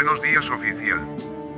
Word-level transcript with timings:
Buenos 0.00 0.22
días 0.22 0.48
oficial. 0.48 1.04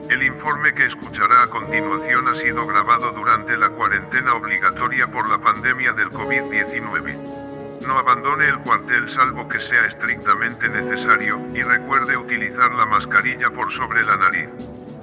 El 0.08 0.22
informe 0.22 0.72
que 0.72 0.86
escuchará 0.86 1.42
a 1.42 1.48
continuación 1.48 2.26
ha 2.26 2.34
sido 2.34 2.66
grabado 2.66 3.12
durante 3.12 3.54
la 3.58 3.68
cuarentena 3.68 4.32
obligatoria 4.32 5.08
por 5.08 5.28
la 5.28 5.36
pandemia 5.36 5.92
del 5.92 6.08
COVID-19. 6.08 7.82
No 7.86 7.98
abandone 7.98 8.46
el 8.46 8.58
cuartel 8.60 9.10
salvo 9.10 9.46
que 9.46 9.60
sea 9.60 9.84
estrictamente 9.84 10.70
necesario, 10.70 11.38
y 11.52 11.62
recuerde 11.62 12.16
utilizar 12.16 12.72
la 12.72 12.86
mascarilla 12.86 13.50
por 13.50 13.70
sobre 13.70 14.06
la 14.06 14.16
nariz. 14.16 14.48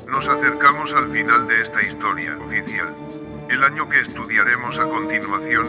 Nos 0.09 0.27
acercamos 0.27 0.91
al 0.93 1.11
final 1.11 1.47
de 1.47 1.61
esta 1.61 1.83
historia 1.83 2.35
oficial. 2.39 2.89
El 3.51 3.63
año 3.63 3.87
que 3.87 3.99
estudiaremos 3.99 4.79
a 4.79 4.85
continuación, 4.85 5.67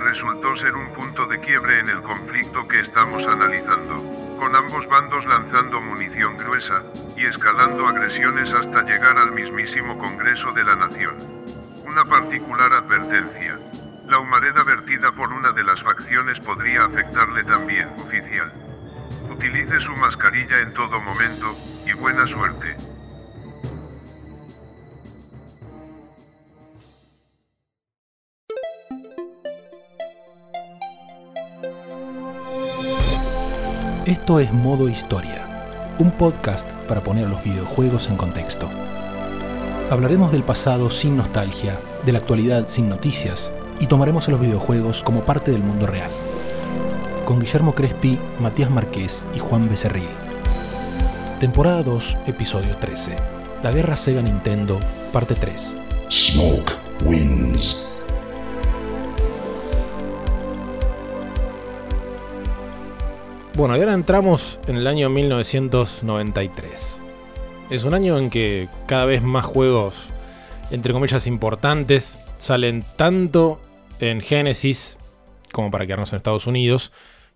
resultó 0.00 0.56
ser 0.56 0.74
un 0.74 0.92
punto 0.92 1.26
de 1.26 1.40
quiebre 1.40 1.80
en 1.80 1.88
el 1.88 2.02
conflicto 2.02 2.66
que 2.68 2.80
estamos 2.80 3.26
analizando, 3.26 3.96
con 4.38 4.54
ambos 4.54 4.86
bandos 4.88 5.26
lanzando 5.26 5.80
munición 5.80 6.36
gruesa, 6.36 6.82
y 7.16 7.26
escalando 7.26 7.86
agresiones 7.86 8.52
hasta 8.52 8.82
llegar 8.82 9.18
al 9.18 9.32
mismísimo 9.32 9.98
Congreso 9.98 10.52
de 10.52 10.64
la 10.64 10.76
Nación. 10.76 11.16
Una 11.86 12.04
particular 12.04 12.72
advertencia. 12.72 13.58
La 14.06 14.18
humareda 14.18 14.62
vertida 14.64 15.12
por 15.12 15.32
una 15.32 15.52
de 15.52 15.64
las 15.64 15.82
facciones 15.82 16.40
podría 16.40 16.84
afectarle 16.84 17.44
también, 17.44 17.88
oficial. 17.98 18.52
Utilice 19.30 19.80
su 19.80 19.92
mascarilla 19.92 20.60
en 20.60 20.72
todo 20.74 21.00
momento, 21.00 21.56
y 21.86 21.92
buena 21.92 22.26
suerte. 22.26 22.76
Esto 34.08 34.40
es 34.40 34.50
Modo 34.54 34.88
Historia, 34.88 35.46
un 35.98 36.10
podcast 36.10 36.66
para 36.88 37.02
poner 37.02 37.28
los 37.28 37.44
videojuegos 37.44 38.08
en 38.08 38.16
contexto. 38.16 38.66
Hablaremos 39.90 40.32
del 40.32 40.42
pasado 40.44 40.88
sin 40.88 41.14
nostalgia, 41.14 41.78
de 42.06 42.12
la 42.12 42.18
actualidad 42.18 42.66
sin 42.68 42.88
noticias 42.88 43.52
y 43.78 43.86
tomaremos 43.86 44.26
a 44.26 44.30
los 44.30 44.40
videojuegos 44.40 45.02
como 45.02 45.24
parte 45.26 45.50
del 45.50 45.62
mundo 45.62 45.86
real. 45.86 46.10
Con 47.26 47.38
Guillermo 47.38 47.74
Crespi, 47.74 48.18
Matías 48.40 48.70
Marqués 48.70 49.26
y 49.34 49.40
Juan 49.40 49.68
Becerril. 49.68 50.08
Temporada 51.38 51.82
2, 51.82 52.16
episodio 52.28 52.76
13. 52.76 53.14
La 53.62 53.72
guerra 53.72 53.94
Sega 53.94 54.22
Nintendo, 54.22 54.80
parte 55.12 55.34
3. 55.34 55.76
Smoke 56.08 56.72
wins. 57.04 57.76
Bueno, 63.58 63.76
y 63.76 63.80
ahora 63.80 63.94
entramos 63.94 64.60
en 64.68 64.76
el 64.76 64.86
año 64.86 65.10
1993. 65.10 66.96
Es 67.70 67.82
un 67.82 67.92
año 67.92 68.16
en 68.16 68.30
que 68.30 68.68
cada 68.86 69.04
vez 69.04 69.20
más 69.20 69.44
juegos, 69.46 70.10
entre 70.70 70.92
comillas, 70.92 71.26
importantes, 71.26 72.20
salen 72.38 72.84
tanto 72.94 73.60
en 73.98 74.20
Genesis, 74.20 74.96
como 75.52 75.72
para 75.72 75.86
quedarnos 75.86 76.12
en 76.12 76.18
Estados 76.18 76.46
Unidos, 76.46 76.92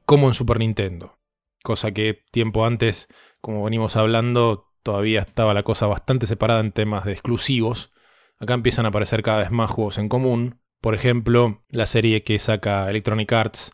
como 0.06 0.28
en 0.28 0.34
Super 0.34 0.60
Nintendo. 0.60 1.18
Cosa 1.64 1.90
que 1.90 2.22
tiempo 2.30 2.66
antes, 2.66 3.08
como 3.40 3.64
venimos 3.64 3.96
hablando, 3.96 4.70
todavía 4.84 5.22
estaba 5.22 5.54
la 5.54 5.64
cosa 5.64 5.88
bastante 5.88 6.28
separada 6.28 6.60
en 6.60 6.70
temas 6.70 7.04
de 7.04 7.10
exclusivos. 7.10 7.90
Acá 8.38 8.54
empiezan 8.54 8.84
a 8.84 8.90
aparecer 8.90 9.24
cada 9.24 9.38
vez 9.38 9.50
más 9.50 9.72
juegos 9.72 9.98
en 9.98 10.08
común. 10.08 10.60
Por 10.80 10.94
ejemplo, 10.94 11.64
la 11.68 11.86
serie 11.86 12.22
que 12.22 12.38
saca 12.38 12.88
Electronic 12.88 13.32
Arts 13.32 13.72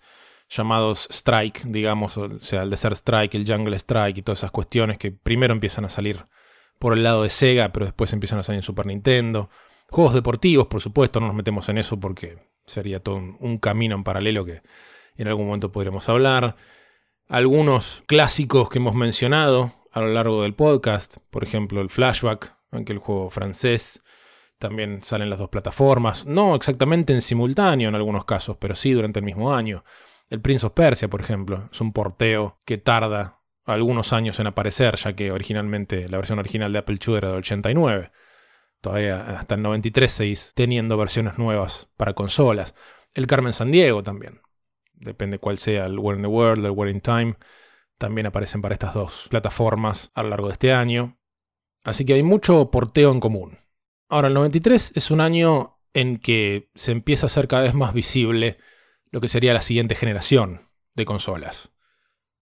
llamados 0.48 1.08
Strike, 1.10 1.64
digamos, 1.64 2.16
o 2.16 2.40
sea, 2.40 2.62
el 2.62 2.70
Desert 2.70 2.96
Strike, 2.96 3.34
el 3.34 3.46
Jungle 3.46 3.76
Strike 3.76 4.18
y 4.18 4.22
todas 4.22 4.40
esas 4.40 4.50
cuestiones 4.50 4.98
que 4.98 5.12
primero 5.12 5.52
empiezan 5.52 5.84
a 5.84 5.88
salir 5.88 6.24
por 6.78 6.94
el 6.94 7.02
lado 7.02 7.22
de 7.22 7.30
Sega, 7.30 7.72
pero 7.72 7.86
después 7.86 8.12
empiezan 8.12 8.38
a 8.38 8.42
salir 8.42 8.58
en 8.58 8.62
Super 8.62 8.86
Nintendo. 8.86 9.50
Juegos 9.90 10.14
deportivos, 10.14 10.66
por 10.68 10.80
supuesto, 10.80 11.20
no 11.20 11.26
nos 11.26 11.36
metemos 11.36 11.68
en 11.68 11.78
eso 11.78 11.98
porque 11.98 12.38
sería 12.66 13.00
todo 13.00 13.16
un, 13.16 13.58
camino 13.58 13.94
en 13.94 14.04
paralelo 14.04 14.44
que 14.44 14.62
en 15.16 15.28
algún 15.28 15.46
momento 15.46 15.72
podríamos 15.72 16.08
hablar. 16.08 16.56
Algunos 17.28 18.02
clásicos 18.06 18.68
que 18.68 18.78
hemos 18.78 18.94
mencionado 18.94 19.72
a 19.92 20.00
lo 20.00 20.08
largo 20.08 20.42
del 20.42 20.54
podcast, 20.54 21.16
por 21.30 21.42
ejemplo 21.42 21.80
el 21.80 21.90
Flashback, 21.90 22.54
aunque 22.70 22.92
el 22.92 22.98
juego 22.98 23.30
francés, 23.30 24.02
también 24.58 25.02
salen 25.02 25.30
las 25.30 25.38
dos 25.38 25.48
plataformas, 25.48 26.26
no 26.26 26.54
exactamente 26.54 27.12
en 27.12 27.22
simultáneo 27.22 27.88
en 27.88 27.94
algunos 27.94 28.24
casos, 28.24 28.56
pero 28.58 28.74
sí 28.74 28.92
durante 28.92 29.20
el 29.20 29.24
mismo 29.24 29.54
año. 29.54 29.84
El 30.30 30.40
Prince 30.40 30.66
of 30.66 30.72
Persia, 30.72 31.08
por 31.08 31.20
ejemplo, 31.20 31.68
es 31.72 31.80
un 31.80 31.92
porteo 31.92 32.60
que 32.64 32.76
tarda 32.76 33.40
algunos 33.64 34.12
años 34.12 34.38
en 34.40 34.46
aparecer, 34.46 34.96
ya 34.96 35.14
que 35.14 35.32
originalmente 35.32 36.08
la 36.08 36.18
versión 36.18 36.38
original 36.38 36.72
de 36.72 36.78
Apple 36.78 36.98
II 37.04 37.14
era 37.14 37.28
del 37.28 37.38
89. 37.38 38.12
Todavía 38.80 39.38
hasta 39.38 39.56
el 39.56 39.62
93 39.62 40.12
seguís 40.12 40.52
teniendo 40.54 40.96
versiones 40.96 41.38
nuevas 41.38 41.90
para 41.96 42.14
consolas. 42.14 42.74
El 43.14 43.26
Carmen 43.26 43.52
San 43.52 43.70
Diego 43.70 44.02
también. 44.02 44.40
Depende 44.94 45.38
cuál 45.38 45.58
sea 45.58 45.86
el 45.86 45.98
Where 45.98 46.16
in 46.16 46.22
the 46.22 46.28
World, 46.28 46.64
el 46.64 46.72
Where 46.72 46.90
in 46.90 47.00
Time. 47.00 47.36
También 47.98 48.26
aparecen 48.26 48.62
para 48.62 48.74
estas 48.74 48.94
dos 48.94 49.28
plataformas 49.30 50.10
a 50.14 50.22
lo 50.22 50.30
largo 50.30 50.48
de 50.48 50.52
este 50.52 50.72
año. 50.72 51.18
Así 51.84 52.04
que 52.04 52.14
hay 52.14 52.22
mucho 52.22 52.70
porteo 52.70 53.12
en 53.12 53.20
común. 53.20 53.58
Ahora, 54.08 54.28
el 54.28 54.34
93 54.34 54.92
es 54.94 55.10
un 55.10 55.20
año 55.20 55.78
en 55.94 56.18
que 56.18 56.70
se 56.74 56.92
empieza 56.92 57.26
a 57.26 57.28
hacer 57.28 57.48
cada 57.48 57.62
vez 57.62 57.74
más 57.74 57.92
visible 57.92 58.58
lo 59.10 59.20
que 59.20 59.28
sería 59.28 59.54
la 59.54 59.60
siguiente 59.60 59.94
generación 59.94 60.68
de 60.94 61.04
consolas. 61.04 61.70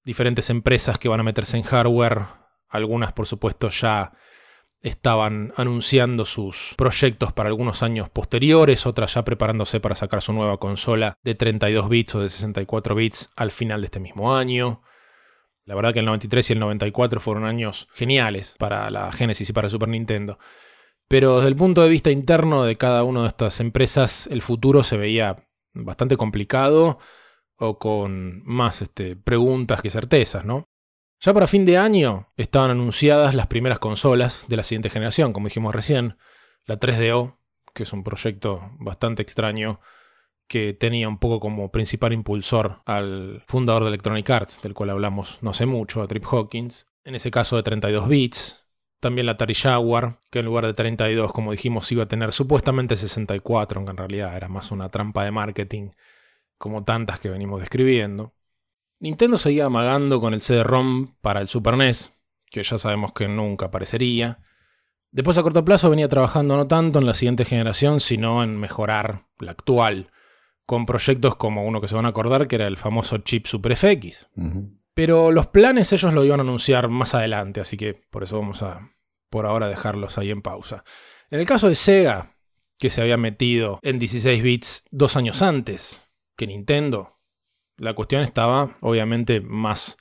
Diferentes 0.04 0.50
empresas 0.50 0.99
que 0.99 1.09
van 1.09 1.21
a 1.21 1.25
meterse 1.25 1.56
en 1.56 1.62
hardware, 1.62 2.27
algunas 2.69 3.12
por 3.12 3.27
supuesto 3.27 3.69
ya 3.71 4.12
estaban 4.81 5.53
anunciando 5.56 6.25
sus 6.25 6.75
proyectos 6.76 7.32
para 7.32 7.49
algunos 7.49 7.82
años 7.82 8.09
posteriores, 8.09 8.87
otras 8.87 9.15
ya 9.15 9.25
preparándose 9.25 9.81
para 9.81 9.94
sacar 9.94 10.22
su 10.22 10.32
nueva 10.32 10.59
consola 10.59 11.19
de 11.25 11.34
32 11.34 11.88
bits 11.88 12.15
o 12.15 12.21
de 12.21 12.31
64 12.31 12.94
bits 12.94 13.31
al 13.37 13.50
final 13.50 13.81
de 13.81 13.87
este 13.87 14.00
mismo 14.00 14.37
año. 14.37 14.82
La 15.65 15.75
verdad 15.75 15.93
que 15.93 15.99
el 15.99 16.06
93 16.06 16.50
y 16.50 16.53
el 16.53 16.60
94 16.60 17.21
fueron 17.21 17.44
años 17.44 17.88
geniales 17.94 18.55
para 18.59 18.88
la 18.91 19.10
Genesis 19.12 19.50
y 19.50 19.53
para 19.53 19.69
Super 19.69 19.88
Nintendo. 19.88 20.38
Pero 21.09 21.37
desde 21.37 21.49
el 21.49 21.56
punto 21.56 21.82
de 21.82 21.88
vista 21.88 22.10
interno 22.10 22.65
de 22.65 22.76
cada 22.76 23.03
una 23.03 23.22
de 23.22 23.28
estas 23.28 23.59
empresas, 23.59 24.28
el 24.28 24.43
futuro 24.43 24.84
se 24.84 24.97
veía 24.97 25.45
bastante 25.84 26.16
complicado 26.16 26.98
o 27.56 27.78
con 27.78 28.42
más 28.44 28.82
este, 28.82 29.16
preguntas 29.16 29.82
que 29.82 29.91
certezas, 29.91 30.44
¿no? 30.44 30.69
Ya 31.20 31.32
para 31.32 31.47
fin 31.47 31.64
de 31.64 31.78
año 31.78 32.28
estaban 32.37 32.70
anunciadas 32.70 33.34
las 33.34 33.47
primeras 33.47 33.78
consolas 33.78 34.44
de 34.48 34.56
la 34.56 34.62
siguiente 34.62 34.91
generación, 34.91 35.32
como 35.32 35.48
dijimos 35.48 35.75
recién, 35.75 36.19
la 36.66 36.78
3DO, 36.78 37.38
que 37.72 37.84
es 37.84 37.92
un 37.92 38.04
proyecto 38.04 38.70
bastante 38.78 39.22
extraño 39.22 39.81
que 40.48 40.75
tenía 40.75 41.09
un 41.09 41.19
poco 41.19 41.41
como 41.41 41.72
principal 41.72 42.12
impulsor 42.12 42.82
al 42.84 43.43
fundador 43.48 43.82
de 43.82 43.88
Electronic 43.88 44.28
Arts, 44.31 44.60
del 44.62 44.75
cual 44.75 44.91
hablamos 44.91 45.38
no 45.43 45.54
sé 45.54 45.66
mucho, 45.66 46.03
a 46.03 46.06
Trip 46.06 46.25
Hawkins, 46.31 46.87
en 47.04 47.14
ese 47.14 47.31
caso 47.31 47.56
de 47.56 47.62
32 47.62 48.08
bits, 48.08 48.66
también 49.00 49.26
la 49.26 49.32
Atari 49.32 49.54
Jaguar, 49.54 50.18
que 50.30 50.40
en 50.40 50.46
lugar 50.46 50.66
de 50.66 50.74
32, 50.74 51.32
como 51.32 51.52
dijimos, 51.52 51.90
iba 51.92 52.04
a 52.04 52.08
tener 52.08 52.32
supuestamente 52.32 52.96
64, 52.96 53.78
aunque 53.78 53.90
en 53.90 53.96
realidad 53.96 54.36
era 54.36 54.48
más 54.48 54.70
una 54.70 54.88
trampa 54.88 55.24
de 55.24 55.30
marketing, 55.30 55.90
como 56.58 56.84
tantas 56.84 57.20
que 57.20 57.28
venimos 57.28 57.60
describiendo. 57.60 58.34
Nintendo 58.98 59.36
seguía 59.36 59.66
amagando 59.66 60.20
con 60.20 60.32
el 60.32 60.40
CD-ROM 60.40 61.14
para 61.20 61.40
el 61.40 61.48
Super 61.48 61.76
NES, 61.76 62.12
que 62.50 62.62
ya 62.62 62.78
sabemos 62.78 63.12
que 63.12 63.28
nunca 63.28 63.66
aparecería. 63.66 64.38
Después 65.10 65.36
a 65.38 65.42
corto 65.42 65.64
plazo 65.64 65.90
venía 65.90 66.08
trabajando 66.08 66.56
no 66.56 66.66
tanto 66.66 66.98
en 66.98 67.06
la 67.06 67.14
siguiente 67.14 67.44
generación, 67.44 68.00
sino 68.00 68.42
en 68.42 68.56
mejorar 68.56 69.26
la 69.38 69.52
actual, 69.52 70.10
con 70.64 70.86
proyectos 70.86 71.36
como 71.36 71.64
uno 71.64 71.80
que 71.80 71.88
se 71.88 71.94
van 71.94 72.06
a 72.06 72.10
acordar, 72.10 72.48
que 72.48 72.56
era 72.56 72.66
el 72.66 72.76
famoso 72.76 73.18
chip 73.18 73.46
Super 73.46 73.76
FX. 73.76 74.28
Pero 74.96 75.30
los 75.30 75.48
planes 75.48 75.92
ellos 75.92 76.14
lo 76.14 76.24
iban 76.24 76.40
a 76.40 76.42
anunciar 76.42 76.88
más 76.88 77.14
adelante, 77.14 77.60
así 77.60 77.76
que 77.76 77.93
por 77.93 78.22
eso 78.22 78.40
vamos 78.40 78.62
a 78.62 78.94
por 79.28 79.44
ahora 79.44 79.69
dejarlos 79.69 80.16
ahí 80.16 80.31
en 80.31 80.40
pausa. 80.40 80.84
En 81.28 81.38
el 81.38 81.46
caso 81.46 81.69
de 81.69 81.75
Sega, 81.75 82.38
que 82.78 82.88
se 82.88 83.02
había 83.02 83.19
metido 83.19 83.78
en 83.82 83.98
16 83.98 84.43
bits 84.43 84.84
dos 84.90 85.16
años 85.16 85.43
antes 85.43 85.98
que 86.34 86.46
Nintendo, 86.46 87.20
la 87.76 87.93
cuestión 87.93 88.22
estaba 88.22 88.78
obviamente 88.81 89.43
más 89.43 89.98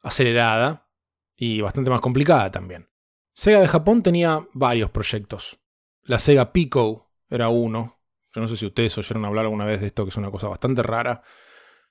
acelerada 0.00 0.88
y 1.36 1.60
bastante 1.60 1.90
más 1.90 2.00
complicada 2.00 2.50
también. 2.50 2.88
Sega 3.34 3.60
de 3.60 3.68
Japón 3.68 4.02
tenía 4.02 4.46
varios 4.54 4.88
proyectos. 4.88 5.60
La 6.02 6.18
Sega 6.18 6.50
Pico 6.50 7.12
era 7.28 7.50
uno. 7.50 8.00
Yo 8.34 8.40
no 8.40 8.48
sé 8.48 8.56
si 8.56 8.64
ustedes 8.64 8.96
oyeron 8.96 9.26
hablar 9.26 9.44
alguna 9.44 9.66
vez 9.66 9.82
de 9.82 9.88
esto, 9.88 10.04
que 10.04 10.10
es 10.10 10.16
una 10.16 10.30
cosa 10.30 10.48
bastante 10.48 10.82
rara. 10.82 11.22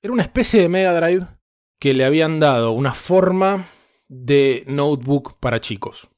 Era 0.02 0.14
una 0.14 0.24
especie 0.24 0.64
de 0.64 0.70
Mega 0.70 1.00
Drive 1.00 1.39
que 1.80 1.94
le 1.94 2.06
habían 2.06 2.40
dado 2.40 2.72
una 2.72 2.94
forma 2.94 3.66
de 4.10 4.64
notebook 4.68 5.40
para 5.40 5.62
chicos. 5.62 6.10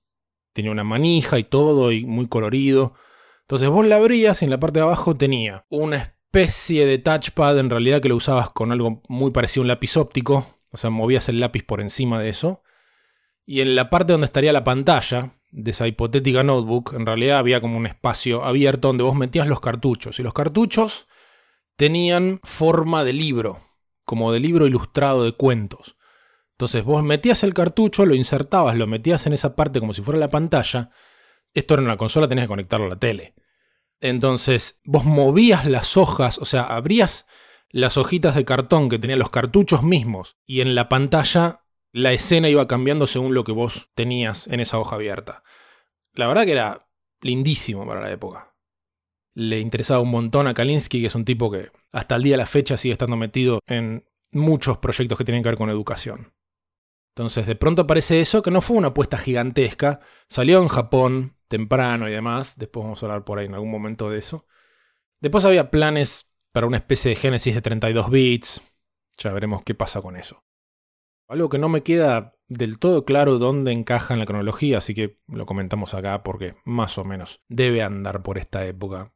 Tenía 0.53 0.71
una 0.71 0.83
manija 0.83 1.39
y 1.39 1.43
todo, 1.43 1.91
y 1.91 2.05
muy 2.05 2.27
colorido. 2.27 2.93
Entonces 3.41 3.69
vos 3.69 3.85
la 3.85 3.97
abrías 3.97 4.41
y 4.41 4.45
en 4.45 4.51
la 4.51 4.59
parte 4.59 4.79
de 4.79 4.85
abajo 4.85 5.15
tenía 5.15 5.65
una 5.69 5.97
especie 5.97 6.85
de 6.85 6.97
touchpad 6.97 7.59
en 7.59 7.69
realidad 7.69 8.01
que 8.01 8.09
lo 8.09 8.15
usabas 8.15 8.49
con 8.49 8.71
algo 8.71 9.01
muy 9.07 9.31
parecido 9.31 9.61
a 9.61 9.63
un 9.63 9.67
lápiz 9.67 9.97
óptico. 9.97 10.45
O 10.71 10.77
sea, 10.77 10.89
movías 10.89 11.29
el 11.29 11.39
lápiz 11.39 11.63
por 11.63 11.81
encima 11.81 12.19
de 12.19 12.29
eso. 12.29 12.63
Y 13.45 13.61
en 13.61 13.75
la 13.75 13.89
parte 13.89 14.13
donde 14.13 14.25
estaría 14.25 14.53
la 14.53 14.63
pantalla 14.63 15.35
de 15.51 15.71
esa 15.71 15.87
hipotética 15.87 16.43
notebook, 16.43 16.93
en 16.93 17.05
realidad 17.05 17.39
había 17.39 17.59
como 17.59 17.77
un 17.77 17.85
espacio 17.85 18.45
abierto 18.45 18.87
donde 18.87 19.03
vos 19.03 19.15
metías 19.15 19.47
los 19.47 19.59
cartuchos. 19.59 20.19
Y 20.19 20.23
los 20.23 20.33
cartuchos 20.33 21.07
tenían 21.75 22.39
forma 22.43 23.03
de 23.03 23.13
libro, 23.13 23.59
como 24.05 24.31
de 24.31 24.39
libro 24.39 24.67
ilustrado 24.67 25.23
de 25.23 25.33
cuentos. 25.33 25.97
Entonces 26.51 26.83
vos 26.83 27.03
metías 27.03 27.43
el 27.43 27.53
cartucho, 27.53 28.05
lo 28.05 28.13
insertabas, 28.13 28.77
lo 28.77 28.87
metías 28.87 29.25
en 29.25 29.33
esa 29.33 29.55
parte 29.55 29.79
como 29.79 29.93
si 29.93 30.01
fuera 30.01 30.19
la 30.19 30.29
pantalla. 30.29 30.91
Esto 31.53 31.73
era 31.73 31.83
una 31.83 31.97
consola, 31.97 32.27
tenías 32.27 32.45
que 32.45 32.49
conectarlo 32.49 32.85
a 32.85 32.89
la 32.89 32.99
tele. 32.99 33.33
Entonces 33.99 34.79
vos 34.83 35.05
movías 35.05 35.65
las 35.65 35.97
hojas, 35.97 36.37
o 36.37 36.45
sea, 36.45 36.63
abrías 36.63 37.27
las 37.69 37.97
hojitas 37.97 38.35
de 38.35 38.45
cartón 38.45 38.89
que 38.89 38.99
tenían 38.99 39.19
los 39.19 39.29
cartuchos 39.29 39.83
mismos 39.83 40.37
y 40.45 40.61
en 40.61 40.75
la 40.75 40.89
pantalla 40.89 41.63
la 41.93 42.13
escena 42.13 42.49
iba 42.49 42.67
cambiando 42.67 43.07
según 43.07 43.33
lo 43.33 43.43
que 43.43 43.51
vos 43.51 43.89
tenías 43.95 44.47
en 44.47 44.59
esa 44.59 44.79
hoja 44.79 44.95
abierta. 44.95 45.43
La 46.13 46.27
verdad 46.27 46.45
que 46.45 46.51
era 46.51 46.87
lindísimo 47.21 47.85
para 47.85 48.01
la 48.01 48.11
época. 48.11 48.50
Le 49.33 49.59
interesaba 49.59 50.01
un 50.01 50.11
montón 50.11 50.47
a 50.47 50.53
Kalinsky, 50.53 51.01
que 51.01 51.07
es 51.07 51.15
un 51.15 51.25
tipo 51.25 51.49
que 51.49 51.71
hasta 51.91 52.15
el 52.15 52.23
día 52.23 52.33
de 52.33 52.37
la 52.37 52.45
fecha 52.45 52.77
sigue 52.77 52.93
estando 52.93 53.15
metido 53.15 53.59
en 53.67 54.03
muchos 54.31 54.77
proyectos 54.77 55.17
que 55.17 55.23
tienen 55.23 55.43
que 55.43 55.49
ver 55.49 55.57
con 55.57 55.69
educación. 55.69 56.33
Entonces 57.15 57.45
de 57.45 57.55
pronto 57.55 57.83
aparece 57.83 58.21
eso, 58.21 58.41
que 58.41 58.51
no 58.51 58.61
fue 58.61 58.77
una 58.77 58.89
apuesta 58.89 59.17
gigantesca, 59.17 59.99
salió 60.29 60.61
en 60.61 60.69
Japón 60.69 61.35
temprano 61.47 62.07
y 62.07 62.11
demás, 62.11 62.57
después 62.57 62.83
vamos 62.83 63.03
a 63.03 63.05
hablar 63.05 63.25
por 63.25 63.39
ahí 63.39 63.45
en 63.45 63.53
algún 63.53 63.71
momento 63.71 64.09
de 64.09 64.19
eso. 64.19 64.45
Después 65.19 65.43
había 65.43 65.69
planes 65.69 66.33
para 66.53 66.67
una 66.67 66.77
especie 66.77 67.09
de 67.09 67.15
Génesis 67.15 67.53
de 67.53 67.61
32 67.61 68.09
bits, 68.09 68.61
ya 69.17 69.31
veremos 69.33 69.63
qué 69.63 69.75
pasa 69.75 70.01
con 70.01 70.15
eso. 70.15 70.43
Algo 71.27 71.49
que 71.49 71.59
no 71.59 71.69
me 71.69 71.83
queda 71.83 72.35
del 72.47 72.79
todo 72.79 73.05
claro 73.05 73.37
dónde 73.37 73.71
encaja 73.71 74.13
en 74.13 74.19
la 74.19 74.25
cronología, 74.25 74.79
así 74.79 74.93
que 74.93 75.19
lo 75.27 75.45
comentamos 75.45 75.93
acá 75.93 76.23
porque 76.23 76.55
más 76.65 76.97
o 76.97 77.05
menos 77.05 77.41
debe 77.47 77.83
andar 77.83 78.23
por 78.23 78.37
esta 78.37 78.65
época. 78.65 79.13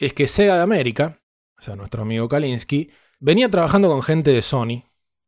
Es 0.00 0.14
que 0.14 0.26
Sega 0.26 0.56
de 0.56 0.62
América, 0.62 1.20
o 1.58 1.62
sea, 1.62 1.76
nuestro 1.76 2.00
amigo 2.00 2.26
Kalinsky, 2.26 2.90
venía 3.18 3.50
trabajando 3.50 3.90
con 3.90 4.02
gente 4.02 4.30
de 4.30 4.40
Sony 4.40 4.84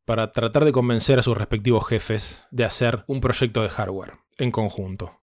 para 0.07 0.33
tratar 0.33 0.65
de 0.65 0.73
convencer 0.73 1.19
a 1.19 1.23
sus 1.23 1.37
respectivos 1.37 1.87
jefes 1.87 2.47
de 2.51 2.65
hacer 2.65 3.05
un 3.07 3.21
proyecto 3.21 3.61
de 3.61 3.69
hardware 3.69 4.15
en 4.39 4.51
conjunto. 4.51 5.21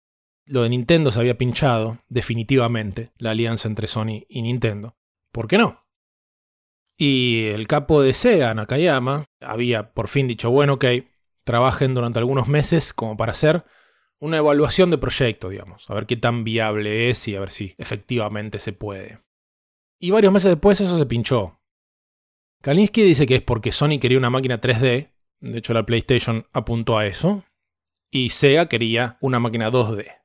Lo 0.46 0.64
de 0.64 0.70
Nintendo 0.70 1.12
se 1.12 1.20
había 1.20 1.38
pinchado, 1.38 2.00
definitivamente, 2.08 3.12
la 3.18 3.30
alianza 3.30 3.68
entre 3.68 3.86
Sony 3.86 4.26
y 4.28 4.42
Nintendo. 4.42 4.96
¿Por 5.30 5.46
qué 5.46 5.58
no? 5.58 5.86
Y 6.96 7.44
el 7.44 7.68
capo 7.68 8.02
de 8.02 8.14
Sega, 8.14 8.52
Nakayama, 8.52 9.26
había 9.40 9.92
por 9.92 10.08
fin 10.08 10.26
dicho, 10.26 10.50
bueno, 10.50 10.72
ok, 10.72 10.86
trabajen 11.44 11.94
durante 11.94 12.18
algunos 12.18 12.48
meses 12.48 12.92
como 12.92 13.16
para 13.16 13.30
hacer 13.30 13.64
una 14.18 14.38
evaluación 14.38 14.90
de 14.90 14.98
proyecto, 14.98 15.50
digamos, 15.50 15.88
a 15.88 15.94
ver 15.94 16.06
qué 16.06 16.16
tan 16.16 16.42
viable 16.42 17.10
es 17.10 17.28
y 17.28 17.36
a 17.36 17.40
ver 17.40 17.52
si 17.52 17.76
efectivamente 17.78 18.58
se 18.58 18.72
puede. 18.72 19.24
Y 19.98 20.10
varios 20.10 20.32
meses 20.32 20.50
después 20.50 20.80
eso 20.80 20.98
se 20.98 21.06
pinchó. 21.06 21.60
Kalinsky 22.62 23.02
dice 23.02 23.26
que 23.26 23.36
es 23.36 23.42
porque 23.42 23.72
Sony 23.72 23.98
quería 24.00 24.18
una 24.18 24.30
máquina 24.30 24.60
3D, 24.60 25.12
de 25.40 25.58
hecho 25.58 25.74
la 25.74 25.86
PlayStation 25.86 26.46
apuntó 26.52 26.98
a 26.98 27.06
eso, 27.06 27.44
y 28.10 28.30
Sega 28.30 28.68
quería 28.68 29.18
una 29.20 29.38
máquina 29.38 29.70
2D 29.70 30.16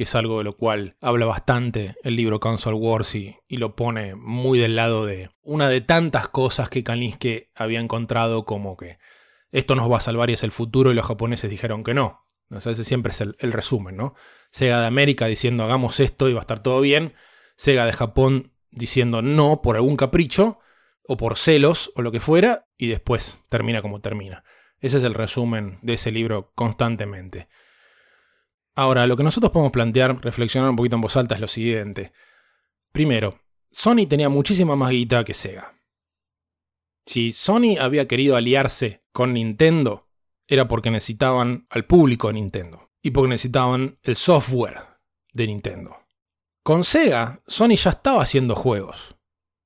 que 0.00 0.04
es 0.04 0.14
algo 0.14 0.38
de 0.38 0.44
lo 0.44 0.54
cual 0.54 0.96
habla 1.02 1.26
bastante 1.26 1.94
el 2.02 2.16
libro 2.16 2.40
Console 2.40 2.78
Wars 2.78 3.14
y, 3.14 3.36
lo 3.50 3.76
pone 3.76 4.14
muy 4.14 4.58
del 4.58 4.74
lado 4.74 5.04
de 5.04 5.28
una 5.42 5.68
de 5.68 5.82
tantas 5.82 6.26
cosas 6.26 6.70
que 6.70 6.82
Kaniske 6.82 7.50
había 7.54 7.80
encontrado 7.80 8.46
como 8.46 8.78
que 8.78 8.98
esto 9.52 9.74
nos 9.74 9.92
va 9.92 9.98
a 9.98 10.00
salvar 10.00 10.30
y 10.30 10.32
es 10.32 10.42
el 10.42 10.52
futuro 10.52 10.90
y 10.90 10.94
los 10.94 11.04
japoneses 11.04 11.50
dijeron 11.50 11.84
que 11.84 11.92
no. 11.92 12.26
ese 12.48 12.82
siempre 12.82 13.10
es 13.10 13.20
el 13.20 13.52
resumen, 13.52 13.98
¿no? 13.98 14.14
Sega 14.50 14.80
de 14.80 14.86
América 14.86 15.26
diciendo 15.26 15.64
hagamos 15.64 16.00
esto 16.00 16.30
y 16.30 16.32
va 16.32 16.40
a 16.40 16.48
estar 16.48 16.62
todo 16.62 16.80
bien. 16.80 17.12
Sega 17.56 17.84
de 17.84 17.92
Japón 17.92 18.54
diciendo 18.70 19.22
no 19.22 19.62
por 19.62 19.76
algún 19.76 19.96
capricho 19.96 20.58
o 21.06 21.16
por 21.16 21.36
celos 21.36 21.92
o 21.96 22.02
lo 22.02 22.12
que 22.12 22.20
fuera 22.20 22.66
y 22.76 22.88
después 22.88 23.38
termina 23.48 23.82
como 23.82 24.00
termina. 24.00 24.44
Ese 24.80 24.98
es 24.98 25.04
el 25.04 25.14
resumen 25.14 25.78
de 25.82 25.94
ese 25.94 26.10
libro 26.10 26.52
constantemente. 26.54 27.48
Ahora, 28.74 29.06
lo 29.06 29.16
que 29.16 29.24
nosotros 29.24 29.52
podemos 29.52 29.72
plantear, 29.72 30.22
reflexionar 30.24 30.70
un 30.70 30.76
poquito 30.76 30.96
en 30.96 31.02
voz 31.02 31.16
alta, 31.16 31.34
es 31.34 31.40
lo 31.40 31.48
siguiente. 31.48 32.12
Primero, 32.92 33.40
Sony 33.70 34.06
tenía 34.08 34.28
muchísima 34.28 34.76
más 34.76 34.90
guita 34.90 35.24
que 35.24 35.34
Sega. 35.34 35.74
Si 37.04 37.32
Sony 37.32 37.76
había 37.78 38.08
querido 38.08 38.36
aliarse 38.36 39.02
con 39.12 39.34
Nintendo, 39.34 40.08
era 40.48 40.68
porque 40.68 40.90
necesitaban 40.90 41.66
al 41.70 41.84
público 41.84 42.28
de 42.28 42.34
Nintendo 42.34 42.90
y 43.02 43.10
porque 43.10 43.30
necesitaban 43.30 43.98
el 44.02 44.16
software 44.16 44.78
de 45.32 45.46
Nintendo. 45.46 45.99
Con 46.70 46.84
Sega, 46.84 47.42
Sony 47.48 47.74
ya 47.74 47.90
estaba 47.90 48.22
haciendo 48.22 48.54
juegos. 48.54 49.16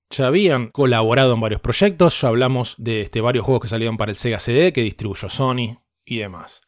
Ya 0.09 0.27
habían 0.27 0.69
colaborado 0.69 1.35
en 1.35 1.41
varios 1.43 1.61
proyectos, 1.61 2.19
ya 2.19 2.29
hablamos 2.29 2.77
de 2.79 3.03
este, 3.03 3.21
varios 3.21 3.45
juegos 3.45 3.61
que 3.61 3.69
salieron 3.69 3.99
para 3.99 4.11
el 4.11 4.17
Sega 4.17 4.39
CD 4.39 4.73
que 4.73 4.81
distribuyó 4.81 5.29
Sony 5.29 5.83
y 6.07 6.17
demás. 6.17 6.63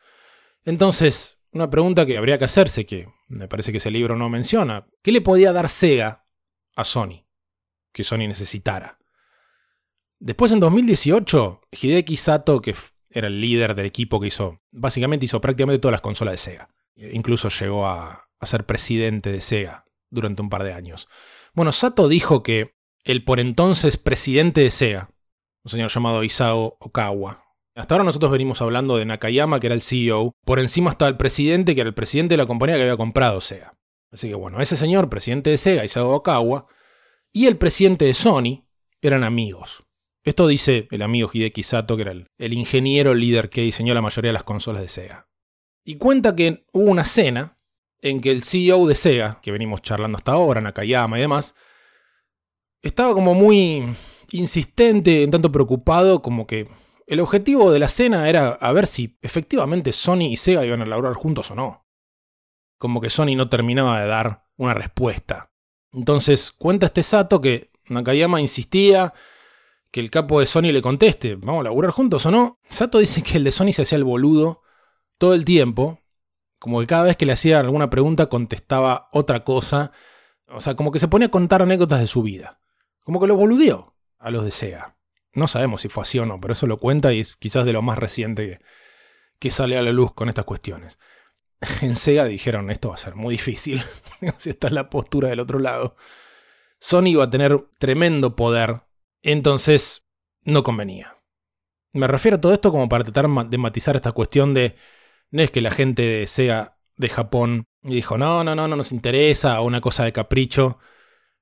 Entonces, 0.63 1.39
una 1.53 1.71
pregunta 1.71 2.05
que 2.05 2.19
habría 2.19 2.37
que 2.37 2.45
hacerse, 2.45 2.85
que 2.85 3.09
me 3.29 3.49
parece 3.49 3.73
que 3.73 3.79
ese 3.79 3.91
libro 3.91 4.15
no 4.15 4.29
menciona. 4.29 4.87
¿Qué 5.03 5.11
le 5.11 5.23
podía 5.23 5.55
dar 5.55 5.71
Sega 5.71 6.27
a 6.75 6.85
Sony? 6.85 7.25
Que 7.91 8.05
Sony 8.05 8.29
necesitara. 8.29 8.99
Después 10.19 10.53
en 10.53 10.61
2018, 10.61 11.63
Hideki 11.81 12.19
Sato, 12.19 12.61
que 12.61 12.75
era 13.09 13.29
el 13.29 13.41
líder 13.41 13.75
del 13.75 13.87
equipo 13.87 14.21
que 14.21 14.27
hizo, 14.27 14.61
básicamente 14.71 15.25
hizo 15.25 15.41
prácticamente 15.41 15.81
todas 15.81 15.93
las 15.93 16.03
consolas 16.03 16.33
de 16.33 16.39
Sega. 16.39 16.69
Incluso 16.95 17.49
llegó 17.49 17.87
a 17.87 18.29
ser 18.43 18.67
presidente 18.67 19.33
de 19.33 19.41
Sega 19.41 19.86
durante 20.11 20.43
un 20.43 20.51
par 20.51 20.65
de 20.65 20.73
años. 20.73 21.09
Bueno, 21.55 21.73
Sato 21.73 22.09
dijo 22.09 22.43
que 22.43 22.75
el 23.05 23.25
por 23.25 23.41
entonces 23.41 23.97
presidente 23.97 24.61
de 24.61 24.71
Sega, 24.71 25.11
un 25.65 25.71
señor 25.71 25.91
llamado 25.91 26.25
Isao 26.25 26.77
Okawa, 26.81 27.47
hasta 27.77 27.95
ahora 27.95 28.05
nosotros 28.05 28.33
venimos 28.33 28.63
hablando 28.63 28.97
de 28.97 29.05
Nakayama, 29.05 29.61
que 29.61 29.67
era 29.67 29.75
el 29.75 29.83
CEO. 29.83 30.35
Por 30.47 30.61
encima 30.61 30.91
estaba 30.91 31.11
el 31.11 31.19
presidente, 31.19 31.75
que 31.75 31.83
era 31.83 31.89
el 31.89 31.95
presidente 31.95 32.33
de 32.33 32.39
la 32.39 32.47
compañía 32.47 32.77
que 32.77 32.83
había 32.83 32.97
comprado 32.97 33.43
Sega. 33.43 33.75
Así 34.11 34.29
que 34.29 34.35
bueno, 34.35 34.63
ese 34.63 34.77
señor, 34.79 35.11
presidente 35.11 35.51
de 35.51 35.59
Sega, 35.59 35.85
Isao 35.85 36.11
Okawa, 36.11 36.67
y 37.33 37.47
el 37.47 37.59
presidente 37.59 38.07
de 38.07 38.15
Sony 38.15 38.67
eran 39.03 39.25
amigos. 39.25 39.85
Esto 40.25 40.47
dice 40.47 40.89
el 40.91 41.03
amigo 41.03 41.29
Hideki 41.31 41.63
Sato, 41.63 41.97
que 41.97 42.03
era 42.03 42.13
el, 42.13 42.29
el 42.39 42.55
ingeniero 42.55 43.15
líder 43.15 43.51
que 43.51 43.61
diseñó 43.61 43.93
la 43.93 44.01
mayoría 44.01 44.31
de 44.31 44.35
las 44.35 44.45
consolas 44.45 44.81
de 44.81 44.89
Sega. 44.89 45.29
Y 45.85 45.99
cuenta 45.99 46.35
que 46.35 46.65
hubo 46.73 46.91
una 46.91 47.05
cena 47.05 47.56
en 48.11 48.21
que 48.21 48.31
el 48.31 48.43
CEO 48.45 48.87
de 48.87 48.95
Sega, 48.95 49.41
que 49.43 49.51
venimos 49.51 49.83
charlando 49.83 50.19
hasta 50.19 50.33
ahora, 50.33 50.61
Nakayama 50.61 51.19
y 51.19 51.23
demás, 51.23 51.57
estaba 52.83 53.13
como 53.15 53.35
muy 53.35 53.85
insistente, 54.31 55.23
en 55.23 55.31
tanto 55.31 55.51
preocupado, 55.51 56.23
como 56.23 56.47
que 56.47 56.69
el 57.07 57.21
objetivo 57.21 57.73
de 57.73 57.81
la 57.81 57.89
cena 57.89 58.29
era 58.29 58.51
a 58.51 58.73
ver 58.73 58.87
si 58.87 59.19
efectivamente 59.23 59.93
Sony 59.93 60.31
y 60.31 60.37
Sega 60.37 60.65
iban 60.65 60.83
a 60.83 60.87
laburar 60.87 61.15
juntos 61.15 61.51
o 61.51 61.55
no. 61.55 61.87
Como 62.79 63.01
que 63.01 63.11
Sony 63.11 63.35
no 63.37 63.49
terminaba 63.49 64.01
de 64.01 64.07
dar 64.07 64.45
una 64.57 64.75
respuesta. 64.75 65.51
Entonces 65.93 66.53
cuenta 66.53 66.87
este 66.87 67.03
Sato 67.03 67.41
que 67.41 67.71
Nakayama 67.89 68.41
insistía 68.41 69.15
que 69.91 70.01
el 70.01 70.11
capo 70.11 70.41
de 70.41 70.47
Sony 70.47 70.73
le 70.73 70.83
conteste, 70.83 71.37
¿vamos 71.37 71.61
a 71.61 71.65
laburar 71.65 71.91
juntos 71.91 72.27
o 72.27 72.31
no? 72.31 72.59
Sato 72.69 72.99
dice 72.99 73.23
que 73.23 73.39
el 73.39 73.45
de 73.45 73.53
Sony 73.53 73.73
se 73.73 73.83
hacía 73.83 73.99
el 73.99 74.05
boludo 74.05 74.63
todo 75.19 75.35
el 75.35 75.45
tiempo, 75.45 76.01
como 76.67 76.81
que 76.81 76.89
cada 76.89 77.05
vez 77.05 77.17
que 77.17 77.27
le 77.27 77.33
hacía 77.33 77.61
alguna 77.61 77.91
pregunta 77.91 78.27
contestaba 78.27 79.09
otra 79.13 79.45
cosa, 79.45 79.93
o 80.49 80.61
sea, 80.61 80.75
como 80.75 80.91
que 80.91 80.99
se 80.99 81.07
ponía 81.07 81.29
a 81.29 81.31
contar 81.31 81.63
anécdotas 81.63 82.01
de 82.01 82.09
su 82.09 82.25
vida, 82.25 82.59
como 83.05 83.21
que 83.21 83.29
lo 83.29 83.37
boludeó 83.37 83.95
a 84.19 84.33
los 84.33 84.45
de 84.45 84.51
Sega. 84.51 84.97
No 85.33 85.47
sabemos 85.47 85.83
si 85.83 85.89
fue 85.89 86.03
así 86.03 86.19
o 86.19 86.27
no, 86.27 86.41
pero 86.41 86.55
eso 86.55 86.67
lo 86.67 86.79
cuenta 86.79 87.13
y 87.13 87.21
es 87.21 87.37
quizás 87.37 87.65
de 87.67 87.73
lo 87.73 87.83
más 87.83 87.99
reciente 87.99 88.59
que, 89.39 89.51
sale 89.53 89.79
a 89.79 89.83
la 89.83 89.93
luz 89.93 90.13
con 90.13 90.29
estas 90.29 90.45
cuestiones. 90.45 90.99
En 91.83 91.95
Sega 91.95 92.25
dijeron, 92.25 92.69
esto 92.73 92.89
va 92.89 92.95
a 92.95 92.99
ser 92.99 93.15
muy 93.15 93.35
difícil, 93.35 93.81
si 94.37 94.51
esta 94.51 94.67
es 94.67 94.73
la 94.73 94.91
postura 94.91 95.29
del 95.29 95.39
otro 95.39 95.61
lado. 95.61 95.95
Sony 96.81 97.11
iba 97.11 97.23
a 97.23 97.31
tener 97.31 97.65
tremendo 97.79 98.35
poder, 98.35 98.83
entonces 99.23 100.09
no 100.43 100.65
convenía. 100.65 101.17
Me 101.93 102.09
refiero 102.09 102.39
a 102.39 102.41
todo 102.41 102.53
esto 102.53 102.73
como 102.73 102.89
para 102.89 103.05
tratar 103.05 103.29
de 103.49 103.57
matizar 103.57 103.95
esta 103.95 104.11
cuestión 104.11 104.53
de, 104.53 104.75
no 105.31 105.43
es 105.43 105.51
que 105.51 105.61
la 105.61 105.71
gente 105.71 106.03
de 106.03 106.27
Sega 106.27 106.79
de 106.97 107.09
Japón 107.09 107.67
dijo, 107.83 108.19
no, 108.19 108.45
no, 108.45 108.55
no, 108.55 108.69
no 108.69 108.77
nos 108.77 108.93
interesa, 108.93 109.61
o 109.61 109.67
una 109.67 109.81
cosa 109.81 110.05
de 110.05 110.13
capricho, 110.13 110.79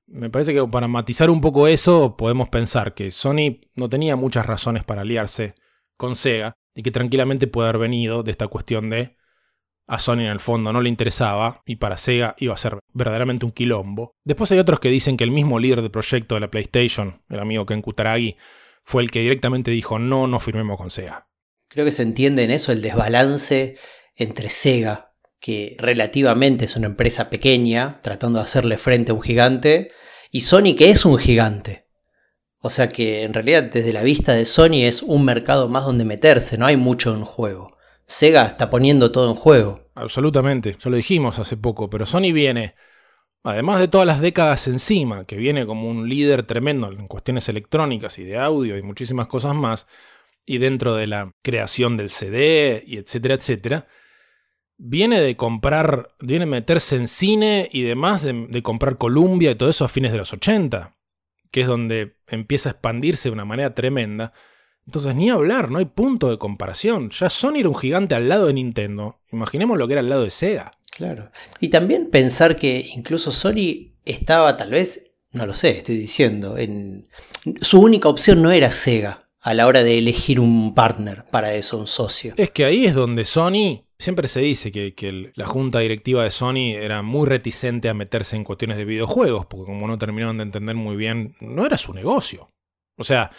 me 0.07 0.29
parece 0.29 0.53
que 0.53 0.63
para 0.67 0.87
matizar 0.87 1.29
un 1.29 1.41
poco 1.41 1.67
eso, 1.67 2.15
podemos 2.17 2.49
pensar 2.49 2.93
que 2.93 3.11
Sony 3.11 3.61
no 3.75 3.89
tenía 3.89 4.15
muchas 4.15 4.45
razones 4.45 4.83
para 4.83 5.01
aliarse 5.01 5.55
con 5.97 6.15
Sega 6.15 6.53
y 6.75 6.83
que 6.83 6.91
tranquilamente 6.91 7.47
puede 7.47 7.69
haber 7.69 7.81
venido 7.81 8.21
de 8.21 8.31
esta 8.31 8.47
cuestión 8.47 8.89
de 8.89 9.15
a 9.87 9.99
Sony 9.99 10.21
en 10.21 10.31
el 10.31 10.39
fondo 10.39 10.73
no 10.73 10.81
le 10.81 10.89
interesaba 10.89 11.61
y 11.65 11.75
para 11.75 11.97
Sega 11.97 12.35
iba 12.39 12.53
a 12.53 12.57
ser 12.57 12.79
verdaderamente 12.93 13.45
un 13.45 13.51
quilombo. 13.51 14.15
Después 14.23 14.51
hay 14.51 14.57
otros 14.57 14.79
que 14.79 14.89
dicen 14.89 15.15
que 15.15 15.23
el 15.23 15.31
mismo 15.31 15.59
líder 15.59 15.81
del 15.81 15.91
proyecto 15.91 16.35
de 16.35 16.41
la 16.41 16.49
PlayStation, 16.49 17.21
el 17.29 17.39
amigo 17.39 17.65
Ken 17.65 17.81
Kutaragi, 17.81 18.35
fue 18.83 19.03
el 19.03 19.11
que 19.11 19.21
directamente 19.21 19.71
dijo 19.71 19.99
no, 19.99 20.27
no 20.27 20.39
firmemos 20.39 20.77
con 20.77 20.89
Sega. 20.89 21.24
Creo 21.75 21.83
que 21.83 21.91
se 21.91 22.03
entiende 22.03 22.43
en 22.43 22.51
eso 22.51 22.71
el 22.71 22.81
desbalance 22.81 23.75
entre 24.15 24.49
Sega, 24.49 25.11
que 25.41 25.75
relativamente 25.77 26.63
es 26.63 26.77
una 26.77 26.85
empresa 26.85 27.29
pequeña, 27.29 27.99
tratando 28.01 28.39
de 28.39 28.45
hacerle 28.45 28.77
frente 28.77 29.11
a 29.11 29.15
un 29.15 29.21
gigante, 29.21 29.91
y 30.31 30.39
Sony, 30.39 30.73
que 30.77 30.89
es 30.89 31.03
un 31.03 31.17
gigante. 31.17 31.85
O 32.59 32.69
sea 32.69 32.87
que 32.87 33.23
en 33.23 33.33
realidad 33.33 33.63
desde 33.63 33.91
la 33.91 34.03
vista 34.03 34.31
de 34.31 34.45
Sony 34.45 34.83
es 34.83 35.03
un 35.03 35.25
mercado 35.25 35.67
más 35.67 35.83
donde 35.83 36.05
meterse, 36.05 36.57
no 36.57 36.65
hay 36.65 36.77
mucho 36.77 37.13
en 37.13 37.25
juego. 37.25 37.75
Sega 38.05 38.45
está 38.45 38.69
poniendo 38.69 39.11
todo 39.11 39.29
en 39.29 39.35
juego. 39.35 39.89
Absolutamente, 39.95 40.77
ya 40.79 40.89
lo 40.89 40.95
dijimos 40.95 41.39
hace 41.39 41.57
poco, 41.57 41.89
pero 41.89 42.05
Sony 42.05 42.31
viene, 42.31 42.75
además 43.43 43.81
de 43.81 43.89
todas 43.89 44.07
las 44.07 44.21
décadas 44.21 44.65
encima, 44.69 45.25
que 45.25 45.35
viene 45.35 45.65
como 45.65 45.89
un 45.89 46.07
líder 46.07 46.43
tremendo 46.43 46.89
en 46.89 47.09
cuestiones 47.09 47.49
electrónicas 47.49 48.17
y 48.17 48.23
de 48.23 48.37
audio 48.37 48.77
y 48.77 48.81
muchísimas 48.81 49.27
cosas 49.27 49.53
más, 49.55 49.87
y 50.45 50.59
dentro 50.59 50.95
de 50.95 51.07
la 51.07 51.31
creación 51.41 51.97
del 51.97 52.09
CD 52.09 52.83
y 52.85 52.97
etcétera, 52.97 53.35
etcétera, 53.35 53.87
viene 54.77 55.21
de 55.21 55.35
comprar, 55.35 56.09
viene 56.19 56.43
a 56.43 56.47
meterse 56.47 56.95
en 56.95 57.07
cine 57.07 57.69
y 57.71 57.83
demás, 57.83 58.23
de, 58.23 58.61
comprar 58.63 58.97
Columbia 58.97 59.51
y 59.51 59.55
todo 59.55 59.69
eso 59.69 59.85
a 59.85 59.89
fines 59.89 60.11
de 60.11 60.17
los 60.17 60.33
80, 60.33 60.95
que 61.51 61.61
es 61.61 61.67
donde 61.67 62.17
empieza 62.27 62.69
a 62.69 62.71
expandirse 62.73 63.29
de 63.29 63.33
una 63.33 63.45
manera 63.45 63.73
tremenda. 63.73 64.33
Entonces, 64.85 65.15
ni 65.15 65.29
hablar, 65.29 65.71
no 65.71 65.79
hay 65.79 65.85
punto 65.85 66.29
de 66.29 66.37
comparación. 66.37 67.09
Ya 67.09 67.29
Sony 67.29 67.57
era 67.57 67.69
un 67.69 67.75
gigante 67.75 68.13
al 68.13 68.29
lado 68.29 68.47
de 68.47 68.53
Nintendo. 68.53 69.19
Imaginemos 69.31 69.79
lo 69.79 69.87
que 69.87 69.93
era 69.93 70.01
al 70.01 70.09
lado 70.09 70.23
de 70.23 70.29
Sega. 70.29 70.73
Claro. 70.91 71.29
Y 71.59 71.69
también 71.69 72.11
pensar 72.11 72.55
que 72.55 72.87
incluso 72.93 73.31
Sony 73.31 73.93
estaba 74.05 74.55
tal 74.57 74.69
vez, 74.69 75.11
no 75.31 75.47
lo 75.47 75.55
sé, 75.55 75.79
estoy 75.79 75.97
diciendo, 75.97 76.57
en 76.57 77.07
su 77.61 77.81
única 77.81 78.09
opción 78.09 78.43
no 78.43 78.51
era 78.51 78.71
Sega 78.71 79.24
a 79.45 79.53
la 79.53 79.67
hora 79.67 79.83
de 79.83 79.97
elegir 79.97 80.39
un 80.39 80.73
partner 80.73 81.23
para 81.31 81.53
eso, 81.53 81.77
un 81.77 81.87
socio. 81.87 82.33
Es 82.35 82.49
que 82.49 82.65
ahí 82.65 82.85
es 82.85 82.95
donde 82.95 83.25
Sony 83.25 83.85
Siempre 83.97 84.27
se 84.27 84.41
dice 84.41 84.71
que, 84.71 85.31
la 85.35 85.45
junta 85.45 85.79
directiva 85.79 86.23
de 86.23 86.31
Sony 86.31 86.75
era 86.75 87.01
muy 87.01 87.27
reticente 87.27 87.87
a 87.87 87.93
meterse 87.93 88.35
en 88.35 88.43
cuestiones 88.43 88.75
de 88.77 88.83
videojuegos, 88.83 89.45
porque 89.45 89.65
como 89.65 89.87
no 89.87 89.97
terminaron 89.97 90.37
de 90.37 90.43
entender 90.43 90.75
muy 90.75 90.97
bien, 90.97 91.35
no 91.39 91.65
era 91.65 91.77
su 91.77 91.93
negocio. 91.93 92.51
O 92.97 93.05
sea, 93.05 93.31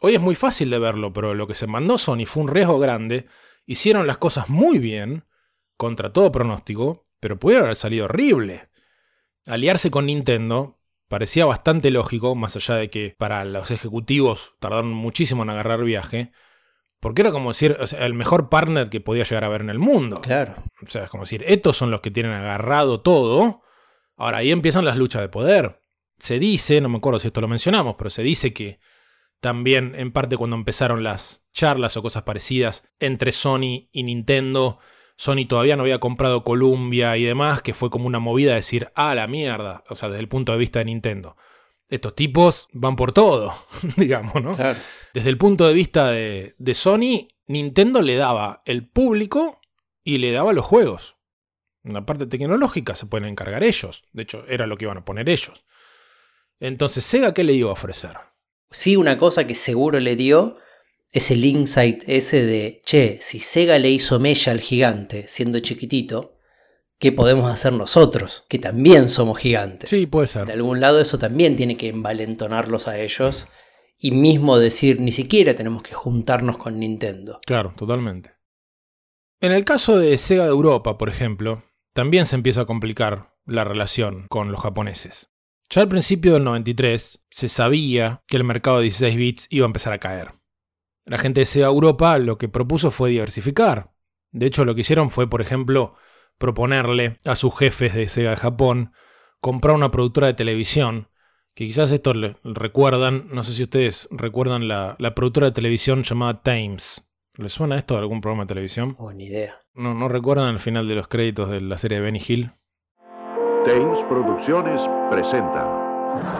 hoy 0.00 0.14
es 0.14 0.20
muy 0.20 0.34
fácil 0.34 0.70
de 0.70 0.78
verlo, 0.78 1.12
pero 1.12 1.34
lo 1.34 1.46
que 1.46 1.54
se 1.54 1.66
mandó 1.66 1.98
Sony 1.98 2.24
fue 2.24 2.42
un 2.42 2.48
riesgo 2.48 2.78
grande. 2.78 3.26
Hicieron 3.66 4.06
las 4.06 4.16
cosas 4.16 4.48
muy 4.48 4.78
bien, 4.78 5.24
contra 5.76 6.10
todo 6.10 6.32
pronóstico, 6.32 7.06
pero 7.20 7.38
pudieron 7.38 7.66
haber 7.66 7.76
salido 7.76 8.06
horrible. 8.06 8.70
Aliarse 9.44 9.90
con 9.90 10.06
Nintendo 10.06 10.77
parecía 11.08 11.46
bastante 11.46 11.90
lógico, 11.90 12.34
más 12.34 12.56
allá 12.56 12.76
de 12.76 12.90
que 12.90 13.14
para 13.18 13.44
los 13.44 13.70
ejecutivos 13.70 14.54
tardaron 14.60 14.92
muchísimo 14.92 15.42
en 15.42 15.50
agarrar 15.50 15.82
viaje. 15.82 16.32
Porque 17.00 17.22
era 17.22 17.30
como 17.30 17.50
decir, 17.50 17.76
el 17.98 18.14
mejor 18.14 18.48
partner 18.48 18.90
que 18.90 19.00
podía 19.00 19.24
llegar 19.24 19.44
a 19.44 19.48
ver 19.48 19.60
en 19.60 19.70
el 19.70 19.78
mundo. 19.78 20.20
Claro. 20.20 20.54
O 20.84 20.90
sea, 20.90 21.04
es 21.04 21.10
como 21.10 21.24
decir, 21.24 21.44
estos 21.46 21.76
son 21.76 21.90
los 21.90 22.00
que 22.00 22.10
tienen 22.10 22.32
agarrado 22.32 23.00
todo. 23.00 23.62
Ahora, 24.16 24.38
ahí 24.38 24.50
empiezan 24.50 24.84
las 24.84 24.96
luchas 24.96 25.22
de 25.22 25.28
poder. 25.28 25.80
Se 26.18 26.40
dice, 26.40 26.80
no 26.80 26.88
me 26.88 26.98
acuerdo 26.98 27.20
si 27.20 27.28
esto 27.28 27.40
lo 27.40 27.46
mencionamos, 27.46 27.94
pero 27.96 28.10
se 28.10 28.24
dice 28.24 28.52
que 28.52 28.80
también, 29.40 29.94
en 29.94 30.10
parte, 30.10 30.36
cuando 30.36 30.56
empezaron 30.56 31.04
las 31.04 31.46
charlas 31.52 31.96
o 31.96 32.02
cosas 32.02 32.24
parecidas 32.24 32.88
entre 32.98 33.30
Sony 33.30 33.88
y 33.92 34.02
Nintendo, 34.02 34.80
Sony 35.18 35.46
todavía 35.46 35.76
no 35.76 35.82
había 35.82 36.00
comprado 36.00 36.44
Columbia 36.44 37.18
y 37.18 37.24
demás, 37.24 37.60
que 37.60 37.74
fue 37.74 37.90
como 37.90 38.06
una 38.06 38.20
movida 38.20 38.52
de 38.52 38.56
decir, 38.56 38.90
ah, 38.94 39.14
la 39.14 39.26
mierda, 39.26 39.84
o 39.90 39.94
sea, 39.94 40.08
desde 40.08 40.20
el 40.20 40.28
punto 40.28 40.52
de 40.52 40.58
vista 40.58 40.78
de 40.78 40.86
Nintendo 40.86 41.36
estos 41.88 42.14
tipos 42.14 42.68
van 42.72 42.96
por 42.96 43.12
todo, 43.12 43.54
digamos, 43.96 44.42
¿no? 44.42 44.50
Desde 45.14 45.30
el 45.30 45.38
punto 45.38 45.66
de 45.66 45.74
vista 45.74 46.10
de, 46.10 46.54
de, 46.58 46.74
Sony, 46.74 47.28
Nintendo 47.46 48.02
le 48.02 48.16
daba 48.16 48.62
el 48.66 48.86
público 48.86 49.60
y 50.04 50.18
le 50.18 50.32
daba 50.32 50.52
los 50.52 50.64
juegos. 50.64 51.16
La 51.82 52.04
parte 52.04 52.26
tecnológica 52.26 52.94
se 52.94 53.06
pueden 53.06 53.28
encargar 53.28 53.64
ellos. 53.64 54.04
De 54.12 54.22
hecho, 54.22 54.44
era 54.48 54.66
lo 54.66 54.76
que 54.76 54.84
iban 54.84 54.98
a 54.98 55.04
poner 55.04 55.28
ellos. 55.30 55.64
Entonces, 56.60 57.04
Sega, 57.04 57.32
¿qué 57.32 57.44
le 57.44 57.54
iba 57.54 57.70
a 57.70 57.74
ofrecer? 57.74 58.16
Sí, 58.70 58.96
una 58.96 59.16
cosa 59.16 59.46
que 59.46 59.54
seguro 59.54 59.98
le 60.00 60.16
dio 60.16 60.56
es 61.12 61.30
el 61.30 61.44
insight 61.44 62.02
ese 62.06 62.44
de, 62.44 62.80
che, 62.84 63.18
si 63.20 63.40
Sega 63.40 63.78
le 63.78 63.90
hizo 63.90 64.18
mella 64.18 64.52
al 64.52 64.60
gigante 64.60 65.26
siendo 65.26 65.58
chiquitito, 65.60 66.36
qué 66.98 67.12
podemos 67.12 67.50
hacer 67.50 67.72
nosotros, 67.72 68.44
que 68.48 68.58
también 68.58 69.08
somos 69.08 69.38
gigantes. 69.38 69.90
Sí, 69.90 70.06
puede 70.06 70.26
ser. 70.26 70.46
De 70.46 70.52
algún 70.52 70.80
lado 70.80 71.00
eso 71.00 71.18
también 71.18 71.56
tiene 71.56 71.76
que 71.76 71.88
envalentonarlos 71.88 72.88
a 72.88 72.98
ellos 72.98 73.48
y 73.98 74.12
mismo 74.12 74.58
decir, 74.58 75.00
ni 75.00 75.12
siquiera 75.12 75.54
tenemos 75.54 75.82
que 75.82 75.94
juntarnos 75.94 76.58
con 76.58 76.78
Nintendo. 76.78 77.40
Claro, 77.46 77.74
totalmente. 77.76 78.32
En 79.40 79.52
el 79.52 79.64
caso 79.64 79.98
de 79.98 80.16
Sega 80.18 80.44
de 80.44 80.50
Europa, 80.50 80.98
por 80.98 81.08
ejemplo, 81.08 81.64
también 81.94 82.26
se 82.26 82.36
empieza 82.36 82.62
a 82.62 82.66
complicar 82.66 83.36
la 83.44 83.64
relación 83.64 84.26
con 84.28 84.52
los 84.52 84.60
japoneses. 84.60 85.30
Ya 85.70 85.82
al 85.82 85.88
principio 85.88 86.34
del 86.34 86.44
93 86.44 87.24
se 87.30 87.48
sabía 87.48 88.22
que 88.26 88.36
el 88.36 88.44
mercado 88.44 88.78
de 88.78 88.84
16 88.84 89.16
bits 89.16 89.46
iba 89.50 89.64
a 89.64 89.68
empezar 89.68 89.92
a 89.92 89.98
caer. 89.98 90.37
La 91.08 91.16
gente 91.16 91.40
de 91.40 91.46
Sega 91.46 91.68
Europa 91.68 92.18
lo 92.18 92.36
que 92.36 92.50
propuso 92.50 92.90
fue 92.90 93.08
diversificar. 93.08 93.92
De 94.30 94.44
hecho, 94.44 94.66
lo 94.66 94.74
que 94.74 94.82
hicieron 94.82 95.10
fue, 95.10 95.28
por 95.28 95.40
ejemplo, 95.40 95.94
proponerle 96.36 97.16
a 97.24 97.34
sus 97.34 97.56
jefes 97.58 97.94
de 97.94 98.08
Sega 98.08 98.30
de 98.30 98.36
Japón 98.36 98.92
comprar 99.40 99.74
una 99.74 99.90
productora 99.90 100.26
de 100.26 100.34
televisión, 100.34 101.08
que 101.54 101.66
quizás 101.66 101.92
esto 101.92 102.12
le 102.12 102.36
recuerdan, 102.44 103.28
no 103.30 103.42
sé 103.42 103.54
si 103.54 103.62
ustedes 103.62 104.06
recuerdan 104.10 104.68
la, 104.68 104.96
productora 105.14 105.46
de 105.46 105.52
televisión 105.52 106.02
llamada 106.02 106.42
Times. 106.42 107.08
¿Les 107.36 107.52
suena 107.52 107.78
esto 107.78 107.94
de 107.94 108.00
algún 108.00 108.20
programa 108.20 108.44
de 108.44 108.48
televisión? 108.48 108.94
Oh, 108.98 109.10
ni 109.10 109.26
idea. 109.26 109.62
¿No, 109.72 109.94
¿No 109.94 110.08
recuerdan 110.08 110.50
el 110.50 110.58
final 110.58 110.88
de 110.88 110.94
los 110.94 111.08
créditos 111.08 111.48
de 111.48 111.62
la 111.62 111.78
serie 111.78 111.98
de 111.98 112.04
Benny 112.04 112.20
Hill? 112.26 112.52
Thames 113.64 114.04
Producciones 114.10 114.82
presenta 115.10 115.88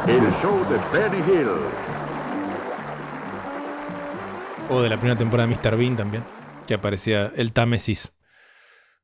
el 0.06 0.30
show 0.42 0.58
de 0.68 0.98
Benny 0.98 1.18
Hill. 1.26 1.87
O 4.70 4.82
de 4.82 4.88
la 4.88 4.96
primera 4.96 5.18
temporada 5.18 5.48
de 5.48 5.56
Mr. 5.56 5.76
Bean 5.76 5.96
también, 5.96 6.24
que 6.66 6.74
aparecía 6.74 7.32
el 7.36 7.52
Támesis 7.52 8.14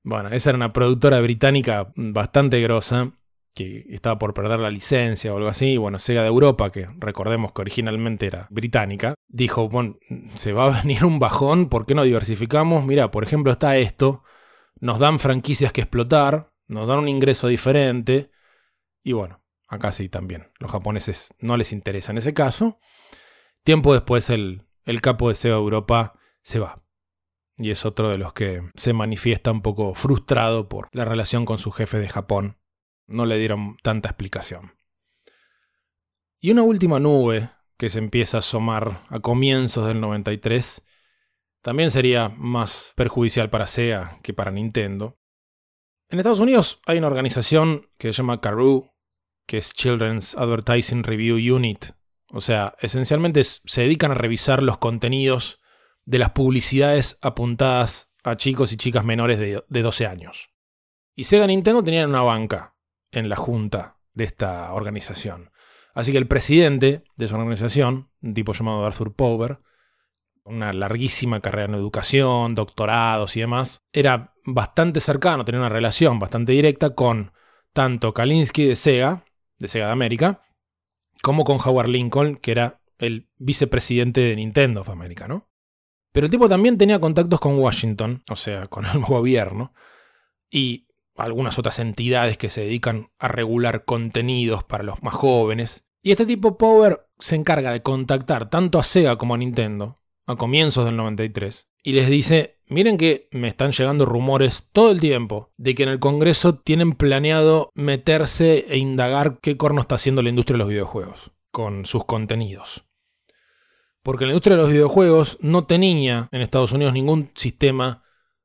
bueno, 0.07 0.29
esa 0.29 0.51
era 0.51 0.59
una 0.59 0.75
productora 0.75 1.19
británica 1.23 1.91
bastante 1.97 2.61
grosa, 2.61 3.13
que 3.55 3.87
estaba 3.89 4.19
por 4.19 4.35
perder 4.35 4.61
la 4.61 4.71
licencia 4.71 5.33
o 5.33 5.39
algo 5.39 5.49
así. 5.49 5.73
Y 5.73 5.77
bueno, 5.79 5.99
Sega 5.99 6.21
de 6.21 6.29
Europa, 6.29 6.71
que 6.71 6.89
recordemos 6.99 7.53
que 7.53 7.63
originalmente 7.63 8.27
era 8.27 8.47
británica, 8.51 9.15
dijo, 9.29 9.69
bueno, 9.71 9.97
se 10.35 10.53
va 10.53 10.67
a 10.67 10.83
venir 10.83 11.07
un 11.07 11.19
bajón, 11.19 11.71
¿por 11.71 11.87
qué 11.87 11.95
no 11.95 12.03
diversificamos? 12.03 12.85
Mira, 12.85 13.11
por 13.11 13.25
ejemplo, 13.25 13.51
está 13.51 13.79
esto, 13.79 14.23
nos 14.79 14.99
dan 14.99 15.19
franquicias 15.19 15.73
que 15.73 15.81
explotar, 15.81 16.53
nos 16.67 16.87
dan 16.87 16.99
un 16.99 17.09
ingreso 17.09 17.49
diferente. 17.49 18.31
Y 19.03 19.13
bueno, 19.13 19.43
acá 19.69 19.91
sí 19.91 20.11
también. 20.11 20.51
Los 20.59 20.71
japoneses 20.71 21.33
no 21.39 21.57
les 21.57 21.73
interesa 21.73 22.13
en 22.13 22.19
ese 22.19 22.35
caso. 22.35 22.79
Tiempo 23.63 23.95
después 23.95 24.29
el, 24.29 24.67
el 24.85 25.01
capo 25.01 25.29
de 25.29 25.35
Sega 25.35 25.57
Europa 25.57 26.15
se 26.43 26.59
va 26.59 26.85
y 27.57 27.71
es 27.71 27.85
otro 27.85 28.11
de 28.11 28.19
los 28.19 28.33
que 28.33 28.63
se 28.75 28.93
manifiesta 28.93 29.51
un 29.51 29.63
poco 29.63 29.95
frustrado 29.95 30.69
por 30.69 30.89
la 30.93 31.05
relación 31.05 31.45
con 31.45 31.59
su 31.59 31.71
jefe 31.71 31.99
de 31.99 32.09
Japón. 32.09 32.59
No 33.07 33.27
le 33.27 33.39
dieron 33.39 33.77
tanta 33.83 34.09
explicación. 34.09 34.75
Y 36.41 36.51
una 36.51 36.63
última 36.63 36.99
nube 37.01 37.51
que 37.77 37.89
se 37.89 37.99
empieza 37.99 38.39
a 38.39 38.41
asomar 38.41 39.01
a 39.09 39.21
comienzos 39.21 39.87
del 39.87 40.01
93 40.01 40.85
también 41.63 41.91
sería 41.91 42.29
más 42.37 42.93
perjudicial 42.97 43.51
para 43.51 43.67
SEA 43.67 44.19
que 44.23 44.35
para 44.35 44.51
Nintendo. 44.51 45.19
En 46.11 46.19
Estados 46.19 46.41
Unidos 46.41 46.81
hay 46.87 46.99
una 46.99 47.07
organización 47.07 47.89
que 47.99 48.13
se 48.13 48.19
llama 48.19 48.41
CARU, 48.41 48.93
que 49.47 49.59
es 49.59 49.73
Children's 49.73 50.37
Advertising 50.37 51.05
Review 51.05 51.37
Unit. 51.55 51.87
O 52.37 52.41
sea, 52.41 52.75
esencialmente 52.81 53.45
se 53.45 53.83
dedican 53.83 54.11
a 54.11 54.15
revisar 54.15 54.61
los 54.61 54.79
contenidos 54.79 55.61
de 56.05 56.19
las 56.19 56.31
publicidades 56.31 57.17
apuntadas 57.23 58.13
a 58.25 58.37
chicos 58.37 58.73
y 58.73 58.77
chicas 58.77 59.05
menores 59.05 59.39
de, 59.39 59.63
12 59.69 60.07
años. 60.09 60.51
Y 61.15 61.25
Sega 61.25 61.47
Nintendo 61.47 61.85
tenían 61.85 62.11
una 62.11 62.23
banca 62.23 62.75
en 63.13 63.29
la 63.29 63.37
junta 63.37 63.99
de 64.15 64.25
esta 64.25 64.73
organización. 64.73 65.53
Así 65.95 66.11
que 66.11 66.19
el 66.19 66.27
presidente 66.27 67.05
de 67.15 67.25
esa 67.25 67.37
organización, 67.37 68.11
un 68.21 68.35
tipo 68.35 68.53
llamado 68.53 68.85
Arthur 68.85 69.15
Power, 69.15 69.61
una 70.43 70.73
larguísima 70.73 71.39
carrera 71.39 71.69
en 71.69 71.77
educación, 71.77 72.57
doctorados 72.57 73.37
y 73.37 73.41
demás, 73.41 73.87
era 73.93 74.35
bastante 74.45 74.99
cercano, 74.99 75.45
tenía 75.45 75.61
una 75.61 75.69
relación 75.69 76.19
bastante 76.19 76.51
directa 76.51 76.97
con 76.97 77.31
tanto 77.73 78.13
Kalinsky 78.13 78.65
de 78.65 78.75
Sega, 78.75 79.25
de 79.59 79.69
Sega 79.69 79.87
de 79.87 79.93
América, 79.93 80.41
como 81.25 81.45
con 81.45 81.59
Howard 81.59 81.89
Lincoln, 81.89 82.37
que 82.37 82.51
era 82.53 82.83
el 82.99 83.31
vicepresidente 83.39 84.21
de 84.21 84.37
Nintendo 84.37 84.83
of 84.83 84.91
America, 84.91 85.27
¿no? 85.27 85.49
Pero 86.13 86.27
el 86.27 86.31
tipo 86.31 86.51
también 86.51 86.77
tenía 86.77 87.01
contactos 87.01 87.41
con 87.41 87.59
Washington, 87.59 88.23
o 88.29 88.37
sea, 88.37 88.67
con 88.67 88.85
el 88.85 89.01
gobierno, 89.09 89.73
y 90.51 90.87
algunas 91.17 91.59
otras 91.59 91.79
entidades 91.79 92.37
que 92.37 92.51
se 92.51 92.61
dedican 92.61 93.09
a 93.19 93.29
regular 93.29 93.87
contenidos 93.87 94.65
para 94.65 94.85
los 94.85 95.03
más 95.03 95.15
jóvenes. 95.15 95.87
Y 96.03 96.11
este 96.11 96.27
tipo 96.27 96.59
Power 96.59 97.07
se 97.19 97.37
encarga 97.37 97.73
de 97.73 97.83
contactar 97.83 98.51
tanto 98.51 98.79
a 98.79 98.83
Sega 98.83 99.17
como 99.17 99.33
a 99.33 99.39
Nintendo, 99.39 100.03
a 100.27 100.37
comienzos 100.37 100.85
del 100.85 100.97
93, 100.97 101.71
y 101.87 101.93
les 101.93 102.09
dice, 102.09 102.59
miren 102.67 102.97
que 102.97 103.29
me 103.31 103.47
están 103.47 103.71
llegando 103.71 104.07
rumores 104.07 104.67
todo 104.73 104.91
el 104.91 105.01
tiempo 105.01 105.53
de 105.59 105.75
que 105.75 105.83
en 105.83 105.91
el 105.91 106.01
Congreso 106.01 106.59
tienen 106.59 106.95
planeado 106.95 107.71
meterse 107.75 108.65
e 108.69 108.79
indagar 108.79 109.39
qué 109.41 109.59
corno 109.59 109.83
está 109.83 109.97
haciendo 109.97 110.23
la 110.23 110.31
industria 110.31 110.55
de 110.55 110.59
los 110.61 110.69
videojuegos 110.69 111.33
con 111.51 111.85
sus 111.85 112.07
contenidos. 112.07 112.87
Porque 114.03 114.25
la 114.25 114.33
industria 114.33 114.57
de 114.57 114.63
los 114.63 114.73
videojuegos 114.73 115.37
no 115.43 115.67
tenía 115.67 116.31
en 116.33 116.41
Estados 116.41 116.73
Unidos 116.73 116.95
ningún 116.95 117.31
sistema, 117.35 118.03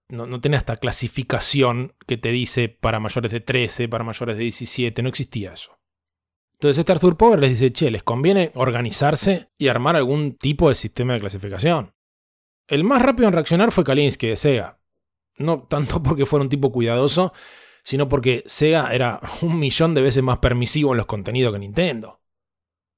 no, 0.10 0.42
tenía 0.42 0.58
esta 0.58 0.76
clasificación 0.76 1.94
que 2.06 2.18
te 2.18 2.32
dice 2.32 2.68
para 2.68 3.00
mayores 3.00 3.32
de 3.32 3.40
13, 3.40 3.88
para 3.88 4.04
mayores 4.04 4.36
de 4.36 4.44
17, 4.44 5.02
no 5.02 5.10
existía 5.10 5.54
eso. 5.54 5.80
Entonces 6.54 6.80
este 6.80 6.92
Arthur 6.92 7.16
Power 7.16 7.40
les 7.40 7.52
dice, 7.52 7.72
che, 7.72 7.90
les 7.90 8.04
conviene 8.04 8.52
organizarse 8.56 9.50
y 9.58 9.70
armar 9.70 9.96
algún 9.96 10.36
tipo 10.36 10.68
de 10.68 10.76
sistema 10.76 11.14
de 11.14 11.22
clasificación. 11.22 11.94
El 12.70 12.84
más 12.84 13.02
rápido 13.02 13.28
en 13.28 13.34
reaccionar 13.34 13.72
fue 13.72 13.84
Kalinsky 13.84 14.28
de 14.28 14.38
Sega. 14.38 14.80
No 15.38 15.64
tanto 15.64 16.02
porque 16.04 16.26
fuera 16.26 16.44
un 16.44 16.50
tipo 16.50 16.72
cuidadoso, 16.72 17.34
sino 17.84 18.08
porque 18.08 18.44
Sega 18.46 18.94
era 18.94 19.20
un 19.42 19.60
millón 19.60 19.94
de 19.96 20.02
veces 20.02 20.24
más 20.24 20.38
permisivo 20.38 20.92
en 20.92 20.98
los 20.98 21.08
contenidos 21.08 21.52
que 21.52 21.60
Nintendo. 21.60 22.22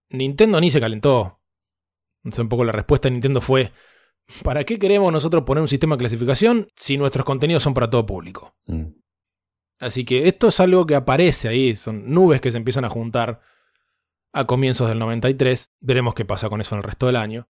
Nintendo 0.09 0.59
ni 0.59 0.69
se 0.69 0.81
calentó. 0.81 1.39
Entonces 2.23 2.39
un 2.39 2.49
poco 2.49 2.65
la 2.65 2.73
respuesta 2.73 3.07
de 3.07 3.13
Nintendo 3.13 3.39
fue, 3.41 3.71
¿para 4.43 4.63
qué 4.65 4.77
queremos 4.77 5.11
nosotros 5.11 5.43
poner 5.43 5.61
un 5.61 5.69
sistema 5.69 5.95
de 5.95 5.99
clasificación 5.99 6.67
si 6.75 6.97
nuestros 6.97 7.25
contenidos 7.25 7.63
son 7.63 7.73
para 7.73 7.89
todo 7.89 8.05
público? 8.05 8.53
Así 9.79 10.05
que 10.05 10.27
esto 10.27 10.49
es 10.49 10.59
algo 10.59 10.85
que 10.85 10.95
aparece 10.95 11.47
ahí, 11.47 11.75
son 11.75 12.11
nubes 12.11 12.41
que 12.41 12.51
se 12.51 12.57
empiezan 12.57 12.85
a 12.85 12.89
juntar 12.89 13.41
a 14.33 14.45
comienzos 14.45 14.89
del 14.89 14.99
93. 14.99 15.71
Veremos 15.79 16.13
qué 16.13 16.25
pasa 16.25 16.49
con 16.49 16.61
eso 16.61 16.75
en 16.75 16.79
el 16.79 16.83
resto 16.83 17.07
del 17.07 17.15
año. 17.15 17.47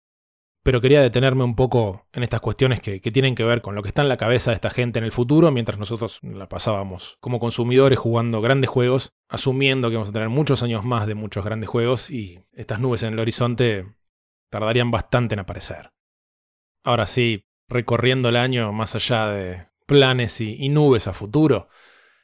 Pero 0.66 0.82
quería 0.82 1.00
detenerme 1.00 1.44
un 1.44 1.56
poco 1.56 2.08
en 2.12 2.24
estas 2.24 2.42
cuestiones 2.42 2.80
que, 2.80 3.00
tienen 3.00 3.36
que 3.36 3.44
ver 3.44 3.62
con 3.62 3.76
lo 3.76 3.84
que 3.84 3.90
está 3.90 4.02
en 4.02 4.10
la 4.10 4.18
cabeza 4.18 4.50
de 4.50 4.56
esta 4.56 4.72
gente 4.72 4.98
en 4.98 5.06
el 5.06 5.12
futuro, 5.12 5.52
mientras 5.52 5.78
nosotros 5.78 6.20
la 6.24 6.50
pasábamos 6.50 7.20
como 7.20 7.40
consumidores 7.40 8.00
jugando 8.00 8.42
grandes 8.42 8.72
juegos, 8.72 9.14
asumiendo 9.30 9.92
que 9.92 9.98
vamos 9.98 10.10
a 10.10 10.14
tener 10.14 10.30
muchos 10.30 10.64
años 10.64 10.84
más 10.84 11.06
de 11.06 11.14
muchos 11.14 11.46
grandes 11.46 11.70
juegos 11.70 12.10
y 12.10 12.40
estas 12.52 12.80
nubes 12.80 13.04
en 13.04 13.14
el 13.14 13.20
horizonte 13.20 13.94
tardarían 14.50 14.90
bastante 14.90 15.36
en 15.36 15.42
aparecer. 15.42 15.92
Ahora 16.84 17.06
sí, 17.06 17.46
recorriendo 17.70 18.30
el 18.30 18.36
año 18.36 18.74
más 18.74 18.96
allá 18.96 19.28
de 19.28 19.68
planes 19.86 20.42
y, 20.42 20.56
y 20.56 20.70
nubes 20.70 21.08
a 21.08 21.14
futuro, 21.14 21.70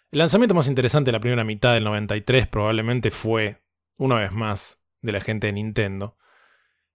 el 0.10 0.18
lanzamiento 0.18 0.56
más 0.56 0.68
interesante 0.68 1.10
de 1.10 1.14
la 1.14 1.20
primera 1.20 1.44
mitad 1.44 1.76
del 1.76 1.84
93 1.84 2.48
probablemente 2.48 3.12
fue, 3.12 3.62
una 4.00 4.16
vez 4.16 4.32
más, 4.32 4.82
de 5.04 5.12
la 5.12 5.22
gente 5.22 5.46
de 5.46 5.54
Nintendo, 5.54 6.18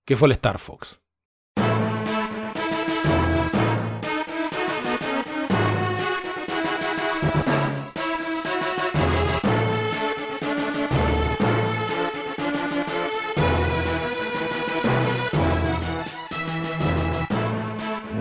que 0.04 0.16
fue 0.16 0.26
el 0.26 0.32
Star 0.32 0.58
Fox. 0.58 1.05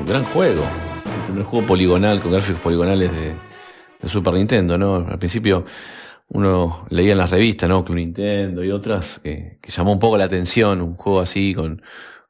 Un 0.05 0.11
gran 0.11 0.23
juego. 0.23 0.63
El 1.03 1.21
primer 1.23 1.43
juego 1.45 1.65
poligonal 1.65 2.21
con 2.21 2.31
gráficos 2.31 2.61
poligonales 2.61 3.11
de, 3.11 3.33
de 4.01 4.07
Super 4.07 4.35
Nintendo, 4.35 4.77
¿no? 4.77 4.97
Al 4.97 5.17
principio 5.17 5.65
uno 6.29 6.85
leía 6.91 7.13
en 7.13 7.17
las 7.17 7.31
revistas, 7.31 7.67
¿no? 7.67 7.83
Club 7.83 7.95
Nintendo 7.97 8.63
y 8.63 8.69
otras 8.69 9.19
que, 9.23 9.57
que 9.59 9.71
llamó 9.71 9.93
un 9.93 9.97
poco 9.97 10.15
la 10.15 10.25
atención, 10.25 10.79
un 10.83 10.93
juego 10.95 11.21
así 11.21 11.55
con, 11.55 11.81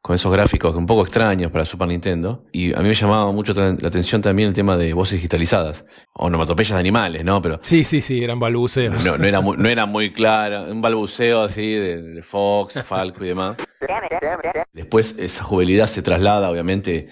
con 0.02 0.16
esos 0.16 0.32
gráficos 0.32 0.74
un 0.74 0.86
poco 0.86 1.02
extraños 1.02 1.52
para 1.52 1.66
Super 1.66 1.90
Nintendo. 1.90 2.46
Y 2.54 2.74
a 2.74 2.78
mí 2.80 2.88
me 2.88 2.96
llamaba 2.96 3.30
mucho 3.34 3.54
la 3.54 3.72
atención 3.90 4.22
también 4.22 4.48
el 4.48 4.54
tema 4.56 4.78
de 4.78 4.94
voces 4.94 5.16
digitalizadas, 5.18 5.86
onomatopeyas 6.14 6.76
de 6.76 6.80
animales, 6.80 7.26
¿no? 7.26 7.42
Pero 7.42 7.60
Sí, 7.62 7.84
sí, 7.84 8.00
sí, 8.00 8.24
eran 8.24 8.40
balbuceos. 8.40 9.04
no, 9.04 9.18
no 9.18 9.26
era 9.26 9.42
muy, 9.42 9.58
no 9.58 9.68
era 9.68 9.86
muy 9.86 10.14
clara, 10.14 10.62
un 10.62 10.82
balbuceo 10.82 11.42
así 11.42 11.74
de, 11.74 12.02
de 12.02 12.22
Fox, 12.22 12.82
Falco 12.86 13.26
y 13.26 13.28
demás. 13.28 13.58
Después 14.72 15.16
esa 15.20 15.44
juvenilidad 15.44 15.88
se 15.88 16.02
traslada, 16.02 16.50
obviamente, 16.50 17.10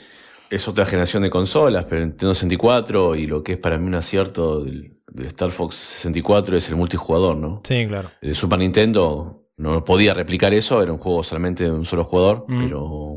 es 0.54 0.68
otra 0.68 0.86
generación 0.86 1.24
de 1.24 1.30
consolas, 1.30 1.86
pero 1.90 2.02
Nintendo 2.06 2.34
64 2.34 3.16
y 3.16 3.28
lo 3.28 3.44
que 3.44 3.54
es 3.54 3.58
para 3.58 3.78
mí 3.78 3.88
un 3.88 3.96
acierto 3.96 4.64
del, 4.64 4.98
del 5.12 5.28
Star 5.28 5.52
Fox 5.52 5.76
64 5.76 6.58
es 6.58 6.70
el 6.70 6.76
multijugador, 6.76 7.36
¿no? 7.38 7.62
Sí, 7.68 7.86
claro. 7.88 8.10
De 8.22 8.34
Super 8.34 8.60
Nintendo 8.60 9.46
no 9.58 9.84
podía 9.86 10.14
replicar 10.14 10.54
eso, 10.54 10.82
era 10.82 10.92
un 10.92 10.98
juego 11.00 11.24
solamente 11.24 11.64
de 11.66 11.72
un 11.72 11.86
solo 11.86 12.04
jugador, 12.04 12.46
Mm. 12.48 12.64
pero 12.64 13.16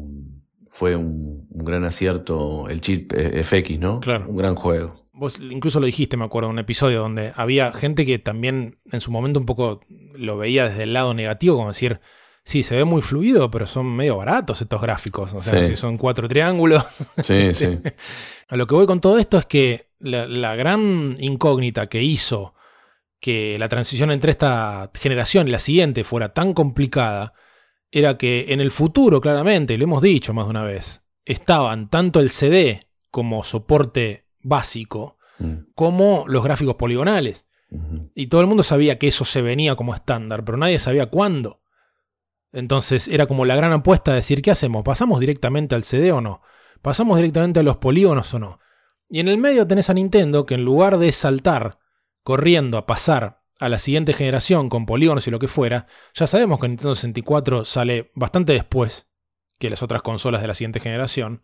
fue 0.70 0.94
un, 0.94 1.46
un 1.50 1.64
gran 1.64 1.84
acierto 1.84 2.68
el 2.68 2.80
chip 2.80 3.12
eh, 3.14 3.42
FX, 3.42 3.78
¿no? 3.78 4.00
Claro. 4.00 4.26
Un 4.28 4.36
gran 4.36 4.54
juego. 4.54 5.06
Vos 5.12 5.40
incluso 5.40 5.80
lo 5.80 5.86
dijiste, 5.86 6.18
me 6.18 6.26
acuerdo, 6.26 6.50
un 6.50 6.58
episodio 6.58 7.00
donde 7.00 7.32
había 7.36 7.72
gente 7.72 8.04
que 8.04 8.18
también 8.18 8.78
en 8.92 9.00
su 9.00 9.10
momento 9.10 9.40
un 9.40 9.46
poco 9.46 9.80
lo 10.14 10.36
veía 10.36 10.68
desde 10.68 10.82
el 10.82 10.92
lado 10.92 11.14
negativo, 11.14 11.56
como 11.56 11.68
decir, 11.68 12.00
sí, 12.46 12.62
se 12.62 12.76
ve 12.76 12.84
muy 12.84 13.02
fluido, 13.02 13.50
pero 13.50 13.66
son 13.66 13.86
medio 13.94 14.16
baratos 14.16 14.62
estos 14.62 14.80
gráficos. 14.80 15.34
O 15.34 15.42
sea, 15.42 15.62
Sí. 15.64 15.70
si 15.70 15.76
son 15.76 15.98
cuatro 15.98 16.28
triángulos. 16.28 16.84
Sí, 17.22 17.52
sí. 17.54 17.78
A 18.48 18.56
lo 18.56 18.66
que 18.66 18.74
voy 18.74 18.86
con 18.86 19.00
todo 19.00 19.18
esto 19.18 19.36
es 19.36 19.44
que 19.46 19.90
la, 19.98 20.26
la 20.26 20.54
gran 20.56 21.16
incógnita 21.18 21.88
que 21.88 22.02
hizo 22.02 22.54
que 23.20 23.58
la 23.58 23.68
transición 23.68 24.10
entre 24.12 24.30
esta 24.30 24.90
generación 24.94 25.48
y 25.48 25.50
la 25.50 25.58
siguiente 25.58 26.04
fuera 26.04 26.32
tan 26.32 26.54
complicada 26.54 27.32
era 27.90 28.16
que 28.18 28.46
en 28.50 28.60
el 28.60 28.70
futuro, 28.70 29.20
claramente, 29.20 29.74
y 29.74 29.76
lo 29.78 29.84
hemos 29.84 30.02
dicho 30.02 30.32
más 30.34 30.46
de 30.46 30.50
una 30.50 30.62
vez, 30.64 31.02
estaban 31.24 31.88
tanto 31.88 32.20
el 32.20 32.30
CD 32.30 32.86
como 33.10 33.42
soporte 33.42 34.26
básico, 34.42 35.16
como 35.74 36.24
los 36.28 36.44
gráficos 36.44 36.76
poligonales. 36.76 37.46
Y 38.14 38.26
todo 38.28 38.42
el 38.42 38.46
mundo 38.46 38.62
sabía 38.62 38.98
que 38.98 39.08
eso 39.08 39.24
se 39.24 39.42
venía 39.42 39.74
como 39.76 39.94
estándar, 39.94 40.44
pero 40.44 40.56
nadie 40.58 40.78
sabía 40.78 41.06
cuándo. 41.06 41.60
Entonces 42.56 43.06
era 43.08 43.26
como 43.26 43.44
la 43.44 43.54
gran 43.54 43.70
apuesta 43.72 44.12
de 44.12 44.16
decir, 44.16 44.40
¿qué 44.40 44.50
hacemos? 44.50 44.82
¿Pasamos 44.82 45.20
directamente 45.20 45.74
al 45.74 45.84
CD 45.84 46.10
o 46.12 46.22
no? 46.22 46.40
¿Pasamos 46.80 47.18
directamente 47.18 47.60
a 47.60 47.62
los 47.62 47.76
polígonos 47.76 48.32
o 48.32 48.38
no? 48.38 48.60
Y 49.10 49.20
en 49.20 49.28
el 49.28 49.36
medio 49.36 49.66
tenés 49.66 49.90
a 49.90 49.94
Nintendo 49.94 50.46
que 50.46 50.54
en 50.54 50.64
lugar 50.64 50.96
de 50.96 51.12
saltar 51.12 51.78
corriendo 52.22 52.78
a 52.78 52.86
pasar 52.86 53.42
a 53.60 53.68
la 53.68 53.78
siguiente 53.78 54.14
generación 54.14 54.70
con 54.70 54.86
polígonos 54.86 55.26
y 55.26 55.30
lo 55.30 55.38
que 55.38 55.48
fuera, 55.48 55.86
ya 56.14 56.26
sabemos 56.26 56.58
que 56.58 56.68
Nintendo 56.68 56.94
64 56.94 57.66
sale 57.66 58.10
bastante 58.14 58.54
después 58.54 59.06
que 59.58 59.68
las 59.68 59.82
otras 59.82 60.00
consolas 60.00 60.40
de 60.40 60.48
la 60.48 60.54
siguiente 60.54 60.80
generación, 60.80 61.42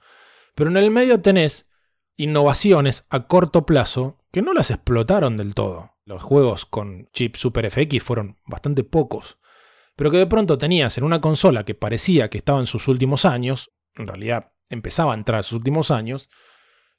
pero 0.55 0.71
en 0.71 0.79
el 0.79 0.91
medio 0.91 1.21
tenés 1.21 1.69
innovaciones 2.17 3.07
a 3.11 3.27
corto 3.27 3.67
plazo 3.67 4.19
que 4.31 4.41
no 4.41 4.55
las 4.55 4.71
explotaron 4.71 5.37
del 5.37 5.55
todo. 5.55 5.91
Los 6.07 6.23
juegos 6.23 6.65
con 6.65 7.11
chip 7.13 7.37
Super 7.37 7.71
FX 7.71 8.03
fueron 8.03 8.39
bastante 8.47 8.83
pocos, 8.83 9.37
pero 10.03 10.11
que 10.11 10.19
de 10.19 10.27
pronto 10.27 10.59
tenías 10.59 10.99
en 10.99 11.05
una 11.05 11.21
consola 11.21 11.65
que 11.65 11.77
parecía 11.77 12.29
que 12.29 12.39
estaba 12.39 12.59
en 12.59 12.67
sus 12.67 12.89
últimos 12.89 13.25
años, 13.25 13.71
en 13.95 14.09
realidad 14.09 14.51
empezaba 14.69 15.13
a 15.13 15.17
entrar 15.17 15.39
a 15.39 15.43
sus 15.45 15.53
últimos 15.59 15.93
años, 15.93 16.29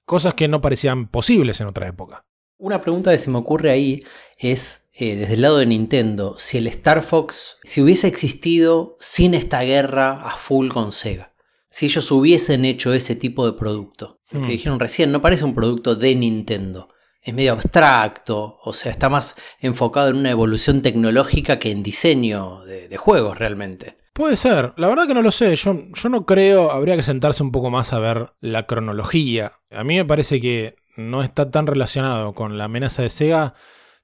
cosas 0.05 0.35
que 0.35 0.47
no 0.47 0.61
parecían 0.61 1.09
posibles 1.09 1.59
en 1.59 1.67
otra 1.67 1.89
época. 1.89 2.25
Una 2.57 2.79
pregunta 2.79 3.11
que 3.11 3.17
se 3.17 3.29
me 3.29 3.39
ocurre 3.39 3.71
ahí 3.71 3.99
es, 4.37 4.87
eh, 4.93 5.17
desde 5.17 5.33
el 5.33 5.41
lado 5.41 5.57
de 5.57 5.65
Nintendo, 5.65 6.35
si 6.37 6.59
el 6.59 6.67
Star 6.67 7.03
Fox, 7.03 7.57
si 7.65 7.81
hubiese 7.81 8.07
existido 8.07 8.95
sin 9.01 9.33
esta 9.33 9.63
guerra 9.63 10.21
a 10.25 10.31
full 10.31 10.69
con 10.69 10.93
Sega, 10.93 11.33
si 11.69 11.87
ellos 11.87 12.09
hubiesen 12.09 12.63
hecho 12.63 12.93
ese 12.93 13.17
tipo 13.17 13.45
de 13.45 13.59
producto. 13.59 14.21
Lo 14.31 14.39
Hmm. 14.39 14.45
que 14.45 14.51
dijeron 14.53 14.79
recién, 14.79 15.11
no 15.11 15.21
parece 15.21 15.43
un 15.43 15.55
producto 15.55 15.97
de 15.97 16.15
Nintendo. 16.15 16.87
Es 17.23 17.33
medio 17.33 17.53
abstracto, 17.53 18.59
o 18.63 18.73
sea, 18.73 18.91
está 18.91 19.09
más 19.09 19.35
enfocado 19.59 20.09
en 20.09 20.17
una 20.17 20.31
evolución 20.31 20.81
tecnológica 20.81 21.57
que 21.57 21.71
en 21.71 21.81
diseño 21.81 22.65
de, 22.65 22.97
juegos 22.97 23.37
realmente. 23.37 23.95
Puede 24.13 24.35
ser, 24.35 24.73
la 24.77 24.87
verdad 24.87 25.07
que 25.07 25.13
no 25.13 25.21
lo 25.21 25.31
sé, 25.31 25.55
yo, 25.55 25.75
yo 25.93 26.09
no 26.09 26.25
creo, 26.25 26.69
habría 26.69 26.95
que 26.95 27.03
sentarse 27.03 27.41
un 27.41 27.51
poco 27.51 27.69
más 27.69 27.93
a 27.93 27.99
ver 27.99 28.33
la 28.41 28.67
cronología. 28.67 29.53
A 29.71 29.83
mí 29.83 29.95
me 29.95 30.05
parece 30.05 30.39
que 30.39 30.75
no 30.97 31.23
está 31.23 31.49
tan 31.49 31.65
relacionado 31.65 32.33
con 32.33 32.57
la 32.57 32.65
amenaza 32.65 33.01
de 33.01 33.09
Sega 33.09 33.55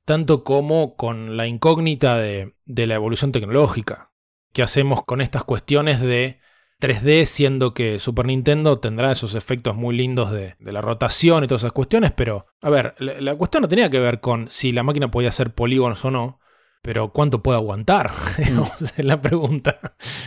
tanto 0.05 0.43
como 0.43 0.95
con 0.95 1.37
la 1.37 1.45
incógnita 1.45 2.17
de, 2.17 2.55
de 2.65 2.87
la 2.87 2.95
evolución 2.95 3.31
tecnológica. 3.31 4.11
¿Qué 4.53 4.63
hacemos 4.63 5.03
con 5.03 5.21
estas 5.21 5.43
cuestiones 5.43 6.01
de 6.01 6.39
3D, 6.79 7.25
siendo 7.25 7.73
que 7.73 7.99
Super 7.99 8.25
Nintendo 8.25 8.79
tendrá 8.79 9.11
esos 9.11 9.35
efectos 9.35 9.75
muy 9.75 9.95
lindos 9.95 10.31
de, 10.31 10.55
de 10.59 10.71
la 10.71 10.81
rotación 10.81 11.43
y 11.43 11.47
todas 11.47 11.63
esas 11.63 11.73
cuestiones? 11.73 12.11
Pero, 12.11 12.45
a 12.61 12.69
ver, 12.69 12.95
la, 12.99 13.19
la 13.19 13.35
cuestión 13.35 13.61
no 13.61 13.67
tenía 13.67 13.89
que 13.89 13.99
ver 13.99 14.19
con 14.21 14.49
si 14.49 14.71
la 14.71 14.83
máquina 14.83 15.11
podía 15.11 15.29
hacer 15.29 15.53
polígonos 15.53 16.03
o 16.05 16.11
no, 16.11 16.39
pero 16.81 17.11
¿cuánto 17.11 17.43
puede 17.43 17.57
aguantar? 17.57 18.11
Es 18.79 18.97
la 19.03 19.21
pregunta. 19.21 19.79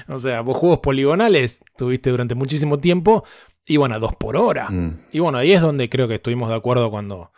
O 0.09 0.19
sea, 0.19 0.43
vos 0.43 0.57
juegos 0.57 0.81
poligonales 0.81 1.61
tuviste 1.79 2.11
durante 2.11 2.35
muchísimo 2.35 2.79
tiempo, 2.79 3.25
iban 3.67 3.93
a 3.93 3.99
2 3.99 4.17
por 4.17 4.37
hora. 4.37 4.69
Mm. 4.69 4.99
Y 5.13 5.19
bueno, 5.21 5.39
ahí 5.39 5.53
es 5.53 5.63
donde 5.63 5.89
creo 5.89 6.09
que 6.09 6.17
estuvimos 6.17 6.51
de 6.51 6.57
acuerdo 6.57 6.91
cuando, 6.91 7.33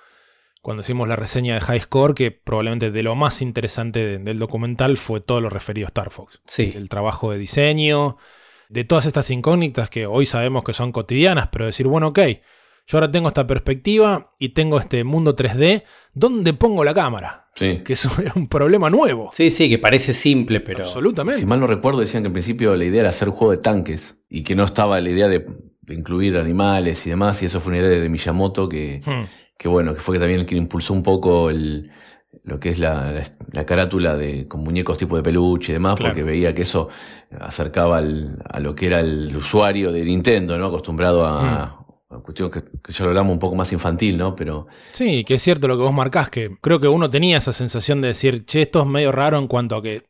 cuando 0.62 0.80
hicimos 0.80 1.06
la 1.06 1.14
reseña 1.14 1.54
de 1.54 1.60
High 1.60 1.82
Score, 1.82 2.14
que 2.14 2.32
probablemente 2.32 2.90
de 2.90 3.02
lo 3.04 3.14
más 3.14 3.40
interesante 3.42 4.04
de- 4.04 4.18
del 4.18 4.40
documental 4.40 4.96
fue 4.96 5.20
todo 5.20 5.40
lo 5.40 5.48
referido 5.50 5.86
a 5.86 5.90
Star 5.90 6.10
Fox. 6.10 6.40
Sí. 6.46 6.72
El 6.74 6.88
trabajo 6.88 7.30
de 7.30 7.38
diseño, 7.38 8.16
de 8.74 8.82
todas 8.82 9.06
estas 9.06 9.30
incógnitas 9.30 9.88
que 9.88 10.04
hoy 10.04 10.26
sabemos 10.26 10.64
que 10.64 10.72
son 10.72 10.90
cotidianas, 10.90 11.48
pero 11.52 11.64
decir, 11.64 11.86
bueno, 11.86 12.08
ok, 12.08 12.18
yo 12.88 12.98
ahora 12.98 13.10
tengo 13.10 13.28
esta 13.28 13.46
perspectiva 13.46 14.34
y 14.40 14.48
tengo 14.48 14.80
este 14.80 15.04
mundo 15.04 15.36
3D, 15.36 15.84
¿dónde 16.12 16.54
pongo 16.54 16.82
la 16.82 16.92
cámara? 16.92 17.46
Sí. 17.54 17.82
Que 17.84 17.92
eso 17.92 18.10
era 18.20 18.32
un 18.34 18.48
problema 18.48 18.90
nuevo. 18.90 19.30
Sí, 19.32 19.50
sí, 19.52 19.68
que 19.68 19.78
parece 19.78 20.12
simple, 20.12 20.58
pero. 20.58 20.80
Absolutamente. 20.80 21.40
Si 21.40 21.46
mal 21.46 21.60
no 21.60 21.68
recuerdo, 21.68 22.00
decían 22.00 22.24
que 22.24 22.26
en 22.26 22.32
principio 22.32 22.74
la 22.74 22.84
idea 22.84 23.02
era 23.02 23.10
hacer 23.10 23.28
un 23.28 23.36
juego 23.36 23.52
de 23.52 23.58
tanques 23.58 24.16
y 24.28 24.42
que 24.42 24.56
no 24.56 24.64
estaba 24.64 25.00
la 25.00 25.08
idea 25.08 25.28
de, 25.28 25.46
de 25.82 25.94
incluir 25.94 26.36
animales 26.36 27.06
y 27.06 27.10
demás, 27.10 27.40
y 27.42 27.46
eso 27.46 27.60
fue 27.60 27.74
una 27.74 27.78
idea 27.80 28.00
de 28.00 28.08
Miyamoto 28.08 28.68
que, 28.68 29.00
Hmm. 29.06 29.22
que 29.56 29.68
bueno, 29.68 29.94
que 29.94 30.00
fue 30.00 30.16
que 30.16 30.18
también 30.18 30.40
el 30.40 30.46
que 30.46 30.56
impulsó 30.56 30.94
un 30.94 31.04
poco 31.04 31.48
el, 31.48 31.92
lo 32.42 32.58
que 32.58 32.70
es 32.70 32.78
la, 32.78 33.12
la, 33.12 33.22
la 33.52 33.64
carátula 33.66 34.16
de, 34.16 34.46
con 34.46 34.62
muñecos 34.64 34.98
tipo 34.98 35.16
de 35.16 35.22
peluche 35.22 35.72
y 35.72 35.74
demás, 35.74 35.94
Claro. 35.96 36.10
porque 36.12 36.22
veía 36.24 36.54
que 36.54 36.62
eso 36.62 36.88
acercaba 37.40 37.98
al- 37.98 38.42
a 38.48 38.60
lo 38.60 38.74
que 38.74 38.86
era 38.86 39.00
el 39.00 39.34
usuario 39.36 39.92
de 39.92 40.04
Nintendo, 40.04 40.58
¿no? 40.58 40.66
Acostumbrado 40.66 41.26
a, 41.26 41.84
a 42.10 42.18
cuestión 42.22 42.50
que, 42.50 42.62
que 42.62 42.92
ya 42.92 43.04
lo 43.04 43.10
hablamos 43.10 43.32
un 43.32 43.38
poco 43.38 43.54
más 43.56 43.72
infantil, 43.72 44.18
¿no? 44.18 44.34
Pero 44.36 44.66
Sí, 44.92 45.24
que 45.24 45.34
es 45.34 45.42
cierto 45.42 45.68
lo 45.68 45.76
que 45.76 45.82
vos 45.82 45.92
marcás, 45.94 46.30
que 46.30 46.56
creo 46.60 46.80
que 46.80 46.88
uno 46.88 47.08
tenía 47.10 47.38
esa 47.38 47.52
sensación 47.52 48.00
de 48.00 48.08
decir, 48.08 48.44
che, 48.44 48.62
esto 48.62 48.80
es 48.80 48.86
medio 48.86 49.12
raro 49.12 49.38
en 49.38 49.46
cuanto 49.46 49.76
a 49.76 49.82
que 49.82 50.02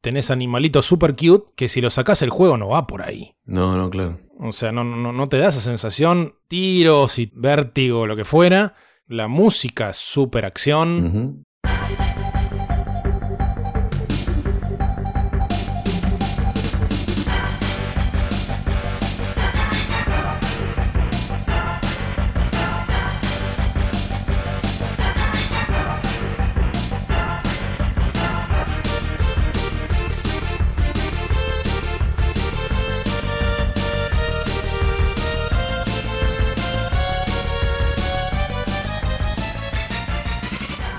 tenés 0.00 0.30
animalitos 0.30 0.84
super 0.84 1.14
cute, 1.16 1.52
que 1.56 1.68
si 1.68 1.80
lo 1.80 1.88
sacás 1.90 2.20
el 2.22 2.30
juego 2.30 2.56
no 2.58 2.68
va 2.68 2.86
por 2.86 3.02
ahí. 3.02 3.34
no, 3.46 3.76
no, 3.76 3.88
claro. 3.90 4.18
O 4.40 4.52
sea, 4.52 4.72
no, 4.72 4.82
no, 4.82 5.12
no 5.12 5.26
te 5.28 5.38
da 5.38 5.48
esa 5.48 5.60
sensación, 5.60 6.34
tiros 6.48 7.18
y 7.20 7.30
vértigo, 7.34 8.06
lo 8.06 8.16
que 8.16 8.24
fuera. 8.24 8.74
La 9.06 9.28
música 9.28 9.92
super 9.94 10.44
acción. 10.44 11.44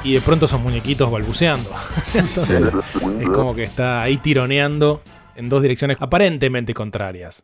Y 0.06 0.14
de 0.14 0.22
pronto 0.22 0.46
esos 0.46 0.62
muñequitos 0.62 1.10
balbuceando. 1.10 1.70
Entonces, 2.14 2.72
es 3.20 3.30
como 3.30 3.56
que 3.56 3.64
está 3.64 4.04
ahí 4.04 4.18
tironeando 4.18 5.02
en 5.36 5.50
dos 5.50 5.64
direcciones 5.64 5.98
aparentemente 6.00 6.76
contrarias. 6.76 7.44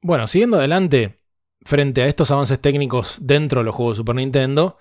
Bueno, 0.00 0.26
siguiendo 0.26 0.56
adelante, 0.56 1.20
frente 1.60 2.02
a 2.02 2.06
estos 2.06 2.30
avances 2.30 2.58
técnicos 2.58 3.18
dentro 3.20 3.60
de 3.60 3.64
los 3.64 3.74
juegos 3.74 3.96
de 3.96 4.00
Super 4.00 4.14
Nintendo, 4.14 4.78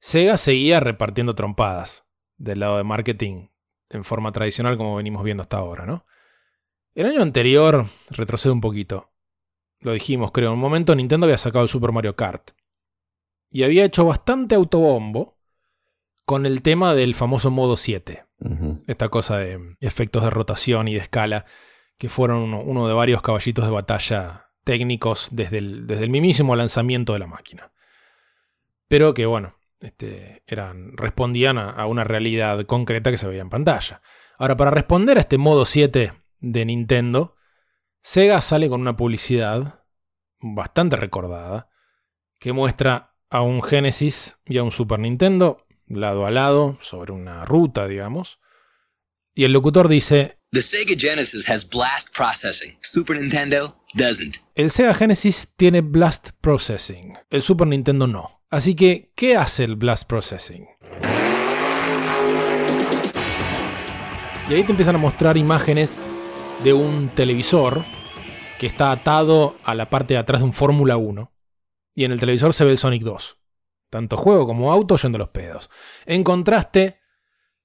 Sega 0.00 0.36
seguía 0.36 0.80
repartiendo 0.80 1.34
trompadas 1.34 2.04
del 2.36 2.60
lado 2.60 2.76
de 2.76 2.84
marketing 2.84 3.48
en 3.88 4.04
forma 4.04 4.32
tradicional 4.32 4.76
como 4.76 4.96
venimos 4.96 5.24
viendo 5.24 5.42
hasta 5.42 5.56
ahora, 5.56 5.86
¿no? 5.86 6.06
El 6.94 7.06
año 7.06 7.22
anterior, 7.22 7.86
retrocedo 8.10 8.52
un 8.52 8.60
poquito, 8.60 9.12
lo 9.80 9.92
dijimos 9.92 10.30
creo, 10.30 10.48
en 10.48 10.54
un 10.54 10.60
momento 10.60 10.94
Nintendo 10.94 11.24
había 11.24 11.38
sacado 11.38 11.62
el 11.62 11.70
Super 11.70 11.92
Mario 11.92 12.16
Kart 12.16 12.50
y 13.50 13.62
había 13.62 13.84
hecho 13.84 14.04
bastante 14.04 14.54
autobombo 14.54 15.39
con 16.30 16.46
el 16.46 16.62
tema 16.62 16.94
del 16.94 17.16
famoso 17.16 17.50
modo 17.50 17.76
7 17.76 18.24
Ujú. 18.38 18.84
esta 18.86 19.08
cosa 19.08 19.38
de 19.38 19.74
efectos 19.80 20.22
de 20.22 20.30
rotación 20.30 20.86
y 20.86 20.94
de 20.94 21.00
escala, 21.00 21.44
que 21.98 22.08
fueron 22.08 22.38
uno, 22.42 22.62
uno 22.62 22.86
de 22.86 22.94
varios 22.94 23.20
caballitos 23.20 23.64
de 23.64 23.72
batalla 23.72 24.46
técnicos 24.62 25.26
desde 25.32 25.58
el, 25.58 25.88
desde 25.88 26.04
el 26.04 26.10
mismísimo 26.10 26.54
lanzamiento 26.54 27.14
de 27.14 27.18
la 27.18 27.26
máquina. 27.26 27.72
Pero 28.86 29.12
que, 29.12 29.26
bueno, 29.26 29.56
este, 29.80 30.44
eran, 30.46 30.96
respondían 30.96 31.58
a, 31.58 31.70
a 31.70 31.86
una 31.86 32.04
realidad 32.04 32.64
concreta 32.64 33.10
que 33.10 33.16
se 33.16 33.26
veía 33.26 33.42
en 33.42 33.50
pantalla. 33.50 34.00
Ahora, 34.38 34.56
para 34.56 34.70
responder 34.70 35.18
a 35.18 35.22
este 35.22 35.36
modo 35.36 35.64
7 35.64 36.12
de 36.38 36.64
Nintendo, 36.64 37.34
Sega 38.02 38.40
sale 38.40 38.68
con 38.68 38.80
una 38.80 38.94
publicidad 38.94 39.82
bastante 40.38 40.94
recordada 40.94 41.70
que 42.38 42.52
muestra 42.52 43.16
a 43.30 43.42
un 43.42 43.64
Genesis 43.64 44.36
y 44.44 44.58
a 44.58 44.62
un 44.62 44.70
Super 44.70 45.00
Nintendo 45.00 45.64
lado 45.90 46.26
a 46.26 46.30
lado 46.30 46.78
sobre 46.80 47.12
una 47.12 47.44
ruta, 47.44 47.86
digamos. 47.86 48.38
Y 49.34 49.44
el 49.44 49.52
locutor 49.52 49.88
dice, 49.88 50.36
The 50.52 50.62
Sega 50.62 50.94
Genesis 50.96 51.48
has 51.48 51.68
blast 51.68 52.08
processing. 52.16 52.76
Super 52.82 53.20
Nintendo 53.20 53.76
doesn't. 53.94 54.36
el 54.54 54.70
Sega 54.70 54.94
Genesis 54.94 55.52
tiene 55.56 55.80
Blast 55.80 56.30
Processing, 56.40 57.14
el 57.30 57.42
Super 57.42 57.66
Nintendo 57.66 58.06
no. 58.06 58.42
Así 58.50 58.74
que, 58.74 59.12
¿qué 59.14 59.36
hace 59.36 59.64
el 59.64 59.76
Blast 59.76 60.08
Processing? 60.08 60.66
Y 64.48 64.54
ahí 64.54 64.64
te 64.64 64.72
empiezan 64.72 64.96
a 64.96 64.98
mostrar 64.98 65.36
imágenes 65.36 66.02
de 66.64 66.72
un 66.72 67.08
televisor 67.10 67.84
que 68.58 68.66
está 68.66 68.90
atado 68.90 69.56
a 69.64 69.74
la 69.76 69.88
parte 69.88 70.14
de 70.14 70.18
atrás 70.18 70.40
de 70.40 70.46
un 70.46 70.52
Fórmula 70.52 70.96
1. 70.96 71.32
Y 71.94 72.04
en 72.04 72.12
el 72.12 72.18
televisor 72.18 72.52
se 72.52 72.64
ve 72.64 72.72
el 72.72 72.78
Sonic 72.78 73.02
2. 73.02 73.39
Tanto 73.90 74.16
juego 74.16 74.46
como 74.46 74.72
auto 74.72 74.96
yendo 74.96 75.18
los 75.18 75.30
pedos. 75.30 75.68
En 76.06 76.22
contraste, 76.24 77.00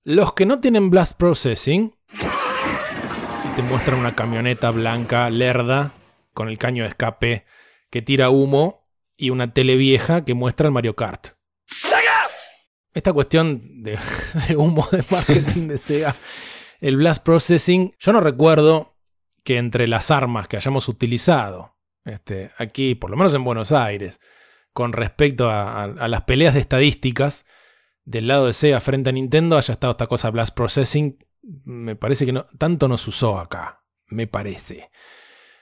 los 0.04 0.34
que 0.34 0.46
no 0.46 0.60
tienen 0.60 0.90
Blast 0.90 1.18
Processing 1.18 1.96
y 2.12 3.56
te 3.56 3.62
muestran 3.62 4.00
una 4.00 4.16
camioneta 4.16 4.72
blanca 4.72 5.30
lerda 5.30 5.94
con 6.34 6.50
el 6.50 6.58
caño 6.58 6.84
de 6.84 6.90
escape 6.90 7.46
que 7.90 8.02
tira 8.02 8.30
humo 8.30 8.90
y 9.16 9.30
una 9.30 9.54
tele 9.54 9.76
vieja 9.76 10.26
que 10.26 10.34
muestra 10.34 10.68
el 10.68 10.74
Mario 10.74 10.96
Kart. 10.96 11.30
Esta 12.94 13.14
cuestión 13.14 13.84
de, 13.84 14.00
humo 14.58 14.88
de 14.92 15.04
marketing 15.12 15.68
de 15.68 15.78
Sega, 15.78 16.16
el 16.80 16.98
Blast 16.98 17.24
Processing, 17.24 17.94
yo 18.00 18.14
no 18.14 18.22
recuerdo 18.22 18.96
que 19.44 19.58
entre 19.58 19.88
las 19.88 20.12
armas 20.12 20.48
que 20.48 20.58
hayamos 20.58 20.88
utilizado 20.88 21.76
este, 22.04 22.52
aquí, 22.58 22.96
por 22.96 23.10
lo 23.10 23.18
menos 23.18 23.34
en 23.34 23.44
Buenos 23.44 23.72
Aires, 23.72 24.20
con 24.76 24.92
respecto 24.92 25.50
a, 25.50 25.88
las 25.88 26.24
peleas 26.24 26.54
de 26.54 26.60
estadísticas 26.60 27.46
del 28.04 28.28
lado 28.28 28.48
de 28.48 28.52
Sega 28.52 28.82
frente 28.82 29.10
a 29.10 29.14
Nintendo, 29.14 29.58
haya 29.58 29.72
estado 29.72 29.92
esta 29.92 30.08
cosa 30.08 30.30
Blast 30.32 30.54
Processing. 30.54 31.18
Me 31.64 31.96
parece 31.96 32.26
que 32.26 32.34
no, 32.34 32.46
tanto 32.58 32.90
nos 32.90 33.08
usó 33.08 33.40
acá. 33.40 33.86
Me 34.08 34.28
parece. 34.28 34.92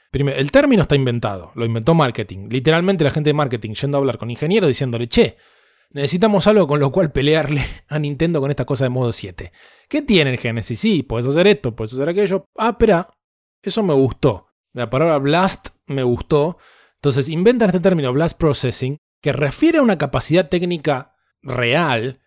Primero, 0.09 0.39
el 0.39 0.51
término 0.51 0.81
está 0.81 0.95
inventado, 0.95 1.51
lo 1.53 1.63
inventó 1.63 1.93
marketing. 1.93 2.47
Literalmente 2.49 3.03
la 3.03 3.11
gente 3.11 3.29
de 3.29 3.35
marketing 3.35 3.75
yendo 3.75 3.97
a 3.97 3.99
hablar 3.99 4.17
con 4.17 4.31
ingenieros 4.31 4.67
diciéndole, 4.67 5.07
che, 5.07 5.37
necesitamos 5.91 6.47
algo 6.47 6.65
con 6.65 6.79
lo 6.79 6.91
cual 6.91 7.11
pelearle 7.11 7.63
a 7.89 7.99
Nintendo 7.99 8.41
con 8.41 8.49
esta 8.49 8.65
cosa 8.65 8.85
de 8.85 8.89
modo 8.89 9.11
7. 9.11 9.51
¿Qué 9.87 10.01
tiene 10.01 10.31
el 10.31 10.39
Genesis? 10.39 10.79
Sí, 10.79 11.03
puedes 11.03 11.27
hacer 11.27 11.45
esto, 11.45 11.75
puedes 11.75 11.93
hacer 11.93 12.09
aquello. 12.09 12.45
Ah, 12.57 12.69
espera, 12.69 13.11
eso 13.61 13.83
me 13.83 13.93
gustó. 13.93 14.47
La 14.73 14.89
palabra 14.89 15.19
blast 15.19 15.67
me 15.85 16.01
gustó. 16.01 16.57
Entonces 16.95 17.29
inventan 17.29 17.69
este 17.69 17.79
término 17.79 18.11
blast 18.11 18.39
processing 18.39 18.97
que 19.23 19.31
refiere 19.31 19.77
a 19.77 19.81
una 19.81 19.97
capacidad 19.97 20.49
técnica 20.49 21.15
real, 21.41 22.19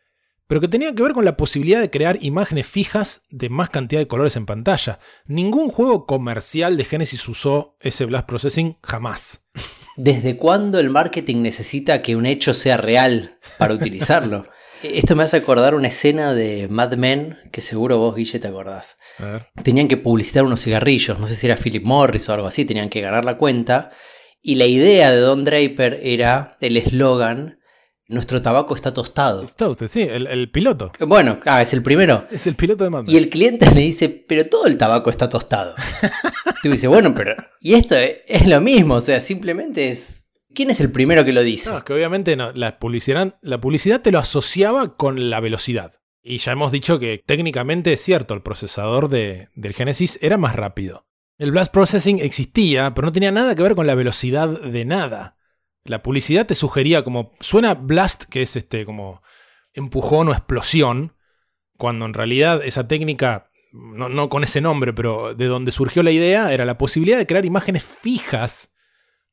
pero 0.46 0.62
que 0.62 0.68
tenía 0.68 0.94
que 0.94 1.02
ver 1.02 1.12
con 1.12 1.26
la 1.26 1.36
posibilidad 1.36 1.78
de 1.78 1.90
crear 1.90 2.18
imágenes 2.22 2.66
fijas 2.66 3.22
de 3.28 3.50
más 3.50 3.68
cantidad 3.68 4.00
de 4.00 4.08
colores 4.08 4.34
en 4.36 4.46
pantalla. 4.46 4.98
Ningún 5.26 5.68
juego 5.68 6.06
comercial 6.06 6.78
de 6.78 6.86
Genesis 6.86 7.28
usó 7.28 7.76
ese 7.80 8.06
blast 8.06 8.26
processing 8.26 8.78
jamás. 8.82 9.42
¿Desde 9.96 10.38
cuándo 10.38 10.80
el 10.80 10.88
marketing 10.88 11.42
necesita 11.42 12.00
que 12.00 12.16
un 12.16 12.24
hecho 12.24 12.54
sea 12.54 12.78
real 12.78 13.38
para 13.58 13.74
utilizarlo? 13.74 14.48
Esto 14.82 15.16
me 15.16 15.24
hace 15.24 15.36
acordar 15.36 15.74
una 15.74 15.88
escena 15.88 16.32
de 16.32 16.66
Mad 16.68 16.94
Men 16.94 17.38
que 17.52 17.60
seguro 17.60 17.98
vos, 17.98 18.16
Guille, 18.16 18.38
te 18.38 18.48
acordás. 18.48 18.96
Tenían 19.62 19.88
que 19.88 19.96
publicitar 19.98 20.44
unos 20.44 20.62
cigarrillos, 20.62 21.18
no 21.18 21.28
sé 21.28 21.34
si 21.34 21.46
era 21.46 21.56
Philip 21.56 21.84
Morris 21.84 22.28
o 22.28 22.32
algo 22.32 22.46
así, 22.46 22.64
tenían 22.64 22.88
que 22.88 23.02
ganar 23.02 23.24
la 23.24 23.36
cuenta. 23.36 23.90
Y 24.42 24.56
la 24.56 24.66
idea 24.66 25.10
de 25.10 25.18
Don 25.18 25.44
Draper 25.44 25.98
era 26.02 26.56
el 26.60 26.76
eslogan, 26.76 27.58
nuestro 28.08 28.40
tabaco 28.42 28.74
está 28.76 28.94
tostado. 28.94 29.42
Está 29.42 29.68
usted, 29.68 29.88
sí, 29.88 30.02
el, 30.02 30.26
el 30.28 30.50
piloto. 30.50 30.92
Bueno, 31.00 31.40
ah, 31.46 31.62
es 31.62 31.72
el 31.72 31.82
primero. 31.82 32.24
Es 32.30 32.46
el 32.46 32.54
piloto 32.54 32.84
de 32.84 32.90
Men. 32.90 33.04
Y 33.08 33.16
el 33.16 33.28
cliente 33.28 33.68
le 33.74 33.80
dice, 33.80 34.08
pero 34.08 34.46
todo 34.46 34.66
el 34.66 34.76
tabaco 34.78 35.10
está 35.10 35.28
tostado. 35.28 35.74
Tú 36.62 36.70
dices, 36.70 36.88
bueno, 36.88 37.12
pero... 37.14 37.34
Y 37.60 37.74
esto 37.74 37.96
es, 37.96 38.18
es 38.28 38.46
lo 38.46 38.60
mismo, 38.60 38.94
o 38.94 39.00
sea, 39.00 39.20
simplemente 39.20 39.88
es... 39.88 40.22
¿Quién 40.54 40.70
es 40.70 40.80
el 40.80 40.90
primero 40.90 41.24
que 41.24 41.32
lo 41.32 41.42
dice? 41.42 41.70
No, 41.70 41.78
es 41.78 41.84
que 41.84 41.92
obviamente 41.92 42.34
no, 42.36 42.52
la, 42.52 42.78
publicidad, 42.78 43.36
la 43.42 43.60
publicidad 43.60 44.00
te 44.00 44.10
lo 44.12 44.18
asociaba 44.18 44.96
con 44.96 45.28
la 45.28 45.40
velocidad. 45.40 45.92
Y 46.22 46.38
ya 46.38 46.52
hemos 46.52 46.72
dicho 46.72 46.98
que 46.98 47.22
técnicamente 47.26 47.92
es 47.92 48.00
cierto, 48.00 48.32
el 48.34 48.42
procesador 48.42 49.08
de- 49.08 49.48
del 49.54 49.74
Genesis 49.74 50.18
era 50.22 50.38
más 50.38 50.56
rápido. 50.56 51.05
El 51.38 51.50
Blast 51.50 51.72
Processing 51.72 52.18
existía, 52.18 52.94
pero 52.94 53.06
no 53.06 53.12
tenía 53.12 53.30
nada 53.30 53.54
que 53.54 53.62
ver 53.62 53.74
con 53.74 53.86
la 53.86 53.94
velocidad 53.94 54.48
de 54.48 54.84
nada. 54.84 55.36
La 55.84 56.02
publicidad 56.02 56.46
te 56.46 56.54
sugería 56.54 57.04
como. 57.04 57.32
Suena 57.40 57.74
Blast, 57.74 58.24
que 58.24 58.42
es 58.42 58.56
este 58.56 58.86
como 58.86 59.22
empujón 59.74 60.28
o 60.28 60.32
explosión, 60.32 61.14
cuando 61.76 62.06
en 62.06 62.14
realidad 62.14 62.62
esa 62.64 62.88
técnica, 62.88 63.50
no, 63.72 64.28
con 64.30 64.44
ese 64.44 64.62
nombre, 64.62 64.94
pero 64.94 65.34
de 65.34 65.46
donde 65.46 65.72
surgió 65.72 66.02
la 66.02 66.10
idea, 66.10 66.52
era 66.52 66.64
la 66.64 66.78
posibilidad 66.78 67.18
de 67.18 67.26
crear 67.26 67.44
imágenes 67.44 67.84
fijas 67.84 68.74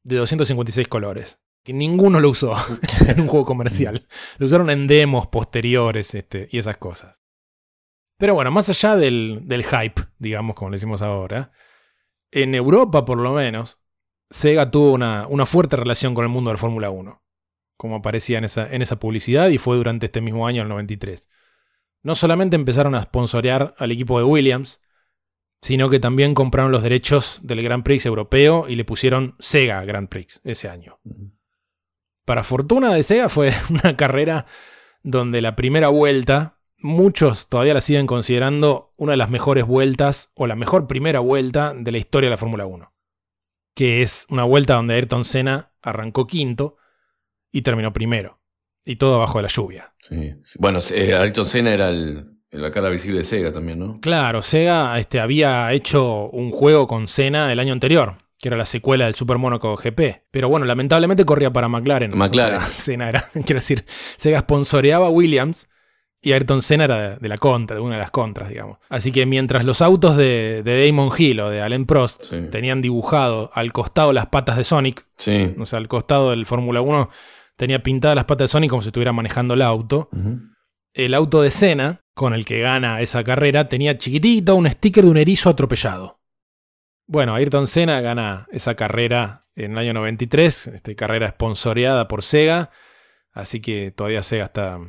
de 0.04 0.18
256 0.18 0.88
colores. 0.90 1.40
que 1.64 1.72
ninguno 1.72 2.20
lo 2.20 2.30
usó 2.30 2.54
en 3.08 3.22
un 3.22 3.28
juego 3.28 3.46
comercial. 3.46 4.06
Lo 4.38 4.48
usaron 4.48 4.70
en 4.70 4.88
demos 4.88 5.28
posteriores 5.28 6.14
este, 6.14 6.50
y 6.52 6.58
esas 6.58 6.76
cosas. 6.76 7.24
Pero 8.18 8.36
bueno, 8.36 8.52
más 8.52 8.68
allá 8.68 8.98
del, 8.98 9.44
del 9.46 9.64
hype, 9.64 10.02
digamos, 10.20 10.58
como 10.58 10.72
le 10.72 10.76
decimos 10.76 11.02
ahora, 11.02 11.54
en 12.34 12.56
Europa 12.56 13.06
por 13.06 13.20
lo 13.20 13.34
menos, 13.34 13.80
Sega 14.30 14.72
tuvo 14.72 14.94
una, 14.94 15.28
una 15.28 15.46
fuerte 15.46 15.76
relación 15.76 16.16
con 16.16 16.24
el 16.24 16.30
mundo 16.30 16.50
del 16.50 16.58
Fórmula 16.58 16.90
1, 16.90 17.24
como 17.78 17.98
aparecía 17.98 18.40
en 18.40 18.46
esa, 18.46 18.72
en 18.74 18.82
esa 18.82 19.00
publicidad 19.00 19.50
y 19.50 19.58
fue 19.58 19.76
durante 19.76 20.08
este 20.08 20.22
mismo 20.22 20.48
año, 20.48 20.64
el 20.64 20.70
93. 20.70 21.30
No 22.02 22.16
solamente 22.16 22.56
empezaron 22.56 22.96
a 22.96 23.04
sponsorear 23.04 23.76
al 23.78 23.92
equipo 23.92 24.18
de 24.18 24.26
Williams, 24.26 24.82
sino 25.62 25.90
que 25.90 26.00
también 26.00 26.34
compraron 26.34 26.72
los 26.72 26.84
derechos 26.84 27.40
del 27.42 27.64
Grand 27.64 27.84
Prix 27.84 28.06
europeo 28.06 28.68
y 28.68 28.76
le 28.76 28.84
pusieron 28.84 29.36
Sega 29.40 29.84
Grand 29.86 30.10
Prix 30.10 30.42
ese 30.44 30.68
año. 30.68 31.00
Para 32.26 32.44
fortuna 32.44 32.94
de 32.94 33.04
Sega 33.04 33.30
fue 33.30 33.54
una 33.70 33.96
carrera 33.96 34.46
donde 35.04 35.42
la 35.42 35.56
primera 35.56 35.90
vuelta, 35.90 36.53
muchos 36.84 37.48
todavía 37.50 37.74
la 37.74 37.82
siguen 37.82 38.06
considerando 38.08 38.94
una 38.98 39.14
de 39.14 39.18
las 39.18 39.30
mejores 39.30 39.66
vueltas 39.66 40.32
o 40.36 40.46
la 40.48 40.56
mejor 40.56 40.86
primera 40.88 41.20
vuelta 41.20 41.74
de 41.76 41.92
la 41.92 41.98
historia 41.98 42.28
de 42.30 42.34
la 42.36 42.38
Fórmula 42.38 42.66
1 42.66 42.94
que 43.76 44.04
es 44.04 44.28
una 44.30 44.44
vuelta 44.44 44.76
donde 44.76 44.94
Ayrton 44.94 45.26
Senna 45.26 45.72
arrancó 45.82 46.28
quinto 46.28 46.78
y 47.52 47.64
terminó 47.64 47.92
primero. 47.92 48.40
Y 48.86 48.98
todo 48.98 49.18
bajo 49.18 49.42
la 49.42 49.48
lluvia. 49.48 49.96
Sí. 50.00 50.36
Bueno, 50.60 50.78
eh, 50.94 51.16
Ayrton 51.16 51.46
Senna 51.46 51.74
era 51.74 51.90
el- 51.90 52.38
la 52.52 52.70
cara 52.70 52.90
visible 52.90 53.18
de 53.20 53.24
Sega 53.24 53.52
también, 53.52 53.80
¿no? 53.80 54.00
Claro, 54.00 54.44
Sega 54.44 55.00
este, 55.00 55.20
había 55.20 55.74
hecho 55.74 56.30
un 56.30 56.52
juego 56.52 56.88
con 56.88 57.08
Senna 57.08 57.52
el 57.52 57.60
año 57.60 57.74
anterior, 57.74 58.18
que 58.40 58.50
era 58.50 58.58
la 58.58 58.68
secuela 58.68 59.06
del 59.06 59.16
Super 59.16 59.40
Monaco 59.40 59.76
GP. 59.76 60.22
Pero 60.30 60.50
bueno, 60.50 60.68
lamentablemente 60.68 61.26
corría 61.26 61.52
para 61.52 61.68
McLaren. 61.68 62.16
McLaren. 62.16 62.58
O 62.58 62.62
sea, 62.62 62.70
Senna 62.70 63.10
era, 63.10 63.26
quiero 63.44 63.56
decir, 63.60 63.86
Sega 64.18 64.42
sponsoreaba 64.42 65.08
a 65.08 65.10
Williams 65.10 65.68
y 66.24 66.32
Ayrton 66.32 66.62
Senna 66.62 66.86
era 66.86 67.18
de, 67.18 67.30
la 67.30 67.38
contra, 67.38 67.76
de 67.76 67.82
una 67.82 67.96
de 67.96 68.02
las 68.02 68.10
contras, 68.12 68.50
digamos. 68.50 68.78
Así 68.90 69.12
que 69.12 69.26
mientras 69.26 69.66
los 69.66 69.82
autos 69.82 70.16
de, 70.18 70.62
de 70.64 70.88
Damon 70.88 71.12
Hill 71.18 71.40
o 71.42 71.50
de 71.50 71.62
Alain 71.62 71.86
Prost 71.86 72.24
Sí. 72.24 72.38
tenían 72.50 72.82
dibujado 72.82 73.52
al 73.54 73.74
costado 73.74 74.14
las 74.14 74.28
patas 74.28 74.58
de 74.58 74.64
Sonic, 74.64 75.06
Sí. 75.18 75.54
o 75.60 75.66
sea, 75.66 75.78
al 75.80 75.88
costado 75.88 76.30
del 76.32 76.46
Fórmula 76.46 76.82
1 76.82 77.10
tenía 77.58 77.84
pintadas 77.84 78.16
las 78.16 78.26
patas 78.26 78.46
de 78.46 78.48
Sonic 78.54 78.70
como 78.70 78.82
si 78.82 78.88
estuviera 78.88 79.12
manejando 79.12 79.54
el 79.54 79.62
auto. 79.62 80.10
El 80.94 81.14
auto 81.14 81.42
de 81.42 81.52
Senna, 81.52 82.02
con 82.14 82.34
el 82.34 82.46
que 82.46 82.62
gana 82.62 83.02
esa 83.02 83.24
carrera, 83.24 83.68
tenía 83.68 83.98
chiquitito 83.98 84.56
un 84.56 84.68
sticker 84.70 85.04
de 85.04 85.10
un 85.10 85.18
erizo 85.18 85.50
atropellado. 85.50 86.20
Bueno, 87.06 87.36
Ayrton 87.36 87.68
Senna 87.68 88.00
gana 88.02 88.48
esa 88.52 88.76
carrera 88.76 89.46
en 89.56 89.74
el 89.74 89.78
año 89.78 89.94
93, 89.94 90.68
este, 90.68 90.96
carrera 90.96 91.30
sponsoreada 91.32 92.08
por 92.08 92.24
Sega, 92.24 92.72
así 93.34 93.60
que 93.60 93.92
todavía 93.92 94.24
Sega 94.24 94.46
está 94.46 94.80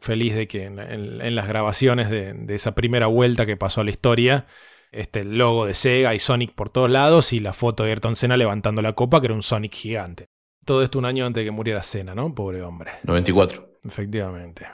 feliz 0.00 0.34
de 0.34 0.46
que 0.48 0.64
en, 0.64 0.78
en- 0.78 1.20
en 1.20 1.34
las 1.34 1.48
grabaciones 1.48 2.10
de, 2.10 2.32
de 2.34 2.54
esa 2.54 2.74
primera 2.74 3.06
vuelta 3.06 3.46
que 3.46 3.56
pasó 3.56 3.80
a 3.80 3.84
la 3.84 3.90
historia, 3.90 4.46
este, 4.92 5.20
el 5.20 5.36
logo 5.38 5.66
de 5.66 5.74
Sega 5.74 6.14
y 6.14 6.18
Sonic 6.18 6.54
por 6.54 6.70
todos 6.70 6.90
lados 6.90 7.32
y 7.32 7.40
la 7.40 7.52
foto 7.52 7.82
de 7.84 7.90
Ayrton 7.90 8.16
Senna 8.16 8.36
levantando 8.36 8.80
la 8.82 8.92
copa, 8.94 9.20
que 9.20 9.26
era 9.26 9.34
un 9.34 9.42
Sonic 9.42 9.74
gigante. 9.74 10.26
Todo 10.64 10.82
esto 10.82 10.98
un 10.98 11.04
año 11.04 11.26
antes 11.26 11.40
de 11.42 11.44
que 11.46 11.50
muriera 11.50 11.82
Senna, 11.82 12.14
¿no? 12.14 12.34
Pobre 12.34 12.62
hombre. 12.62 12.92
94. 13.04 13.78
Efectivamente. 13.84 14.66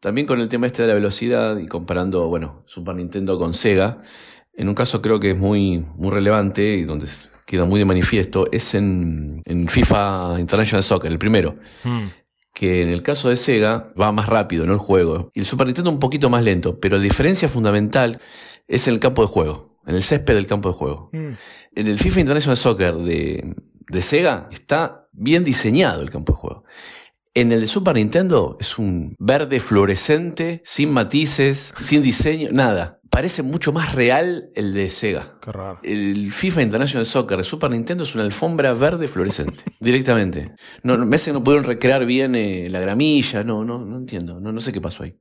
También 0.00 0.26
con 0.26 0.40
el 0.40 0.48
tema 0.48 0.66
este 0.66 0.82
de 0.82 0.88
la 0.88 0.94
velocidad 0.94 1.56
y 1.58 1.66
comparando, 1.66 2.28
bueno, 2.28 2.62
Super 2.66 2.94
Nintendo 2.94 3.38
con 3.38 3.54
Sega, 3.54 3.96
en 4.52 4.68
un 4.68 4.74
caso 4.74 5.00
creo 5.02 5.18
que 5.18 5.30
es 5.32 5.38
muy, 5.38 5.78
muy 5.96 6.10
relevante 6.10 6.74
y 6.76 6.84
donde 6.84 7.06
queda 7.46 7.64
muy 7.64 7.78
de 7.78 7.84
manifiesto, 7.86 8.46
es 8.52 8.74
en, 8.74 9.40
en 9.46 9.66
FIFA 9.68 10.36
International 10.38 10.82
Soccer, 10.82 11.10
el 11.10 11.18
primero. 11.18 11.56
Mm. 11.84 12.04
Que 12.54 12.82
en 12.82 12.88
el 12.88 13.02
caso 13.02 13.28
de 13.28 13.36
Sega 13.36 13.92
va 14.00 14.12
más 14.12 14.26
rápido, 14.26 14.64
¿no? 14.64 14.72
El 14.72 14.78
juego. 14.78 15.30
Y 15.34 15.40
el 15.40 15.46
Super 15.46 15.66
Nintendo 15.66 15.90
un 15.90 15.98
poquito 15.98 16.30
más 16.30 16.44
lento, 16.44 16.78
pero 16.80 16.96
la 16.96 17.02
diferencia 17.02 17.48
fundamental 17.48 18.18
es 18.68 18.86
en 18.86 18.94
el 18.94 19.00
campo 19.00 19.22
de 19.22 19.28
juego, 19.28 19.78
en 19.86 19.96
el 19.96 20.02
césped 20.02 20.34
del 20.34 20.46
campo 20.46 20.70
de 20.70 20.74
juego. 20.74 21.10
Mm. 21.12 21.32
En 21.74 21.86
el 21.88 21.98
FIFA 21.98 22.20
International 22.20 22.56
Soccer 22.56 22.94
de, 22.94 23.54
de 23.90 24.02
Sega 24.02 24.48
está 24.52 25.08
bien 25.12 25.44
diseñado 25.44 26.00
el 26.00 26.10
campo 26.10 26.32
de 26.32 26.38
juego. 26.38 26.64
En 27.34 27.50
el 27.50 27.62
de 27.62 27.66
Super 27.66 27.96
Nintendo 27.96 28.56
es 28.60 28.78
un 28.78 29.16
verde 29.18 29.58
fluorescente, 29.58 30.62
sin 30.64 30.92
matices, 30.92 31.74
sin 31.80 32.04
diseño, 32.04 32.50
nada. 32.52 33.00
Parece 33.14 33.44
mucho 33.44 33.72
más 33.72 33.94
real 33.94 34.50
el 34.56 34.74
de 34.74 34.88
Sega. 34.88 35.38
Qué 35.40 35.52
raro. 35.52 35.78
El 35.84 36.32
FIFA 36.32 36.62
International 36.62 37.06
Soccer 37.06 37.38
de 37.38 37.44
Super 37.44 37.70
Nintendo 37.70 38.02
es 38.02 38.12
una 38.16 38.24
alfombra 38.24 38.74
verde 38.74 39.06
fluorescente, 39.06 39.62
directamente. 39.80 40.50
No, 40.82 40.96
no, 40.96 41.06
me 41.06 41.14
hace 41.14 41.30
que 41.30 41.34
no 41.34 41.44
pudieron 41.44 41.64
recrear 41.64 42.06
bien 42.06 42.34
eh, 42.34 42.66
la 42.70 42.80
gramilla, 42.80 43.44
no, 43.44 43.64
no, 43.64 43.78
no 43.78 43.98
entiendo, 43.98 44.40
no, 44.40 44.50
no 44.50 44.60
sé 44.60 44.72
qué 44.72 44.80
pasó 44.80 45.04
ahí. 45.04 45.16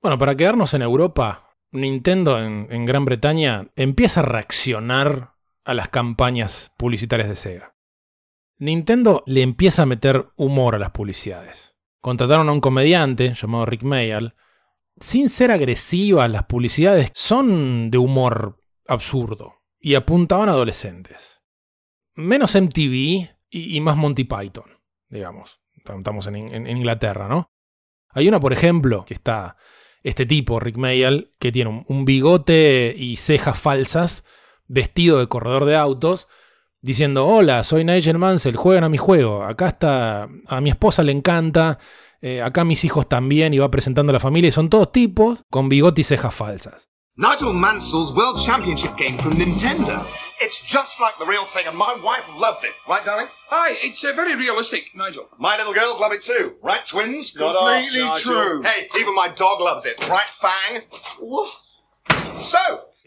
Bueno, 0.00 0.18
para 0.18 0.36
quedarnos 0.36 0.72
en 0.74 0.82
Europa, 0.82 1.56
Nintendo 1.72 2.40
en, 2.40 2.68
en 2.70 2.84
Gran 2.84 3.04
Bretaña 3.04 3.72
empieza 3.74 4.20
a 4.20 4.26
reaccionar 4.26 5.34
a 5.64 5.74
las 5.74 5.88
campañas 5.88 6.70
publicitarias 6.76 7.28
de 7.28 7.34
Sega. 7.34 7.74
Nintendo 8.56 9.24
le 9.26 9.42
empieza 9.42 9.82
a 9.82 9.86
meter 9.86 10.26
humor 10.36 10.76
a 10.76 10.78
las 10.78 10.92
publicidades. 10.92 11.74
Contrataron 12.00 12.48
a 12.48 12.52
un 12.52 12.60
comediante 12.60 13.34
llamado 13.34 13.66
Rick 13.66 13.82
Mayall. 13.82 14.36
Sin 15.00 15.30
ser 15.30 15.50
agresivas, 15.50 16.30
las 16.30 16.44
publicidades 16.44 17.10
son 17.14 17.90
de 17.90 17.96
humor 17.96 18.62
absurdo 18.86 19.54
y 19.80 19.94
apuntaban 19.94 20.50
a 20.50 20.52
adolescentes. 20.52 21.40
Menos 22.14 22.54
MTV 22.54 23.30
y, 23.48 23.76
y 23.76 23.80
más 23.80 23.96
Monty 23.96 24.24
Python, 24.24 24.78
digamos. 25.08 25.60
Estamos 25.74 26.26
en, 26.26 26.66
Inglaterra, 26.66 27.28
¿no? 27.28 27.50
Hay 28.10 28.28
una, 28.28 28.40
por 28.40 28.52
ejemplo, 28.52 29.06
que 29.06 29.14
está 29.14 29.56
este 30.02 30.26
tipo, 30.26 30.60
Rick 30.60 30.76
Mayall, 30.76 31.32
que 31.38 31.50
tiene 31.50 31.70
un, 31.70 31.84
un 31.88 32.04
bigote 32.04 32.94
y 32.96 33.16
cejas 33.16 33.58
falsas, 33.58 34.26
vestido 34.66 35.18
de 35.18 35.28
corredor 35.28 35.64
de 35.64 35.76
autos, 35.76 36.28
diciendo, 36.82 37.26
hola, 37.26 37.64
soy 37.64 37.84
Nigel 37.84 38.18
Mansell, 38.18 38.56
juegan 38.56 38.84
a 38.84 38.88
mi 38.90 38.98
juego, 38.98 39.44
acá 39.44 39.68
está, 39.68 40.28
a 40.46 40.60
mi 40.60 40.70
esposa 40.70 41.02
le 41.02 41.12
encanta, 41.12 41.78
eh, 42.20 42.42
acá 42.42 42.64
mis 42.64 42.84
hijos 42.84 43.08
también, 43.08 43.54
y 43.54 43.58
va 43.58 43.70
presentando 43.70 44.10
a 44.10 44.14
la 44.14 44.20
familia, 44.20 44.48
y 44.48 44.52
son 44.52 44.68
todos 44.68 44.92
tipos 44.92 45.40
con 45.50 45.68
bigote 45.68 46.00
y 46.00 46.04
cejas 46.04 46.34
falsas. 46.34 46.88
Nigel 47.16 47.52
Mansell's 47.52 48.12
World 48.12 48.38
Championship 48.42 48.96
game 48.96 49.18
from 49.18 49.34
Nintendo. 49.34 50.06
It's 50.40 50.58
just 50.64 51.00
like 51.00 51.18
the 51.18 51.26
real 51.26 51.44
thing, 51.44 51.66
and 51.66 51.76
my 51.76 51.94
wife 52.02 52.24
loves 52.38 52.64
it. 52.64 52.70
Right, 52.88 53.04
darling? 53.04 53.26
Aye, 53.50 53.76
it's 53.82 54.02
uh, 54.04 54.12
very 54.16 54.34
realistic, 54.36 54.84
Nigel. 54.94 55.28
My 55.38 55.56
little 55.58 55.74
girls 55.74 56.00
love 56.00 56.12
it 56.12 56.22
too. 56.22 56.56
Right, 56.62 56.80
twins? 56.86 57.34
Not 57.36 57.56
Completely 57.56 58.00
off, 58.02 58.20
true. 58.20 58.62
Hey, 58.62 58.88
even 58.98 59.14
my 59.14 59.28
dog 59.28 59.60
loves 59.60 59.84
it. 59.84 60.00
Right, 60.08 60.28
Fang? 60.28 60.82
Woof. 61.20 61.50
So, 62.40 62.58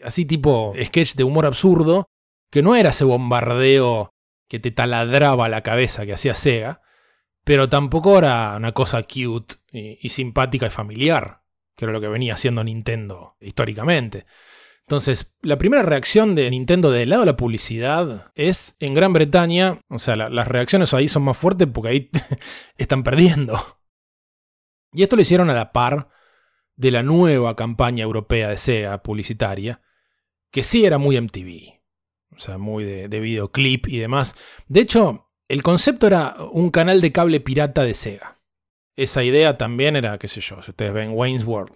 Así 0.04 0.26
tipo 0.26 0.74
sketch 0.84 1.14
de 1.14 1.24
humor 1.24 1.46
absurdo, 1.46 2.06
que 2.52 2.62
no 2.62 2.76
era 2.76 2.90
ese 2.90 3.04
bombardeo 3.04 4.10
que 4.48 4.60
te 4.60 4.70
taladraba 4.70 5.48
la 5.48 5.62
cabeza 5.62 6.06
que 6.06 6.12
hacía 6.12 6.34
Sega, 6.34 6.82
pero 7.44 7.68
tampoco 7.68 8.18
era 8.18 8.54
una 8.56 8.72
cosa 8.72 9.02
cute 9.02 9.56
y, 9.70 10.08
simpática 10.08 10.66
y 10.66 10.70
familiar, 10.70 11.42
que 11.76 11.84
era 11.84 11.92
lo 11.92 12.00
que 12.00 12.08
venía 12.08 12.34
haciendo 12.34 12.64
Nintendo 12.64 13.36
históricamente. 13.40 14.26
Entonces, 14.80 15.34
la 15.40 15.56
primera 15.56 15.82
reacción 15.82 16.34
de 16.34 16.50
Nintendo 16.50 16.90
del 16.90 17.08
lado 17.10 17.22
de 17.22 17.26
la 17.32 17.36
publicidad 17.36 18.32
es 18.34 18.76
en 18.80 18.94
Gran 18.94 19.12
Bretaña, 19.14 19.78
o 19.88 19.98
sea, 19.98 20.14
la- 20.16 20.28
las 20.28 20.46
reacciones 20.48 20.92
ahí 20.92 21.08
son 21.08 21.22
más 21.22 21.38
fuertes 21.38 21.68
porque 21.72 21.88
ahí 21.88 22.10
están 22.76 23.02
perdiendo. 23.02 23.58
Y 24.92 25.02
esto 25.02 25.16
lo 25.16 25.22
hicieron 25.22 25.50
a 25.50 25.54
la 25.54 25.72
par 25.72 26.08
de 26.76 26.90
la 26.90 27.02
nueva 27.02 27.56
campaña 27.56 28.04
europea 28.04 28.48
de 28.48 28.58
Sega 28.58 29.02
publicitaria, 29.02 29.80
que 30.50 30.62
sí 30.62 30.84
era 30.84 30.98
muy 30.98 31.16
MTV, 31.16 31.80
o 32.36 32.38
sea, 32.40 32.58
muy 32.58 32.84
de, 32.84 33.08
de 33.08 33.20
videoclip 33.20 33.88
y 33.88 33.98
demás. 33.98 34.36
De 34.68 34.80
hecho, 34.80 35.23
el 35.48 35.62
concepto 35.62 36.06
era 36.06 36.36
un 36.52 36.70
canal 36.70 37.00
de 37.00 37.12
cable 37.12 37.40
pirata 37.40 37.82
de 37.82 37.94
Sega. 37.94 38.38
Esa 38.96 39.24
idea 39.24 39.58
también 39.58 39.96
era, 39.96 40.18
qué 40.18 40.28
sé 40.28 40.40
yo, 40.40 40.62
si 40.62 40.70
ustedes 40.70 40.92
ven 40.92 41.10
Wayne's 41.12 41.44
World, 41.44 41.74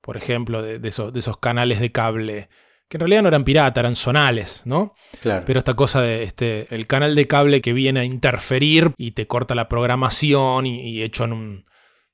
por 0.00 0.16
ejemplo, 0.16 0.62
de, 0.62 0.78
de 0.78 0.88
esos, 0.88 1.12
de 1.12 1.20
esos 1.20 1.38
canales 1.38 1.80
de 1.80 1.92
cable, 1.92 2.48
que 2.88 2.96
en 2.96 3.00
realidad 3.00 3.22
no 3.22 3.28
eran 3.28 3.44
pirata, 3.44 3.80
eran 3.80 3.96
zonales, 3.96 4.62
¿no? 4.64 4.94
Claro. 5.20 5.44
Pero 5.46 5.58
esta 5.58 5.74
cosa 5.74 6.00
de 6.02 6.22
este, 6.24 6.74
el 6.74 6.86
canal 6.86 7.14
de 7.14 7.26
cable 7.26 7.60
que 7.60 7.72
viene 7.72 8.00
a 8.00 8.04
interferir 8.04 8.92
y 8.96 9.12
te 9.12 9.26
corta 9.26 9.54
la 9.54 9.68
programación 9.68 10.66
y, 10.66 10.90
y 10.90 11.02
hecho 11.02 11.24
en 11.24 11.32
un, 11.32 11.66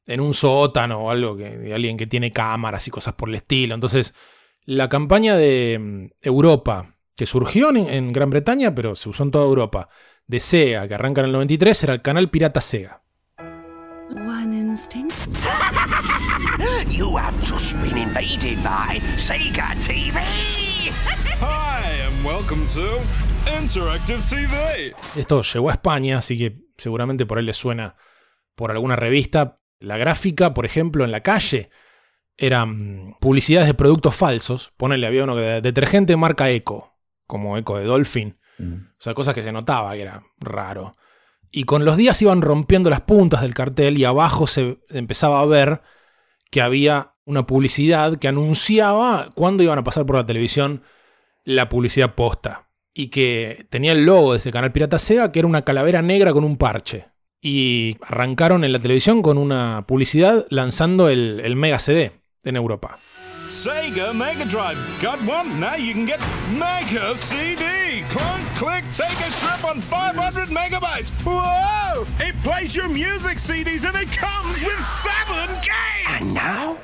en 0.07 0.21
un 0.21 0.35
sótano 0.35 1.05
o 1.05 1.11
algo 1.11 1.37
que, 1.37 1.57
de 1.57 1.75
alguien 1.75 1.97
que 1.97 2.07
tiene 2.07 2.33
cámaras 2.33 2.87
y 2.89 2.91
cosas 2.91 3.15
por 3.15 3.29
el 3.29 3.37
estilo. 3.37 3.75
Entonces, 3.75 4.15
la 4.65 4.89
campaña 4.89 5.37
de 5.37 5.79
mm, 5.81 6.07
Europa, 6.23 6.97
que 7.17 7.27
surgió 7.27 7.71
en, 7.71 7.77
en 7.77 8.13
Gran 8.13 8.31
Bretaña, 8.31 8.75
pero 8.75 8.97
se 8.97 9.09
usó 9.09 9.23
en 9.23 9.31
toda 9.31 9.47
Europa, 9.47 9.89
de 10.27 10.41
Sega, 10.41 10.89
que 10.89 10.95
arranca 10.95 11.21
en 11.21 11.27
el 11.27 11.33
93, 11.33 11.85
era 11.85 11.93
el 11.93 12.03
canal 12.03 12.31
pirata 12.31 12.61
Sega. 12.61 13.03
One 14.11 14.57
instinct. 14.57 15.15
You 16.89 17.17
have 17.17 17.37
just 17.41 17.77
been 17.83 17.99
invaded 17.99 18.63
by 18.63 19.01
Sega 19.17 19.75
TV. 19.81 20.15
Hi, 21.41 22.07
and 22.07 22.25
welcome 22.25 22.69
to 22.69 22.99
Interactive 23.59 24.23
TV. 24.23 24.95
Esto 25.17 25.43
llegó 25.43 25.71
a 25.71 25.73
España, 25.73 26.19
así 26.19 26.39
que 26.39 26.61
seguramente 26.77 27.27
por 27.27 27.39
ahí 27.39 27.45
les 27.45 27.57
suena 27.57 27.97
por 28.55 28.71
alguna 28.71 28.97
revista. 28.97 29.61
La 29.81 29.97
gráfica, 29.97 30.55
por 30.55 30.65
ejemplo, 30.65 31.05
en 31.05 31.11
la 31.11 31.23
calle, 31.23 31.71
eran 32.37 33.17
publicidades 33.21 33.67
de 33.67 33.75
productos 33.75 34.15
falsos. 34.15 34.73
Ponele, 34.77 35.07
había 35.07 35.25
uno 35.25 35.35
que 35.35 35.43
de 35.43 35.61
detergente 35.61 36.17
marca 36.17 36.51
Eco, 36.51 36.97
como 37.27 37.59
Eco 37.59 37.79
de 37.79 37.85
Dolphin. 37.85 38.39
O 38.59 39.01
sea, 39.03 39.15
cosas 39.15 39.35
que 39.35 39.43
se 39.43 39.53
notaba 39.53 39.93
que 39.95 40.03
era 40.03 40.23
raro. 40.39 40.95
Y 41.51 41.65
con 41.65 41.85
los 41.85 41.97
días 41.97 42.21
iban 42.23 42.43
rompiendo 42.43 42.91
las 42.91 43.03
puntas 43.03 43.43
del 43.43 43.55
cartel 43.55 43.99
y 43.99 44.05
abajo 44.05 44.47
se 44.47 44.79
empezaba 44.91 45.41
a 45.41 45.47
ver 45.47 45.83
que 46.51 46.61
había 46.61 47.15
una 47.25 47.47
publicidad 47.47 48.19
que 48.19 48.29
anunciaba 48.29 49.31
cuándo 49.35 49.63
iban 49.63 49.79
a 49.79 49.85
pasar 49.85 50.05
por 50.05 50.17
la 50.17 50.27
televisión 50.27 50.83
la 51.45 51.69
publicidad 51.69 52.15
posta. 52.15 52.69
Y 52.93 53.09
que 53.09 53.67
tenía 53.71 53.93
el 53.93 54.05
logo 54.05 54.33
de 54.33 54.39
ese 54.39 54.53
canal 54.53 54.73
Pirata 54.73 54.99
Sega, 54.99 55.33
que 55.33 55.41
era 55.41 55.49
una 55.49 55.63
calavera 55.63 56.01
negra 56.01 56.33
con 56.33 56.45
un 56.45 56.57
parche. 56.57 57.07
Y 57.41 57.99
arrancaron 58.03 58.65
en 58.65 58.73
la 58.73 58.79
televisión 58.79 59.21
con 59.21 59.37
una 59.37 59.85
publicidad 59.87 60.47
lanzando 60.51 61.09
el, 61.09 61.41
el 61.41 61.57
Mega 61.57 61.79
CD 61.79 62.13
en 62.45 62.57
Europa. 62.57 62.99
Sega 63.55 64.13
Mega 64.13 64.45
Drive. 64.45 64.77
Got 65.01 65.21
one? 65.21 65.61
Now 65.61 65.77
you 65.77 65.95
can 65.95 66.07
get 66.07 66.19
Mega 66.51 67.17
CD. 67.17 68.03
Clunk, 68.11 68.45
click, 68.59 68.85
take 68.91 69.17
a 69.21 69.31
trip 69.39 69.65
on 69.65 69.81
500 69.81 70.49
megabytes. 70.49 71.09
Whoa! 71.25 72.05
It 72.19 72.35
plays 72.43 72.75
your 72.75 72.89
music 72.89 73.39
CDs 73.39 73.85
and 73.87 73.97
it 73.97 74.11
comes 74.11 74.61
with 74.61 74.85
seven 74.85 75.55
games. 75.63 76.09
And 76.09 76.35
now? 76.35 76.79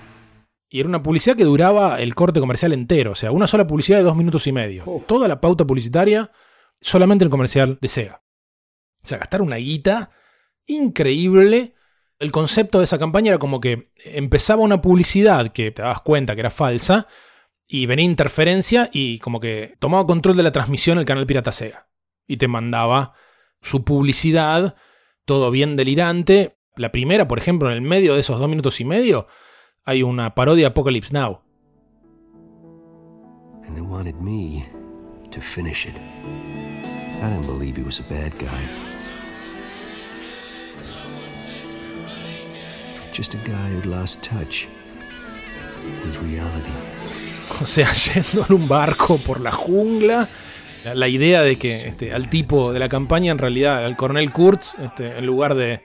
Y 0.71 0.79
era 0.79 0.89
una 0.89 1.03
publicidad 1.03 1.37
que 1.37 1.45
duraba 1.45 2.01
el 2.01 2.15
corte 2.15 2.39
comercial 2.39 2.73
entero, 2.73 3.11
o 3.11 3.17
sea, 3.17 3.33
una 3.33 3.49
sola 3.49 3.67
publicidad 3.67 3.99
de 3.99 4.05
dos 4.05 4.17
minutos 4.17 4.47
y 4.47 4.53
medio. 4.53 4.85
Toda 5.09 5.27
la 5.27 5.41
pauta 5.41 5.67
publicitaria 5.67 6.31
solamente 6.81 7.25
el 7.25 7.31
comercial 7.31 7.79
de 7.81 7.89
Sega. 7.89 8.23
O 9.03 9.09
sea, 9.09 9.19
gastar 9.19 9.43
una 9.43 9.57
guita 9.57 10.13
increíble. 10.67 11.75
El 12.21 12.33
concepto 12.33 12.79
de 12.79 12.85
esa 12.85 12.99
campaña 12.99 13.31
era 13.31 13.39
como 13.39 13.61
que 13.61 13.91
empezaba 14.05 14.63
una 14.63 14.83
publicidad 14.83 15.53
que 15.53 15.71
te 15.71 15.81
dabas 15.81 16.03
cuenta 16.03 16.35
que 16.35 16.41
era 16.41 16.51
falsa 16.51 17.07
y 17.67 17.87
venía 17.87 18.05
interferencia 18.05 18.91
y 18.93 19.19
como 19.21 19.41
que 19.41 19.75
tomaba 19.79 20.07
control 20.07 20.37
de 20.37 20.43
la 20.43 20.53
transmisión 20.53 20.99
el 20.99 21.07
canal 21.07 21.27
Pirata 21.27 21.51
Sega. 21.51 21.89
Y 22.27 22.37
te 22.37 22.47
mandaba 22.47 23.15
su 23.63 23.85
publicidad, 23.85 24.77
todo 25.25 25.51
bien 25.51 25.77
delirante. 25.77 26.59
La 26.77 26.93
primera, 26.93 27.27
por 27.27 27.39
ejemplo, 27.39 27.71
en 27.71 27.75
el 27.75 27.81
medio 27.81 28.13
de 28.13 28.21
esos 28.21 28.39
dos 28.39 28.51
minutos 28.51 28.81
y 28.83 28.85
medio, 28.85 29.27
hay 29.87 30.03
una 30.03 30.35
parodia 30.35 30.69
Apocalypse 30.69 31.15
Now. 31.15 31.41
And 33.67 33.75
they 33.75 33.81
wanted 33.81 34.17
me 34.17 34.69
to 35.31 35.41
finish 35.41 35.87
it. 35.87 35.97
I 37.23 37.31
didn't 37.31 37.47
believe 37.47 37.79
he 37.79 37.83
was 37.83 37.99
a 37.99 38.05
bad 38.13 38.33
guy. 38.39 38.90
Just 43.13 43.35
a 43.35 43.39
guy 43.39 43.75
who'd 43.75 43.87
lost 43.87 44.23
touch 44.23 44.67
with 46.05 46.17
reality. 46.23 46.71
O 47.61 47.67
sea, 47.67 47.93
yendo 48.15 48.47
en 48.47 48.55
un 48.55 48.69
barco 48.69 49.19
por 49.19 49.41
la 49.41 49.51
jungla. 49.53 50.29
La, 50.95 51.09
idea 51.09 51.43
de 51.43 51.59
que 51.59 51.89
este, 51.89 52.15
al 52.15 52.31
tipo 52.31 52.73
de 52.73 52.79
la 52.79 52.89
campaña, 52.89 53.33
en 53.33 53.39
realidad, 53.39 53.85
al 53.85 53.97
coronel 53.97 54.33
Kurtz, 54.33 54.77
este, 54.79 55.19
en 55.19 55.27
lugar 55.27 55.55
de, 55.55 55.83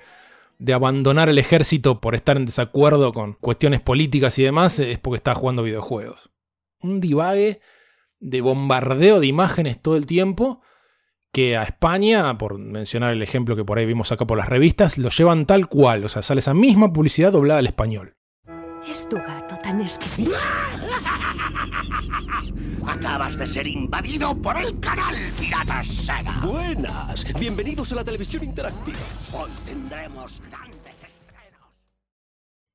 de 0.57 0.73
abandonar 0.73 1.27
el 1.27 1.37
ejército 1.37 1.99
por 1.99 2.15
estar 2.15 2.37
en 2.37 2.45
desacuerdo 2.45 3.11
con 3.11 3.33
cuestiones 3.33 3.81
políticas 3.81 4.39
y 4.39 4.43
demás, 4.43 4.79
es 4.79 4.99
porque 4.99 5.17
está 5.17 5.35
jugando 5.35 5.63
videojuegos. 5.63 6.29
Un 6.81 7.01
divague 7.01 7.59
de 8.19 8.41
bombardeo 8.41 9.19
de 9.19 9.27
imágenes 9.27 9.81
todo 9.81 9.97
el 9.97 10.05
tiempo 10.05 10.61
que 11.35 11.57
a 11.57 11.63
España, 11.63 12.37
por 12.37 12.57
mencionar 12.57 13.11
el 13.11 13.21
ejemplo 13.21 13.57
que 13.57 13.65
por 13.65 13.77
ahí 13.77 13.85
vimos 13.85 14.13
acá 14.13 14.25
por 14.25 14.37
las 14.37 14.47
revistas, 14.47 14.97
lo 14.97 15.09
llevan 15.09 15.45
tal 15.45 15.67
cual, 15.67 16.05
o 16.05 16.07
sea, 16.07 16.21
sale 16.21 16.39
esa 16.39 16.53
misma 16.53 16.93
publicidad 16.93 17.33
doblada 17.33 17.59
al 17.59 17.67
español. 17.67 18.15
Es 18.89 19.09
tu 19.09 19.17
gato 19.17 19.57
tan 19.61 19.81
exquisito. 19.81 20.31
Acabas 22.87 23.37
de 23.37 23.47
ser 23.47 23.67
invadido 23.67 24.33
por 24.41 24.55
el 24.55 24.79
canal 24.79 25.13
Pirata 25.37 25.83
Sega. 25.83 26.39
Buenas, 26.41 27.25
bienvenidos 27.37 27.91
a 27.91 27.95
la 27.95 28.05
televisión 28.05 28.45
interactiva. 28.45 28.99
Hoy 29.33 29.51
tendremos 29.65 30.41
grandes 30.49 31.03
estrenos. 31.03 31.69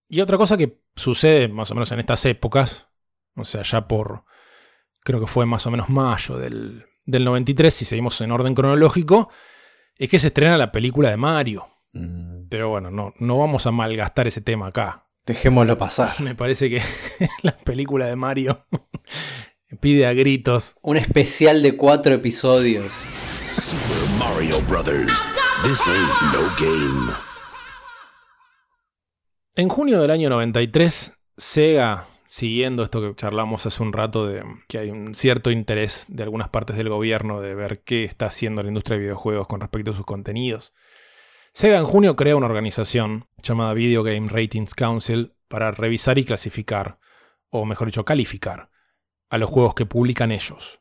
Y 0.07 0.21
otra 0.21 0.37
cosa 0.37 0.59
que 0.59 0.83
sucede 0.97 1.49
más 1.49 1.71
o 1.71 1.75
menos 1.75 1.91
en 1.93 2.01
estas 2.01 2.27
épocas, 2.27 2.89
o 3.37 3.47
sea, 3.47 3.63
ya 3.63 3.89
por, 3.89 4.27
creo 5.03 5.19
que 5.19 5.27
fue 5.27 5.47
más 5.47 5.67
o 5.67 5.71
menos 5.71 5.89
mayo 5.89 6.37
del, 6.37 6.90
del 7.11 7.25
93, 7.25 7.73
si 7.73 7.85
seguimos 7.85 8.21
en 8.21 8.33
orden 8.33 8.55
cronológico, 8.55 9.31
es 9.97 10.09
que 10.09 10.19
se 10.19 10.29
estrena 10.29 10.57
la 10.57 10.73
película 10.73 11.11
de 11.11 11.17
Mario. 11.17 11.67
Pero 12.49 12.69
bueno, 12.69 12.91
no, 12.91 13.13
no 13.19 13.39
vamos 13.39 13.67
a 13.67 13.71
malgastar 13.71 14.27
ese 14.27 14.41
tema 14.41 14.69
acá. 14.69 15.07
Dejémoslo 15.27 15.77
pasar. 15.79 16.21
Me 16.23 16.35
parece 16.35 16.71
que 16.71 16.83
la 17.43 17.53
película 17.53 18.07
de 18.07 18.17
Mario 18.17 18.67
pide 19.81 20.07
a 20.07 20.13
gritos. 20.13 20.75
Un 20.83 20.97
especial 20.97 21.63
de 21.63 21.77
cuatro 21.77 22.15
episodios. 22.15 23.05
Super 23.53 24.19
Mario 24.19 24.61
Brothers. 24.63 25.29
This 25.63 25.81
ain't 25.87 26.33
no 26.33 26.43
game. 26.59 27.13
En 29.57 29.69
junio 29.69 30.01
del 30.01 30.11
año 30.11 30.31
93, 30.31 31.13
Sega, 31.37 32.07
siguiendo 32.31 32.85
esto 32.85 33.01
que 33.01 33.13
charlamos 33.17 33.67
hace 33.67 33.83
un 33.83 33.93
rato, 33.93 34.25
de 34.25 34.45
que 34.69 34.79
hay 34.79 34.91
un 34.91 35.17
cierto 35.17 35.51
interés 35.51 36.05
de 36.07 36.23
algunas 36.23 36.49
partes 36.49 36.77
del 36.77 36.89
gobierno 36.89 37.41
de 37.41 37.57
ver 37.57 37.83
qué 37.83 38.05
está 38.05 38.27
haciendo 38.27 38.63
la 38.63 38.69
industria 38.69 38.97
de 38.97 39.03
videojuegos 39.03 39.49
con 39.49 39.61
respecto 39.61 39.91
a 39.91 39.95
sus 39.95 40.07
contenidos. 40.07 40.73
Sega 41.53 41.79
en 41.79 41.87
junio 41.87 42.15
crea 42.15 42.37
una 42.37 42.47
organización 42.47 43.27
llamada 43.43 43.75
Video 43.75 44.05
Game 44.05 44.29
Ratings 44.29 44.77
Council 44.77 45.35
para 45.49 45.73
revisar 45.73 46.19
y 46.19 46.25
clasificar, 46.25 47.01
o 47.49 47.65
mejor 47.65 47.89
dicho, 47.89 48.05
calificar, 48.05 48.71
a 49.29 49.37
los 49.37 49.51
juegos 49.51 49.75
que 49.75 49.87
publican 49.87 50.31
ellos. 50.31 50.81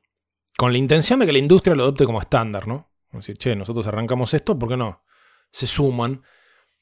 Con 0.56 0.72
la 0.72 0.78
intención 0.78 1.20
de 1.20 1.26
que 1.26 1.34
la 1.34 1.40
industria 1.40 1.74
lo 1.74 1.82
adopte 1.82 2.06
como 2.06 2.22
estándar, 2.22 2.68
¿no? 2.68 2.92
Es 3.08 3.22
decir, 3.22 3.40
che, 3.40 3.56
nosotros 3.56 3.88
arrancamos 3.88 4.36
esto, 4.36 4.60
¿por 4.60 4.70
qué 4.70 4.78
no? 4.78 5.04
Se 5.50 5.66
suman. 5.66 6.22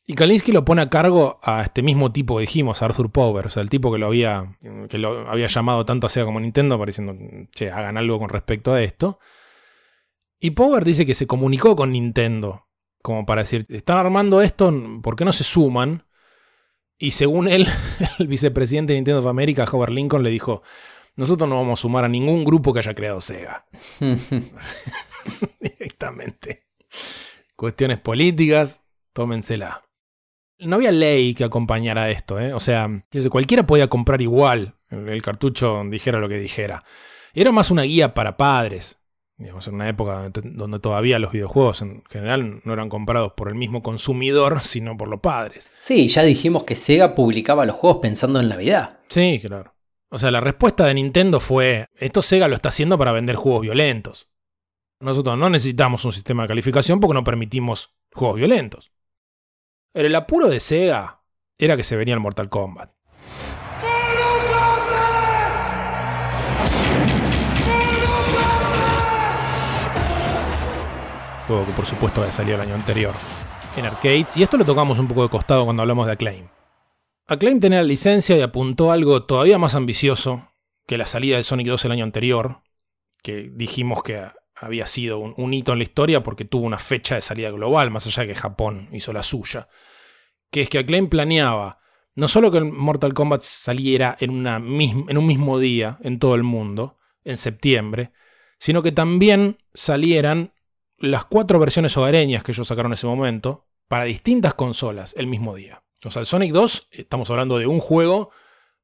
Y 0.10 0.16
Kalinsky 0.16 0.54
lo 0.54 0.64
pone 0.64 0.82
a 0.82 0.90
cargo 0.90 1.40
a 1.44 1.62
este 1.62 1.84
mismo 1.84 2.14
tipo 2.14 2.38
que 2.38 2.42
dijimos, 2.42 2.82
Arthur 2.82 3.12
Power, 3.12 3.48
o 3.48 3.50
sea, 3.50 3.62
el 3.62 3.70
tipo 3.70 3.92
que 3.92 4.00
lo 4.00 4.08
había, 4.08 4.58
que 4.90 4.98
lo 4.98 5.30
había 5.30 5.48
llamado 5.48 5.84
tanto 5.86 6.08
a 6.08 6.10
Sega 6.10 6.26
como 6.26 6.40
a 6.40 6.42
Nintendo, 6.42 6.84
diciendo, 6.86 7.14
che, 7.52 7.70
hagan 7.72 7.98
algo 7.98 8.18
con 8.18 8.30
respecto 8.30 8.74
a 8.74 8.82
esto. 8.82 9.20
Y 10.40 10.52
Power 10.52 10.86
dice 10.86 11.06
que 11.06 11.14
se 11.14 11.28
comunicó 11.28 11.76
con 11.76 11.92
Nintendo 11.92 12.68
como 13.08 13.26
para 13.26 13.44
decir, 13.44 13.66
están 13.70 14.00
armando 14.00 14.42
esto, 14.42 14.74
¿por 15.02 15.16
qué 15.16 15.24
no 15.24 15.32
se 15.32 15.46
suman? 15.46 16.04
Y 16.98 17.12
según 17.12 17.48
él, 17.48 17.66
el 18.20 18.28
vicepresidente 18.28 18.92
de 18.92 19.00
Nintendo 19.00 19.22
of 19.22 19.28
America, 19.28 19.66
Howard 19.72 19.92
Lincoln, 19.92 20.24
le 20.24 20.30
dijo, 20.30 20.62
nosotros 21.16 21.48
no 21.48 21.56
vamos 21.56 21.80
a 21.80 21.82
sumar 21.84 22.04
a 22.04 22.10
ningún 22.10 22.44
grupo 22.44 22.74
que 22.74 22.80
haya 22.80 22.94
creado 22.94 23.22
Sega. 23.22 23.66
Directamente. 25.62 26.66
Cuestiones 27.56 28.00
políticas, 28.00 28.84
tómensela. 29.14 29.87
No 30.60 30.78
había 30.78 30.92
ley 30.92 31.34
que 31.34 31.44
acompañara 31.44 32.10
esto, 32.10 32.40
¿eh? 32.40 32.54
O 32.54 32.60
sea, 32.60 32.90
cualquiera 33.30 33.68
podía 33.68 33.88
comprar 33.88 34.22
igual 34.22 34.76
el 34.90 35.22
cartucho 35.22 35.84
dijera 35.90 36.20
lo 36.20 36.30
que 36.30 36.40
dijera. 36.40 36.84
Era 37.34 37.52
más 37.52 37.72
una 37.72 37.84
guía 37.84 38.14
para 38.14 38.38
padres, 38.38 38.98
Digamos, 39.40 39.68
en 39.68 39.76
una 39.76 39.88
época 39.88 40.32
donde 40.44 40.80
todavía 40.80 41.20
los 41.20 41.32
videojuegos 41.32 41.84
en 41.84 42.04
general 42.10 42.60
no 42.64 42.74
eran 42.74 42.90
comprados 42.90 43.34
por 43.34 43.50
el 43.50 43.56
mismo 43.56 43.84
consumidor, 43.84 44.62
sino 44.64 44.98
por 44.98 45.08
los 45.10 45.20
padres. 45.20 45.70
Sí, 45.78 46.08
ya 46.08 46.24
dijimos 46.24 46.64
que 46.64 46.74
Sega 46.74 47.14
publicaba 47.14 47.66
los 47.66 47.76
juegos 47.76 48.00
pensando 48.02 48.40
en 48.40 48.50
Navidad. 48.50 48.98
Sí, 49.10 49.40
claro. 49.46 49.76
O 50.10 50.18
sea, 50.18 50.32
la 50.32 50.42
respuesta 50.42 50.86
de 50.86 50.96
Nintendo 50.96 51.40
fue, 51.40 51.86
esto 51.98 52.24
Sega 52.24 52.48
lo 52.48 52.56
está 52.56 52.70
haciendo 52.70 52.98
para 52.98 53.12
vender 53.12 53.36
juegos 53.36 53.62
violentos. 53.62 54.28
Nosotros 55.00 55.38
no 55.38 55.52
necesitamos 55.52 56.04
un 56.06 56.14
sistema 56.14 56.44
de 56.44 56.48
calificación 56.48 57.00
porque 57.00 57.14
no 57.14 57.24
permitimos 57.24 57.94
juegos 58.14 58.38
violentos. 58.38 58.92
El 60.06 60.14
apuro 60.14 60.48
de 60.48 60.60
Sega 60.60 61.24
era 61.58 61.76
que 61.76 61.84
se 61.84 61.96
venía 61.96 62.14
el 62.14 62.20
Mortal 62.20 62.50
Kombat. 62.50 62.92
juego 71.48 71.66
que 71.66 71.72
por 71.72 71.88
supuesto 71.88 72.22
había 72.22 72.32
salido 72.32 72.58
el 72.58 72.62
año 72.62 72.76
anterior 72.76 73.16
en 73.76 73.86
arcades, 73.86 74.38
y 74.38 74.44
esto 74.44 74.58
lo 74.58 74.66
tocamos 74.66 75.00
un 75.00 75.08
poco 75.08 75.24
de 75.24 75.30
costado 75.30 75.66
cuando 75.66 75.82
hablamos 75.82 76.06
de 76.06 76.12
Acclaim. 76.12 76.48
Acclaim 77.26 77.60
tenía 77.60 77.80
la 77.80 77.88
licencia 77.88 78.38
y 78.38 78.42
apuntó 78.42 78.92
algo 78.92 79.24
todavía 79.24 79.58
más 79.58 79.74
ambicioso 79.74 80.52
que 80.86 81.00
la 81.00 81.08
salida 81.08 81.38
del 81.38 81.46
Sonic 81.46 81.68
2 81.70 81.86
el 81.86 81.92
año 81.94 82.04
anterior, 82.04 82.62
que 83.24 83.50
dijimos 83.52 84.04
que 84.04 84.28
había 84.54 84.86
sido 84.86 85.18
un, 85.18 85.34
un, 85.38 85.56
hito 85.56 85.72
en 85.72 85.80
la 85.80 85.86
historia 85.86 86.22
porque 86.22 86.46
tuvo 86.46 86.68
una 86.68 86.78
fecha 86.78 87.16
de 87.16 87.22
salida 87.22 87.50
global, 87.50 87.90
más 87.90 88.06
allá 88.06 88.24
de 88.24 88.30
que 88.30 88.36
Japón 88.36 88.90
hizo 88.92 89.12
la 89.12 89.24
suya. 89.24 89.70
Que 90.52 90.62
es 90.62 90.70
que 90.70 90.80
Acclaim 90.80 91.10
planeaba 91.10 91.80
no 92.18 92.28
solo 92.28 92.50
que 92.50 92.58
el 92.58 92.66
Mortal 92.66 93.14
Kombat 93.14 93.44
saliera 93.44 94.18
en, 94.20 94.48
en 94.48 95.18
un 95.18 95.28
mismo 95.28 95.60
día 95.60 96.00
en 96.02 96.18
todo 96.18 96.34
el 96.34 96.42
mundo, 96.42 96.98
en 97.24 97.38
septiembre, 97.38 98.12
sino 98.58 98.82
que 98.82 98.92
también 98.92 99.60
salieran 99.76 100.52
las 100.98 101.26
cuatro 101.26 101.60
versiones 101.60 101.96
hogareñas 101.96 102.44
que 102.44 102.54
ellos 102.54 102.68
sacaron 102.68 102.90
en 102.92 102.96
ese 102.96 103.06
momento 103.06 103.68
para 103.88 104.06
distintas 104.06 104.56
consolas 104.56 105.14
el 105.16 105.28
mismo 105.28 105.54
día. 105.56 105.84
O 106.04 106.10
sea, 106.10 106.22
el 106.22 106.26
Sonic 106.26 106.52
2, 106.54 106.88
estamos 106.92 107.30
hablando 107.30 107.60
de 107.60 107.68
un 107.68 107.80
juego 107.80 108.32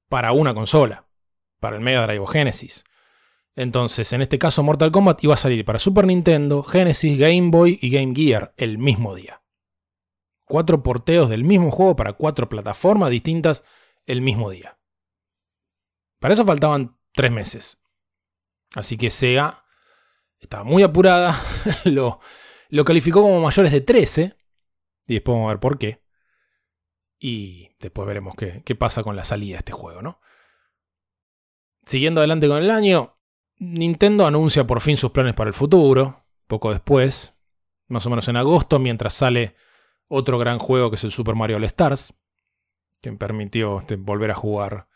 para 0.09 0.31
una 0.31 0.53
consola, 0.53 1.07
para 1.59 1.75
el 1.75 1.81
Mega 1.81 2.05
Drive 2.05 2.19
o 2.19 2.27
Genesis. 2.27 2.83
Entonces, 3.55 4.13
en 4.13 4.21
este 4.21 4.37
caso, 4.37 4.61
Mortal 4.61 4.91
Kombat 4.91 5.23
iba 5.23 5.33
a 5.33 5.37
salir 5.37 5.65
para 5.65 5.79
Super 5.79 6.05
Nintendo, 6.05 6.61
Genesis, 6.61 7.17
Game 7.17 7.49
Boy 7.49 7.79
y 7.81 7.89
Game 7.89 8.13
Gear 8.15 8.53
el 8.57 8.77
mismo 8.77 9.15
día. 9.15 9.42
Cuatro 10.53 10.83
porteos 10.83 11.31
del 11.31 11.43
mismo 11.43 11.71
juego 11.71 11.95
para 11.95 12.13
cuatro 12.13 12.47
plataformas 12.47 13.09
distintas 13.09 13.63
el 14.05 14.21
mismo 14.21 14.51
día. 14.51 14.77
Para 16.19 16.35
eso 16.35 16.45
faltaban 16.45 16.95
tres 17.11 17.31
meses. 17.31 17.81
Así 18.75 18.95
que 18.95 19.09
Sega 19.09 19.65
estaba 20.37 20.63
muy 20.63 20.83
apurada, 20.83 21.35
lo, 21.85 22.19
lo 22.69 22.85
calificó 22.85 23.23
como 23.23 23.41
mayores 23.41 23.71
de 23.71 23.81
13, 23.81 24.37
y 25.07 25.13
después 25.15 25.33
vamos 25.33 25.47
a 25.47 25.53
ver 25.53 25.59
por 25.59 25.79
qué. 25.79 26.03
Y 27.17 27.71
después 27.79 28.07
veremos 28.07 28.35
qué, 28.37 28.61
qué 28.63 28.75
pasa 28.75 29.01
con 29.01 29.15
la 29.15 29.23
salida 29.23 29.53
de 29.53 29.57
este 29.57 29.71
juego, 29.71 30.03
¿no? 30.03 30.21
Siguiendo 31.83 32.21
adelante 32.21 32.47
con 32.47 32.61
el 32.61 32.69
año, 32.69 33.17
Nintendo 33.57 34.27
anuncia 34.27 34.67
por 34.67 34.81
fin 34.81 34.97
sus 34.97 35.09
planes 35.09 35.33
para 35.33 35.47
el 35.47 35.55
futuro, 35.55 36.27
poco 36.45 36.71
después, 36.71 37.33
más 37.87 38.05
o 38.05 38.11
menos 38.11 38.27
en 38.27 38.37
agosto, 38.37 38.77
mientras 38.77 39.15
sale 39.15 39.55
otro 40.07 40.37
gran 40.37 40.59
juego 40.59 40.89
que 40.89 40.95
es 40.95 41.03
el 41.03 41.11
Super 41.11 41.35
Mario 41.35 41.57
All 41.57 41.63
Stars, 41.65 42.13
que 43.01 43.11
me 43.11 43.17
permitió 43.17 43.79
este, 43.79 43.95
volver 43.95 44.31
a 44.31 44.35
jugar 44.35 44.87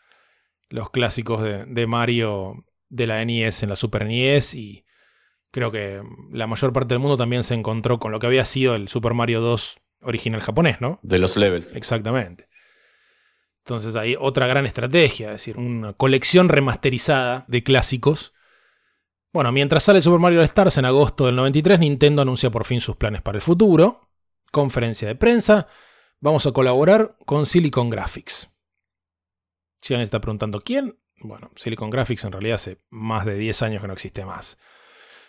los 0.68 0.90
clásicos 0.90 1.42
de, 1.42 1.64
de, 1.66 1.86
Mario 1.86 2.64
de 2.88 3.06
la 3.06 3.24
NES 3.24 3.62
en 3.62 3.70
la 3.70 3.76
Super 3.76 4.06
NES 4.06 4.54
y 4.54 4.84
creo 5.50 5.70
que 5.70 6.02
la 6.32 6.46
mayor 6.46 6.72
parte 6.72 6.94
del 6.94 7.00
mundo 7.00 7.16
también 7.16 7.42
se 7.42 7.54
encontró 7.54 7.98
con 7.98 8.12
lo 8.12 8.18
que 8.18 8.26
había 8.26 8.44
sido 8.44 8.74
el 8.74 8.88
Super 8.88 9.14
Mario 9.14 9.40
2 9.40 9.78
original 10.02 10.40
japonés, 10.40 10.80
¿no? 10.80 11.00
De 11.02 11.18
los 11.18 11.36
levels. 11.36 11.74
Exactamente. 11.74 12.48
Entonces 13.64 13.96
hay 13.96 14.16
otra 14.18 14.46
gran 14.46 14.66
estrategia, 14.66 15.28
es 15.28 15.32
decir, 15.32 15.58
una 15.58 15.92
colección 15.92 16.48
remasterizada 16.48 17.44
de 17.48 17.62
clásicos 17.62 18.32
bueno, 19.32 19.52
mientras 19.52 19.82
sale 19.82 20.00
Super 20.00 20.20
Mario 20.20 20.42
Stars 20.42 20.78
en 20.78 20.86
agosto 20.86 21.26
del 21.26 21.36
93, 21.36 21.78
Nintendo 21.80 22.22
anuncia 22.22 22.50
por 22.50 22.64
fin 22.64 22.80
sus 22.80 22.96
planes 22.96 23.22
para 23.22 23.36
el 23.36 23.42
futuro. 23.42 24.07
Conferencia 24.50 25.08
de 25.08 25.14
prensa. 25.14 25.66
Vamos 26.20 26.46
a 26.46 26.52
colaborar 26.52 27.16
con 27.24 27.46
Silicon 27.46 27.90
Graphics. 27.90 28.50
Si 29.78 29.94
alguien 29.94 30.04
está 30.04 30.20
preguntando 30.20 30.60
quién, 30.60 30.98
bueno, 31.20 31.50
Silicon 31.56 31.90
Graphics 31.90 32.24
en 32.24 32.32
realidad 32.32 32.56
hace 32.56 32.80
más 32.90 33.24
de 33.24 33.36
10 33.36 33.62
años 33.62 33.82
que 33.82 33.88
no 33.88 33.94
existe 33.94 34.24
más. 34.24 34.58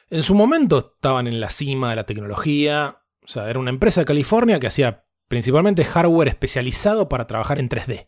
En 0.09 0.23
su 0.23 0.33
momento 0.35 0.93
estaban 0.95 1.27
en 1.27 1.39
la 1.39 1.49
cima 1.49 1.91
de 1.91 1.95
la 1.95 2.05
tecnología. 2.05 3.03
O 3.23 3.27
sea, 3.27 3.49
era 3.49 3.59
una 3.59 3.69
empresa 3.69 4.01
de 4.01 4.05
California 4.05 4.59
que 4.59 4.67
hacía 4.67 5.05
principalmente 5.27 5.85
hardware 5.85 6.29
especializado 6.29 7.09
para 7.09 7.27
trabajar 7.27 7.59
en 7.59 7.69
3D. 7.69 8.07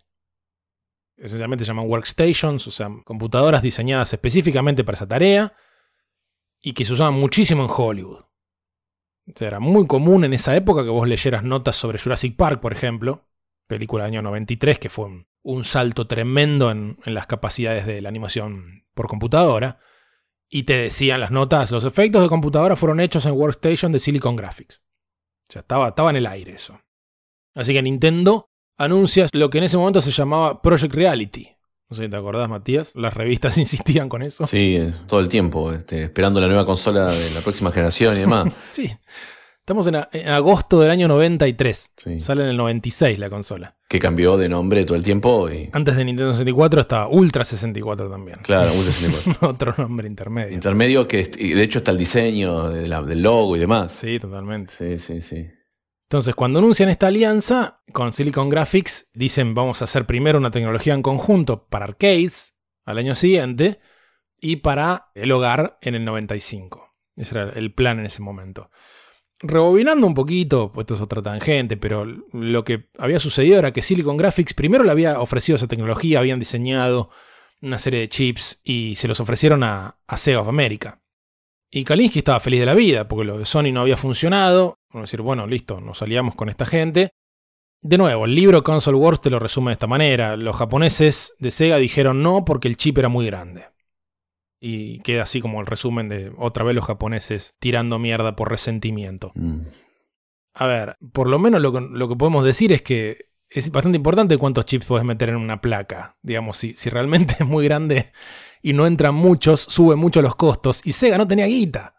Esencialmente 1.18 1.64
se 1.64 1.70
llaman 1.70 1.88
workstations, 1.88 2.66
o 2.66 2.72
sea, 2.72 2.90
computadoras 3.06 3.62
diseñadas 3.62 4.12
específicamente 4.14 4.84
para 4.84 4.96
esa 4.96 5.08
tarea 5.08 5.54
y 6.60 6.74
que 6.74 6.84
se 6.84 6.94
usaban 6.94 7.14
muchísimo 7.14 7.64
en 7.64 7.70
Hollywood. 7.72 8.24
Era 9.40 9.60
muy 9.60 9.88
común 9.88 10.24
en 10.24 10.34
esa 10.34 10.56
época 10.56 10.84
que 10.84 10.90
vos 10.90 11.08
leyeras 11.08 11.44
notas 11.44 11.76
sobre 11.76 12.00
Jurassic 12.00 12.36
Park, 12.36 12.60
por 12.60 12.74
ejemplo, 12.74 13.28
película 13.68 14.04
del 14.04 14.14
año 14.14 14.22
93, 14.24 14.80
que 14.80 14.90
fue 14.90 15.26
un, 15.44 15.64
salto 15.64 16.08
tremendo 16.08 16.72
en, 16.72 16.98
en, 17.06 17.14
las 17.14 17.28
capacidades 17.28 17.86
de 17.86 18.02
la 18.02 18.10
animación 18.10 18.84
por 18.94 19.08
computadora, 19.08 19.80
y 20.50 20.64
te 20.64 20.76
decían 20.76 21.22
las 21.22 21.32
notas, 21.32 21.72
los 21.72 21.86
efectos 21.86 22.22
de 22.22 22.28
computadora 22.28 22.76
fueron 22.76 23.00
hechos 23.00 23.26
en 23.26 23.34
Workstation 23.34 23.92
de 23.92 24.00
Silicon 24.00 24.36
Graphics. 24.36 24.82
O 25.48 25.52
sea, 25.52 25.62
estaba, 25.62 25.90
estaba 25.90 26.10
en 26.10 26.18
el 26.18 26.28
aire 26.28 26.54
eso. 26.54 26.80
Así 27.56 27.74
que 27.74 27.82
Nintendo 27.82 28.50
anuncia 28.78 29.28
lo 29.34 29.50
que 29.50 29.60
en 29.60 29.66
ese 29.66 29.78
momento 29.78 30.02
se 30.02 30.12
llamaba 30.12 30.62
Project 30.62 30.94
Reality, 30.94 31.56
no 31.92 31.98
sé 31.98 32.08
te 32.08 32.16
acordás, 32.16 32.50
Matías. 32.50 32.94
Las 32.96 33.14
revistas 33.14 33.58
insistían 33.58 34.08
con 34.08 34.22
eso. 34.22 34.48
Sí, 34.48 34.80
todo 35.08 35.20
el 35.20 35.28
tiempo, 35.28 35.74
este, 35.74 36.04
esperando 36.04 36.40
la 36.40 36.48
nueva 36.48 36.66
consola 36.66 37.12
de 37.12 37.30
la 37.32 37.42
próxima 37.42 37.72
generación 37.72 38.16
y 38.16 38.22
demás. 38.22 38.54
sí. 38.72 38.90
Estamos 39.60 39.86
en, 39.88 39.96
a, 39.96 40.10
en, 40.12 40.30
agosto 40.30 40.80
del 40.80 40.90
año 40.90 41.08
93. 41.08 41.92
Sí. 41.96 42.20
Sale 42.22 42.44
en 42.44 42.50
el 42.50 42.58
96 42.58 43.20
la 43.20 43.30
consola. 43.30 43.76
Que 43.88 44.00
cambió 44.00 44.38
de 44.38 44.50
nombre 44.50 44.86
todo 44.86 44.98
el 44.98 45.04
tiempo. 45.04 45.50
Y... 45.52 45.70
Antes 45.74 45.96
de 45.98 46.06
Nintendo 46.06 46.32
64 46.32 46.82
estaba 46.82 47.08
Ultra 47.10 47.44
64 47.44 48.10
también. 48.10 48.40
Claro, 48.42 48.74
Ultra 48.74 48.92
64. 48.94 49.50
Otro 49.50 49.74
nombre 49.78 50.08
intermedio. 50.08 50.54
Intermedio 50.54 51.08
que 51.08 51.24
de 51.24 51.62
hecho 51.62 51.80
está 51.80 51.92
el 51.92 51.98
diseño 51.98 52.70
de 52.70 52.88
la, 52.88 53.04
del 53.04 53.22
logo 53.22 53.56
y 53.58 53.60
demás. 53.60 53.92
Sí, 53.92 54.18
totalmente. 54.18 54.74
Sí, 54.78 54.98
sí, 54.98 55.22
sí. 55.22 55.48
Entonces, 56.12 56.36
cuando 56.36 56.60
anuncian 56.60 56.90
esta 56.90 57.08
alianza 57.08 57.84
con 57.94 58.12
Silicon 58.12 58.50
Graphics, 58.50 59.10
dicen 59.14 59.54
vamos 59.54 59.82
a 59.82 59.86
hacer 59.86 60.06
primero 60.06 60.40
una 60.40 60.52
tecnología 60.52 60.94
en 60.94 61.02
conjunto 61.02 61.68
para 61.70 61.86
arcades 61.86 62.54
al 62.84 62.98
año 62.98 63.16
siguiente 63.16 63.80
y 64.38 64.58
para 64.58 65.10
el 65.16 65.32
hogar 65.32 65.78
en 65.80 65.96
el 65.96 66.04
95. 66.04 66.98
Ese 67.16 67.40
era 67.40 67.52
el 67.52 67.74
plan 67.74 67.98
en 68.00 68.08
ese 68.08 68.22
momento. 68.22 68.70
Rebobinando 69.40 70.06
un 70.06 70.14
poquito, 70.14 70.70
pues 70.74 70.84
esto 70.84 70.96
es 70.96 71.02
otra 71.02 71.22
tangente, 71.22 71.78
pero 71.78 72.04
lo 72.04 72.66
que 72.66 72.90
había 72.98 73.20
sucedido 73.20 73.60
era 73.60 73.72
que 73.72 73.82
Silicon 73.82 74.18
Graphics 74.18 74.54
primero 74.54 74.84
le 74.84 74.92
había 74.92 75.22
ofrecido 75.22 75.56
esa 75.56 75.70
tecnología, 75.70 76.20
habían 76.20 76.40
diseñado 76.40 77.10
una 77.62 77.80
serie 77.80 78.02
de 78.02 78.10
chips 78.10 78.60
y 78.66 78.96
se 78.98 79.08
los 79.08 79.22
ofrecieron 79.22 79.64
a, 79.64 80.02
a 80.08 80.18
Sega 80.18 80.42
of 80.42 80.50
America. 80.50 81.02
Y 81.70 81.86
Kalinsky 81.86 82.20
estaba 82.20 82.42
feliz 82.42 82.60
de 82.60 82.66
la 82.66 82.74
vida, 82.74 83.08
porque 83.08 83.24
lo 83.24 83.40
de 83.40 83.46
Sony 83.46 83.72
no 83.72 83.80
había 83.80 83.96
funcionado. 83.96 84.81
Vamos 84.94 85.08
a 85.08 85.10
decir, 85.10 85.22
bueno, 85.22 85.48
listo, 85.48 85.80
nos 85.80 86.02
aliamos 86.02 86.36
con 86.36 86.50
esta 86.50 86.66
gente. 86.66 87.14
De 87.82 87.98
nuevo, 87.98 88.26
el 88.26 88.36
libro 88.36 88.64
Console 88.64 88.98
Wars 88.98 89.22
te 89.22 89.30
lo 89.30 89.40
resume 89.40 89.72
de 89.72 89.74
esta 89.74 89.88
manera. 89.88 90.38
Los 90.38 90.56
japoneses 90.56 91.34
de 91.40 91.50
Sega 91.50 91.78
dijeron 91.78 92.22
no 92.22 92.46
porque 92.46 92.68
el 92.68 92.78
chip 92.78 92.98
era 92.98 93.10
muy 93.10 93.26
grande. 93.26 93.66
Y 94.60 95.00
queda 95.00 95.24
así 95.24 95.42
como 95.42 95.62
el 95.62 95.66
resumen 95.66 96.08
de 96.08 96.32
otra 96.38 96.64
vez 96.64 96.76
los 96.76 96.86
japoneses 96.86 97.56
tirando 97.60 97.98
mierda 97.98 98.36
por 98.36 98.52
resentimiento. 98.52 99.32
Mm. 99.34 99.62
A 100.54 100.68
ver, 100.68 100.98
por 101.14 101.28
lo 101.28 101.40
menos 101.40 101.62
lo 101.62 101.72
que, 101.72 101.80
lo 101.80 102.08
que, 102.08 102.16
podemos 102.16 102.46
decir 102.46 102.72
es 102.72 102.84
que 102.84 103.32
es 103.50 103.72
bastante 103.72 103.96
importante 103.96 104.38
cuántos 104.38 104.66
chips 104.66 104.86
puedes 104.86 105.06
meter 105.06 105.30
en 105.30 105.38
una 105.38 105.62
placa. 105.62 106.18
Digamos, 106.22 106.58
si, 106.58 106.74
si 106.76 106.90
realmente 106.90 107.36
es 107.40 107.48
muy 107.48 107.66
grande 107.66 108.12
y 108.62 108.74
no 108.74 108.86
entran 108.86 109.16
muchos, 109.16 109.62
sube 109.62 109.96
mucho 109.96 110.22
los 110.22 110.36
costos. 110.36 110.82
Y 110.86 110.92
Sega 110.92 111.18
no 111.18 111.28
tenía 111.28 111.48
guita. 111.48 111.96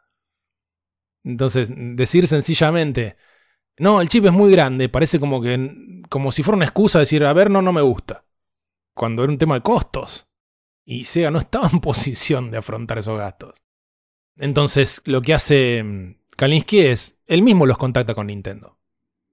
Entonces, 1.24 1.70
decir 1.70 2.26
sencillamente, 2.26 3.16
no, 3.78 4.00
el 4.00 4.08
chip 4.08 4.26
es 4.26 4.32
muy 4.32 4.50
grande, 4.52 4.88
parece 4.88 5.20
como 5.20 5.40
que 5.40 6.02
como 6.08 6.30
si 6.30 6.42
fuera 6.42 6.56
una 6.56 6.66
excusa 6.66 6.98
decir, 6.98 7.24
a 7.24 7.32
ver, 7.32 7.50
no, 7.50 7.62
no 7.62 7.72
me 7.72 7.80
gusta. 7.80 8.24
Cuando 8.94 9.22
era 9.22 9.32
un 9.32 9.38
tema 9.38 9.54
de 9.54 9.62
costos. 9.62 10.26
Y 10.84 11.04
Sega 11.04 11.30
no 11.30 11.38
estaba 11.38 11.68
en 11.72 11.80
posición 11.80 12.50
de 12.50 12.58
afrontar 12.58 12.98
esos 12.98 13.18
gastos. 13.18 13.62
Entonces, 14.36 15.00
lo 15.06 15.22
que 15.22 15.34
hace 15.34 15.82
mm, 15.82 16.16
Kalinsky 16.36 16.80
es, 16.80 17.16
él 17.26 17.42
mismo 17.42 17.66
los 17.66 17.78
contacta 17.78 18.14
con 18.14 18.26
Nintendo. 18.26 18.78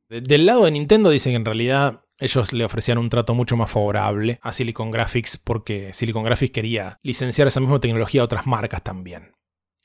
Del 0.08 0.46
lado 0.46 0.66
de 0.66 0.72
Nintendo 0.72 1.10
dicen 1.10 1.34
que 1.34 1.38
en 1.38 1.46
realidad 1.46 2.06
ellos 2.18 2.52
le 2.54 2.66
ofrecían 2.66 2.98
un 2.98 3.10
trato 3.10 3.34
mucho 3.34 3.56
más 3.56 3.70
favorable 3.70 4.40
a 4.42 4.52
Silicon 4.52 4.92
Graphics 4.92 5.38
porque 5.38 5.94
Silicon 5.94 6.24
Graphics 6.24 6.54
quería 6.54 7.00
licenciar 7.04 7.48
esa 7.48 7.60
misma 7.60 7.80
tecnología 7.80 8.22
a 8.22 8.26
otras 8.26 8.48
marcas 8.48 8.84
también. 8.84 9.36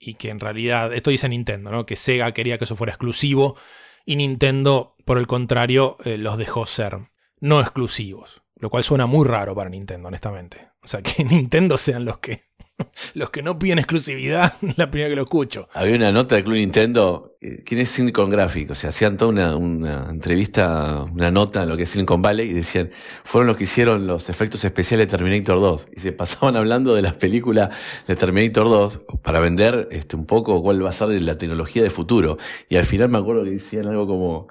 Y 0.06 0.14
que 0.14 0.30
en 0.30 0.40
realidad, 0.40 0.92
esto 0.92 1.10
dice 1.10 1.28
Nintendo, 1.28 1.70
¿no? 1.70 1.86
que 1.86 1.96
Sega 1.96 2.32
quería 2.32 2.58
que 2.58 2.64
eso 2.64 2.76
fuera 2.76 2.92
exclusivo 2.92 3.56
y 4.04 4.16
Nintendo, 4.16 4.96
por 5.04 5.18
el 5.18 5.26
contrario, 5.26 5.96
eh, 6.04 6.18
los 6.18 6.36
dejó 6.36 6.66
ser 6.66 6.98
no 7.40 7.60
exclusivos. 7.60 8.42
Lo 8.56 8.70
cual 8.70 8.84
suena 8.84 9.06
muy 9.06 9.26
raro 9.26 9.54
para 9.54 9.70
Nintendo, 9.70 10.08
honestamente. 10.08 10.68
O 10.82 10.88
sea, 10.88 11.02
que 11.02 11.24
Nintendo 11.24 11.76
sean 11.76 12.04
los 12.04 12.18
que 12.18 12.40
los 13.14 13.30
que 13.30 13.42
no 13.42 13.58
piden 13.58 13.78
exclusividad, 13.78 14.54
la 14.76 14.90
primera 14.90 15.10
que 15.10 15.16
lo 15.16 15.22
escucho. 15.22 15.68
Había 15.72 15.96
una 15.96 16.12
nota 16.12 16.34
del 16.34 16.44
Club 16.44 16.56
Nintendo, 16.56 17.36
eh, 17.40 17.62
¿quién 17.64 17.80
es 17.80 17.90
Silicon 17.90 18.30
Graphics? 18.30 18.84
O 18.84 18.88
hacían 18.88 19.16
toda 19.16 19.30
una, 19.30 19.56
una, 19.56 20.06
entrevista, 20.10 21.04
una 21.12 21.30
nota 21.30 21.62
en 21.62 21.68
lo 21.68 21.76
que 21.76 21.84
es 21.84 21.90
Silicon 21.90 22.22
Valley 22.22 22.50
y 22.50 22.52
decían, 22.52 22.90
fueron 23.24 23.48
los 23.48 23.56
que 23.56 23.64
hicieron 23.64 24.06
los 24.06 24.28
efectos 24.28 24.64
especiales 24.64 25.06
de 25.06 25.16
Terminator 25.16 25.60
2. 25.60 25.86
Y 25.96 26.00
se 26.00 26.12
pasaban 26.12 26.56
hablando 26.56 26.94
de 26.94 27.02
las 27.02 27.14
películas 27.14 27.74
de 28.06 28.16
Terminator 28.16 28.68
2 28.68 29.00
para 29.22 29.40
vender 29.40 29.88
este, 29.90 30.16
un 30.16 30.26
poco 30.26 30.62
cuál 30.62 30.84
va 30.84 30.90
a 30.90 30.92
ser 30.92 31.08
la 31.22 31.38
tecnología 31.38 31.82
de 31.82 31.90
futuro. 31.90 32.38
Y 32.68 32.76
al 32.76 32.84
final 32.84 33.08
me 33.08 33.18
acuerdo 33.18 33.44
que 33.44 33.50
decían 33.50 33.86
algo 33.86 34.06
como, 34.06 34.48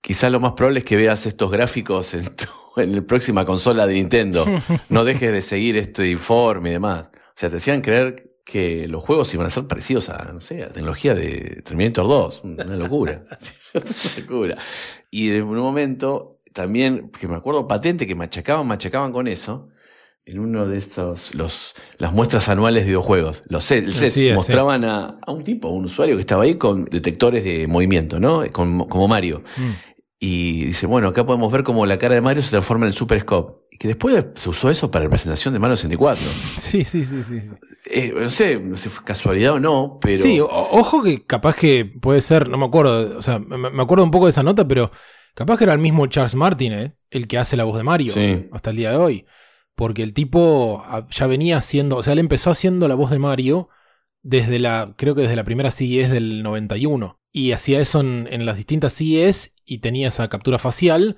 quizás 0.00 0.30
lo 0.30 0.40
más 0.40 0.52
probable 0.52 0.80
es 0.80 0.84
que 0.84 0.96
veas 0.96 1.26
estos 1.26 1.50
gráficos 1.50 2.12
en, 2.14 2.24
tu, 2.24 2.46
en 2.76 2.96
la 2.96 3.02
próxima 3.02 3.44
consola 3.44 3.86
de 3.86 3.94
Nintendo. 3.94 4.44
No 4.88 5.04
dejes 5.04 5.32
de 5.32 5.42
seguir 5.42 5.76
este 5.76 6.10
informe 6.10 6.70
y 6.70 6.72
demás. 6.72 7.06
O 7.42 7.44
sea, 7.44 7.50
te 7.50 7.56
hacían 7.56 7.80
creer 7.80 8.36
que 8.44 8.86
los 8.86 9.02
juegos 9.02 9.34
iban 9.34 9.48
a 9.48 9.50
ser 9.50 9.66
parecidos 9.66 10.08
a, 10.10 10.30
no 10.32 10.40
sé, 10.40 10.62
a 10.62 10.66
la 10.66 10.72
tecnología 10.72 11.12
de 11.12 11.60
Terminator 11.64 12.06
2. 12.06 12.42
Una 12.44 12.64
locura. 12.76 13.24
una 13.74 13.84
locura. 14.20 14.58
Y 15.10 15.32
en 15.32 15.42
un 15.42 15.58
momento, 15.58 16.38
también, 16.52 17.10
que 17.10 17.26
me 17.26 17.34
acuerdo 17.34 17.66
patente 17.66 18.06
que 18.06 18.14
machacaban, 18.14 18.64
machacaban 18.68 19.10
con 19.10 19.26
eso, 19.26 19.70
en 20.24 20.38
uno 20.38 20.68
de 20.68 20.78
estos, 20.78 21.34
los, 21.34 21.74
las 21.98 22.12
muestras 22.12 22.48
anuales 22.48 22.84
de 22.84 22.90
videojuegos, 22.90 23.42
los 23.48 23.64
set, 23.64 23.84
el 23.86 23.92
set, 23.92 24.10
Sí, 24.10 24.28
sí. 24.28 24.34
mostraban 24.34 24.84
a, 24.84 25.18
a 25.26 25.32
un 25.32 25.42
tipo, 25.42 25.66
a 25.66 25.72
un 25.72 25.86
usuario 25.86 26.14
que 26.14 26.20
estaba 26.20 26.44
ahí 26.44 26.54
con 26.54 26.84
detectores 26.84 27.42
de 27.42 27.66
movimiento, 27.66 28.20
¿no? 28.20 28.44
Con- 28.52 28.86
como 28.86 29.08
Mario. 29.08 29.42
Mm. 29.56 29.70
Y 30.20 30.64
dice, 30.66 30.86
bueno, 30.86 31.08
acá 31.08 31.26
podemos 31.26 31.50
ver 31.50 31.64
cómo 31.64 31.86
la 31.86 31.98
cara 31.98 32.14
de 32.14 32.20
Mario 32.20 32.40
se 32.44 32.50
transforma 32.50 32.84
en 32.86 32.90
el 32.90 32.94
Super 32.94 33.18
Scope. 33.18 33.61
Que 33.82 33.88
después 33.88 34.24
se 34.36 34.48
usó 34.48 34.70
eso 34.70 34.92
para 34.92 35.02
la 35.04 35.08
presentación 35.10 35.52
de 35.52 35.58
Mario 35.58 35.74
64. 35.74 36.22
Sí, 36.24 36.84
sí, 36.84 37.04
sí, 37.04 37.24
sí. 37.24 37.40
sí. 37.40 37.50
Eh, 37.90 38.14
no 38.16 38.30
sé, 38.30 38.60
no 38.60 38.76
sé 38.76 38.84
si 38.84 38.88
fue 38.90 39.04
casualidad 39.04 39.54
o 39.54 39.58
no, 39.60 39.98
pero. 40.00 40.22
Sí, 40.22 40.38
o- 40.38 40.46
ojo 40.46 41.02
que 41.02 41.26
capaz 41.26 41.56
que 41.56 41.84
puede 42.00 42.20
ser, 42.20 42.48
no 42.48 42.58
me 42.58 42.66
acuerdo, 42.66 43.18
o 43.18 43.22
sea, 43.22 43.40
me, 43.40 43.58
me 43.58 43.82
acuerdo 43.82 44.04
un 44.04 44.12
poco 44.12 44.26
de 44.26 44.30
esa 44.30 44.44
nota, 44.44 44.68
pero 44.68 44.92
capaz 45.34 45.56
que 45.58 45.64
era 45.64 45.72
el 45.72 45.80
mismo 45.80 46.06
Charles 46.06 46.36
Martin, 46.36 46.72
¿eh? 46.72 46.96
el 47.10 47.26
que 47.26 47.38
hace 47.38 47.56
la 47.56 47.64
voz 47.64 47.76
de 47.76 47.82
Mario 47.82 48.12
Sí. 48.12 48.46
hasta 48.52 48.70
el 48.70 48.76
día 48.76 48.92
de 48.92 48.98
hoy. 48.98 49.26
Porque 49.74 50.04
el 50.04 50.12
tipo 50.14 50.84
ya 51.10 51.26
venía 51.26 51.56
haciendo, 51.56 51.96
o 51.96 52.02
sea, 52.04 52.12
él 52.12 52.20
empezó 52.20 52.50
haciendo 52.52 52.86
la 52.86 52.94
voz 52.94 53.10
de 53.10 53.18
Mario 53.18 53.68
desde 54.22 54.60
la, 54.60 54.94
creo 54.96 55.16
que 55.16 55.22
desde 55.22 55.34
la 55.34 55.42
primera 55.44 55.72
CES 55.72 56.08
del 56.10 56.44
91. 56.44 57.18
Y 57.32 57.50
hacía 57.52 57.80
eso 57.80 58.00
en, 58.00 58.28
en 58.30 58.44
las 58.46 58.56
distintas 58.58 58.92
CES 58.92 59.54
y 59.64 59.78
tenía 59.78 60.08
esa 60.08 60.28
captura 60.28 60.58
facial. 60.58 61.16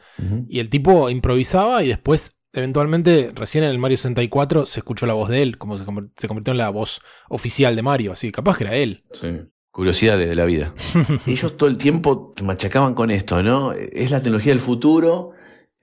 Y 0.48 0.60
el 0.60 0.70
tipo 0.70 1.10
improvisaba 1.10 1.82
y 1.82 1.88
después, 1.88 2.33
eventualmente, 2.54 3.32
recién 3.34 3.64
en 3.64 3.70
el 3.70 3.78
Mario 3.78 3.96
64 3.96 4.66
se 4.66 4.80
escuchó 4.80 5.06
la 5.06 5.14
voz 5.14 5.28
de 5.28 5.42
él, 5.42 5.58
como 5.58 5.76
se, 5.78 5.84
convirtió 5.84 6.52
en 6.52 6.58
la 6.58 6.70
voz 6.70 7.00
oficial 7.28 7.76
de 7.76 7.82
Mario. 7.82 8.12
Así 8.12 8.30
capaz 8.32 8.56
que 8.58 8.64
era 8.64 8.76
él. 8.76 9.04
Sí. 9.12 9.28
Curiosidades 9.70 10.28
de 10.28 10.34
la 10.36 10.44
vida. 10.44 10.72
Ellos 11.26 11.56
todo 11.56 11.68
el 11.68 11.78
tiempo 11.78 12.32
te 12.36 12.42
machacaban 12.44 12.94
con 12.94 13.10
esto, 13.10 13.42
¿no? 13.42 13.72
Es 13.72 14.10
la 14.12 14.22
tecnología 14.22 14.52
del 14.52 14.60
futuro, 14.60 15.30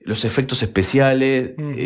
los 0.00 0.24
efectos 0.24 0.62
especiales, 0.62 1.54
Mm. 1.58 1.70
eh, 1.72 1.76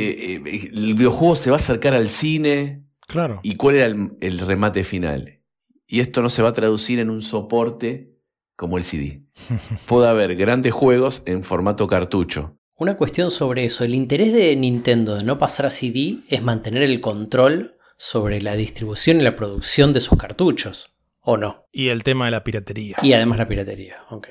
eh, 0.46 0.70
el 0.72 0.94
videojuego 0.94 1.34
se 1.34 1.50
va 1.50 1.56
a 1.56 1.58
acercar 1.58 1.94
al 1.94 2.08
cine 2.08 2.84
Claro. 3.08 3.40
y 3.42 3.56
cuál 3.56 3.74
era 3.76 3.86
el, 3.86 4.12
el 4.20 4.38
remate 4.38 4.84
final. 4.84 5.42
Y 5.88 6.00
esto 6.00 6.22
no 6.22 6.28
se 6.28 6.42
va 6.42 6.48
a 6.50 6.52
traducir 6.52 6.98
en 7.00 7.10
un 7.10 7.22
soporte 7.22 8.12
como 8.56 8.78
el 8.78 8.84
CD. 8.84 9.22
Puede 9.86 10.08
haber 10.08 10.34
grandes 10.36 10.72
juegos 10.72 11.22
en 11.26 11.42
formato 11.42 11.86
cartucho. 11.88 12.56
Una 12.78 12.98
cuestión 12.98 13.30
sobre 13.30 13.64
eso. 13.64 13.84
El 13.84 13.94
interés 13.94 14.34
de 14.34 14.54
Nintendo 14.54 15.16
de 15.16 15.24
no 15.24 15.38
pasar 15.38 15.64
a 15.64 15.70
CD 15.70 16.18
es 16.28 16.42
mantener 16.42 16.82
el 16.82 17.00
control 17.00 17.78
sobre 17.96 18.42
la 18.42 18.54
distribución 18.54 19.18
y 19.18 19.24
la 19.24 19.34
producción 19.34 19.94
de 19.94 20.02
sus 20.02 20.18
cartuchos. 20.18 20.94
¿O 21.20 21.38
no? 21.38 21.64
Y 21.72 21.88
el 21.88 22.04
tema 22.04 22.26
de 22.26 22.32
la 22.32 22.44
piratería. 22.44 22.98
Y 23.02 23.14
además 23.14 23.38
la 23.38 23.48
piratería. 23.48 23.96
Ok. 24.10 24.28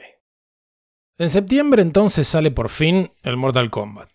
En 1.18 1.32
septiembre 1.32 1.82
entonces 1.82 2.28
sale 2.28 2.52
por 2.52 2.70
fin 2.70 3.12
el 3.24 3.36
Mortal 3.36 3.72
Kombat. 3.72 4.10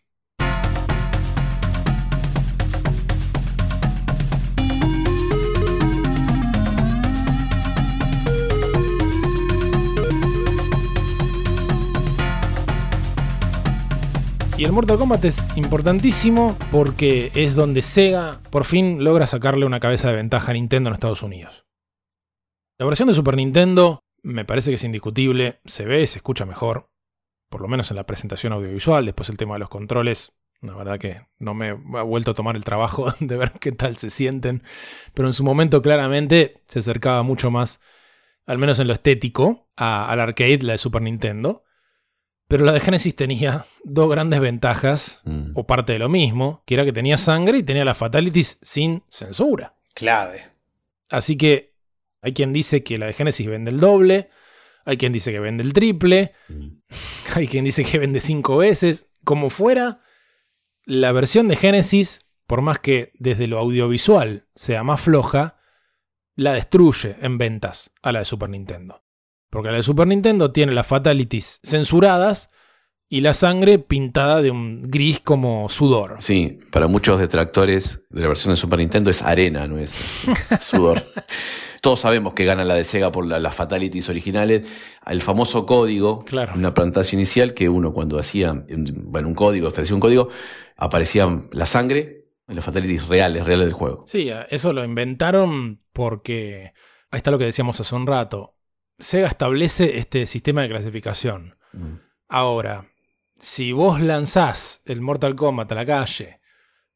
Y 14.60 14.64
el 14.66 14.72
Mortal 14.72 14.98
Kombat 14.98 15.24
es 15.24 15.48
importantísimo 15.56 16.54
porque 16.70 17.32
es 17.34 17.54
donde 17.54 17.80
Sega 17.80 18.42
por 18.50 18.66
fin 18.66 19.02
logra 19.02 19.26
sacarle 19.26 19.64
una 19.64 19.80
cabeza 19.80 20.08
de 20.08 20.16
ventaja 20.16 20.50
a 20.50 20.52
Nintendo 20.52 20.90
en 20.90 20.94
Estados 20.94 21.22
Unidos. 21.22 21.64
La 22.76 22.84
versión 22.84 23.08
de 23.08 23.14
Super 23.14 23.36
Nintendo 23.36 24.04
me 24.22 24.44
parece 24.44 24.70
que 24.70 24.74
es 24.74 24.84
indiscutible, 24.84 25.60
se 25.64 25.86
ve, 25.86 26.06
se 26.06 26.18
escucha 26.18 26.44
mejor, 26.44 26.90
por 27.48 27.62
lo 27.62 27.68
menos 27.68 27.90
en 27.90 27.96
la 27.96 28.04
presentación 28.04 28.52
audiovisual, 28.52 29.06
después 29.06 29.30
el 29.30 29.38
tema 29.38 29.54
de 29.54 29.60
los 29.60 29.70
controles, 29.70 30.34
la 30.60 30.74
verdad 30.74 30.98
que 30.98 31.22
no 31.38 31.54
me 31.54 31.70
ha 31.70 32.02
vuelto 32.02 32.32
a 32.32 32.34
tomar 32.34 32.54
el 32.54 32.64
trabajo 32.64 33.14
de 33.20 33.38
ver 33.38 33.52
qué 33.60 33.72
tal 33.72 33.96
se 33.96 34.10
sienten, 34.10 34.62
pero 35.14 35.26
en 35.26 35.32
su 35.32 35.42
momento 35.42 35.80
claramente 35.80 36.60
se 36.68 36.80
acercaba 36.80 37.22
mucho 37.22 37.50
más, 37.50 37.80
al 38.44 38.58
menos 38.58 38.78
en 38.78 38.88
lo 38.88 38.92
estético, 38.92 39.70
al 39.76 40.20
arcade, 40.20 40.58
la 40.64 40.72
de 40.72 40.78
Super 40.78 41.00
Nintendo. 41.00 41.64
Pero 42.50 42.64
la 42.64 42.72
de 42.72 42.80
Genesis 42.80 43.14
tenía 43.14 43.64
dos 43.84 44.10
grandes 44.10 44.40
ventajas, 44.40 45.20
Mm. 45.22 45.52
o 45.54 45.68
parte 45.68 45.92
de 45.92 46.00
lo 46.00 46.08
mismo, 46.08 46.64
que 46.66 46.74
era 46.74 46.84
que 46.84 46.92
tenía 46.92 47.16
sangre 47.16 47.58
y 47.58 47.62
tenía 47.62 47.84
las 47.84 47.96
fatalities 47.96 48.58
sin 48.60 49.04
censura. 49.08 49.76
Clave. 49.94 50.50
Así 51.10 51.36
que 51.36 51.76
hay 52.22 52.32
quien 52.32 52.52
dice 52.52 52.82
que 52.82 52.98
la 52.98 53.06
de 53.06 53.12
Genesis 53.12 53.46
vende 53.46 53.70
el 53.70 53.78
doble, 53.78 54.30
hay 54.84 54.96
quien 54.96 55.12
dice 55.12 55.30
que 55.30 55.38
vende 55.38 55.62
el 55.62 55.72
triple, 55.72 56.32
hay 57.36 57.46
quien 57.46 57.64
dice 57.64 57.84
que 57.84 58.00
vende 58.00 58.20
cinco 58.20 58.56
veces. 58.56 59.06
Como 59.22 59.48
fuera, 59.48 60.00
la 60.84 61.12
versión 61.12 61.46
de 61.46 61.54
Genesis, 61.54 62.26
por 62.48 62.62
más 62.62 62.80
que 62.80 63.12
desde 63.14 63.46
lo 63.46 63.58
audiovisual 63.60 64.48
sea 64.56 64.82
más 64.82 65.00
floja, 65.00 65.60
la 66.34 66.54
destruye 66.54 67.14
en 67.20 67.38
ventas 67.38 67.92
a 68.02 68.10
la 68.10 68.18
de 68.18 68.24
Super 68.24 68.48
Nintendo. 68.48 68.99
Porque 69.50 69.70
la 69.70 69.76
de 69.78 69.82
Super 69.82 70.06
Nintendo 70.06 70.52
tiene 70.52 70.72
las 70.72 70.86
fatalities 70.86 71.60
censuradas 71.64 72.48
y 73.08 73.22
la 73.22 73.34
sangre 73.34 73.80
pintada 73.80 74.40
de 74.40 74.52
un 74.52 74.82
gris 74.88 75.18
como 75.18 75.68
sudor. 75.68 76.16
Sí, 76.20 76.60
para 76.70 76.86
muchos 76.86 77.18
detractores 77.18 78.06
de 78.10 78.20
la 78.22 78.28
versión 78.28 78.52
de 78.54 78.56
Super 78.56 78.78
Nintendo 78.78 79.10
es 79.10 79.22
arena, 79.22 79.66
no 79.66 79.78
es 79.78 79.90
sudor. 80.60 81.04
Todos 81.82 82.00
sabemos 82.00 82.34
que 82.34 82.44
gana 82.44 82.64
la 82.64 82.74
de 82.74 82.84
Sega 82.84 83.10
por 83.10 83.26
la- 83.26 83.40
las 83.40 83.54
fatalities 83.56 84.08
originales. 84.08 84.68
El 85.06 85.22
famoso 85.22 85.66
código, 85.66 86.24
Claro. 86.24 86.52
una 86.54 86.72
pantalla 86.72 87.10
inicial 87.12 87.52
que 87.54 87.68
uno 87.68 87.92
cuando 87.92 88.18
hacía 88.18 88.64
bueno, 89.10 89.26
un 89.28 89.34
código, 89.34 89.66
establecía 89.68 89.94
un 89.96 90.00
código, 90.00 90.28
aparecían 90.76 91.48
la 91.52 91.66
sangre 91.66 92.26
y 92.48 92.54
las 92.54 92.64
fatalities 92.64 93.08
reales, 93.08 93.44
reales 93.44 93.66
del 93.66 93.74
juego. 93.74 94.04
Sí, 94.06 94.30
eso 94.50 94.72
lo 94.72 94.84
inventaron 94.84 95.80
porque 95.92 96.74
ahí 97.10 97.16
está 97.16 97.30
lo 97.32 97.38
que 97.38 97.44
decíamos 97.46 97.80
hace 97.80 97.94
un 97.96 98.06
rato. 98.06 98.54
Sega 99.00 99.28
establece 99.28 99.98
este 99.98 100.26
sistema 100.26 100.62
de 100.62 100.68
clasificación. 100.68 101.56
Ahora, 102.28 102.90
si 103.40 103.72
vos 103.72 104.00
lanzás 104.00 104.82
el 104.86 105.00
Mortal 105.00 105.34
Kombat 105.34 105.72
a 105.72 105.74
la 105.74 105.86
calle 105.86 106.40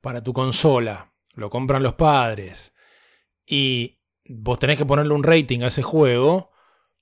para 0.01 0.23
tu 0.23 0.33
consola, 0.33 1.13
lo 1.35 1.51
compran 1.51 1.83
los 1.83 1.95
padres 1.95 2.73
y 3.47 3.99
vos 4.29 4.59
tenés 4.59 4.79
que 4.79 4.87
ponerle 4.87 5.15
un 5.15 5.23
rating 5.25 5.61
a 5.63 5.69
ese 5.69 5.83
juego. 5.83 6.51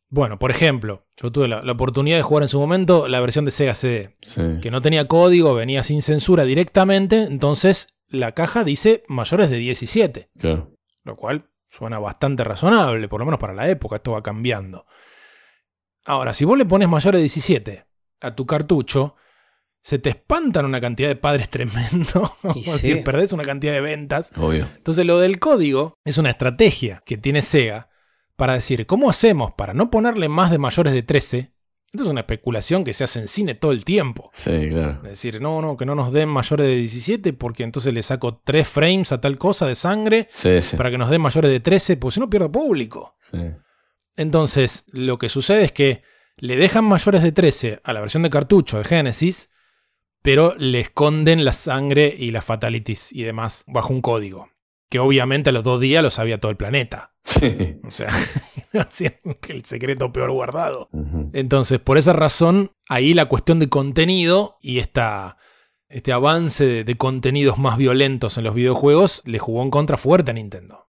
Bueno, 0.09 0.39
por 0.39 0.51
ejemplo, 0.51 1.07
yo 1.17 1.33
tuve 1.33 1.49
la, 1.49 1.63
la 1.63 1.73
oportunidad 1.73 2.17
de 2.19 2.23
jugar 2.23 2.43
en 2.45 2.49
su 2.49 2.61
momento 2.61 3.09
la 3.09 3.21
versión 3.21 3.45
de 3.45 3.51
Sega 3.51 3.75
CD, 3.75 4.17
Sí. 4.23 4.43
que 4.63 4.71
no 4.71 4.83
tenía 4.83 5.09
código, 5.09 5.55
venía 5.55 5.83
sin 5.83 6.03
censura 6.03 6.45
directamente, 6.45 7.23
entonces 7.25 7.99
la 8.09 8.33
caja 8.33 8.63
dice 8.65 9.03
mayores 9.09 9.49
de 9.51 9.57
17 9.57 10.29
Claro. 10.39 10.71
lo 11.05 11.17
cual 11.17 11.49
suena 11.73 11.99
bastante 11.99 12.45
razonable, 12.45 13.09
por 13.09 13.21
lo 13.21 13.25
menos 13.25 13.41
para 13.41 13.55
la 13.55 13.69
época, 13.69 13.97
esto 13.97 14.13
va 14.13 14.23
cambiando. 14.23 14.87
Ahora, 16.05 16.35
si 16.35 16.45
vos 16.45 16.59
le 16.59 16.67
pones 16.67 16.89
mayor 16.89 17.15
de 17.15 17.21
17 17.21 17.87
a 18.21 18.35
tu 18.35 18.47
cartucho, 18.47 19.17
se 19.83 19.99
te 19.99 20.11
espantan 20.11 20.67
una 20.67 20.81
cantidad 20.81 21.09
de 21.09 21.17
padres 21.17 21.49
tremendo, 21.51 22.33
sí. 22.53 22.63
decir, 22.65 23.05
perdés 23.05 23.33
una 23.33 23.45
cantidad 23.45 23.73
de 23.73 23.81
ventas. 23.81 24.31
Obvio. 24.37 24.69
Entonces 24.77 25.07
lo 25.07 25.19
del 25.19 25.39
código 25.39 25.99
es 26.05 26.19
una 26.19 26.31
estrategia 26.31 27.03
que 27.07 27.17
tiene 27.17 27.43
Sega 27.43 27.89
para 28.37 28.55
decir, 28.55 28.87
¿cómo 28.87 29.09
hacemos 29.09 29.53
para 29.53 29.75
no 29.75 29.91
ponerle 29.91 30.29
más 30.29 30.51
de 30.51 30.59
mayores 30.59 30.93
de 30.93 31.03
13? 31.03 31.52
Esto 31.93 32.05
es 32.05 32.11
una 32.11 32.21
especulación 32.21 32.85
que 32.85 32.95
se 32.95 33.05
hace 33.05 33.19
en 33.21 33.29
cine 33.29 33.55
todo 33.55 33.73
el 33.73 33.85
tiempo. 33.85 34.31
Sí, 34.33 34.69
claro. 34.71 35.01
Es 35.03 35.11
decir, 35.11 35.43
no, 35.43 35.61
no, 35.61 35.77
que 35.77 35.85
no 35.85 35.95
nos 35.95 36.11
den 36.13 36.29
mayores 36.29 36.67
de 36.67 36.77
17 36.77 37.35
porque 37.35 37.65
entonces 37.65 37.93
le 37.93 38.03
saco 38.03 38.41
3 38.45 38.67
frames 38.67 39.13
a 39.13 39.21
tal 39.21 39.37
cosa 39.37 39.67
de 39.67 39.75
sangre 39.75 40.29
Sí, 40.33 40.63
sí. 40.63 40.77
para 40.77 40.91
que 40.91 40.97
nos 40.97 41.11
den 41.11 41.21
mayores 41.21 41.51
de 41.51 41.61
13, 41.61 41.99
porque 41.99 42.15
si 42.15 42.21
no 42.21 42.31
pierdo 42.31 42.51
público. 42.51 43.15
sí. 43.19 43.39
Entonces, 44.17 44.85
lo 44.93 45.19
que 45.19 45.29
sucede 45.31 45.65
es 45.65 45.73
que 45.73 46.03
le 46.37 46.57
dejan 46.57 46.85
mayores 46.85 47.23
de 47.23 47.33
13 47.33 47.81
a 47.83 47.93
la 47.93 48.01
versión 48.01 48.23
de 48.23 48.31
cartucho 48.31 48.79
de 48.79 48.85
Genesis, 48.85 49.51
pero 50.21 50.55
le 50.57 50.81
esconden 50.81 51.45
la 51.45 51.53
sangre 51.53 52.15
y 52.19 52.31
las 52.31 52.45
fatalities 52.45 53.11
y 53.13 53.23
demás 53.23 53.65
bajo 53.67 53.93
un 53.93 54.03
código. 54.03 54.51
Que 54.93 54.99
obviamente 54.99 55.49
a 55.49 55.55
los 55.55 55.65
dos 55.65 55.81
días 55.81 56.03
lo 56.03 56.11
sabía 56.11 56.39
todo 56.39 56.51
el 56.51 56.59
planeta. 56.59 57.15
Sí. 57.25 57.79
O 57.83 57.91
sea, 57.91 58.11
el 59.49 59.65
secreto 59.65 60.13
peor 60.13 60.31
guardado. 60.33 60.91
Entonces, 61.33 61.79
por 61.79 61.97
esa 61.97 62.13
razón, 62.13 62.73
ahí 62.91 63.15
la 63.15 63.25
cuestión 63.25 63.59
de 63.59 63.71
contenido 63.71 64.59
y 64.61 64.81
esta, 64.81 65.39
este 65.89 66.13
avance 66.13 66.67
de, 66.67 66.85
de 66.85 66.97
contenidos 66.99 67.57
más 67.57 67.79
violentos 67.79 68.37
en 68.37 68.45
los 68.45 68.55
videojuegos 68.55 69.23
le 69.25 69.39
jugó 69.39 69.63
en 69.63 69.71
contra 69.71 69.97
fuerte 69.97 70.33
a 70.33 70.35
Nintendo. 70.35 70.91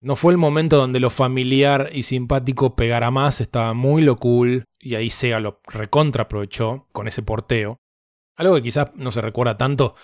No 0.00 0.16
fue 0.16 0.32
el 0.32 0.38
momento 0.38 0.76
donde 0.76 0.98
lo 0.98 1.10
familiar 1.10 1.90
y 1.92 2.02
simpático 2.02 2.74
pegara 2.74 3.12
más, 3.12 3.40
estaba 3.40 3.74
muy 3.74 4.02
lo 4.02 4.16
cool, 4.16 4.64
y 4.80 4.96
ahí 4.96 5.08
Sega 5.08 5.38
lo 5.38 5.60
recontra 5.68 6.24
aprovechó 6.24 6.88
con 6.90 7.06
ese 7.06 7.22
porteo. 7.22 7.76
Algo 8.34 8.56
que 8.56 8.62
quizás 8.62 8.90
no 8.96 9.12
se 9.12 9.20
recuerda 9.20 9.56
tanto 9.56 9.94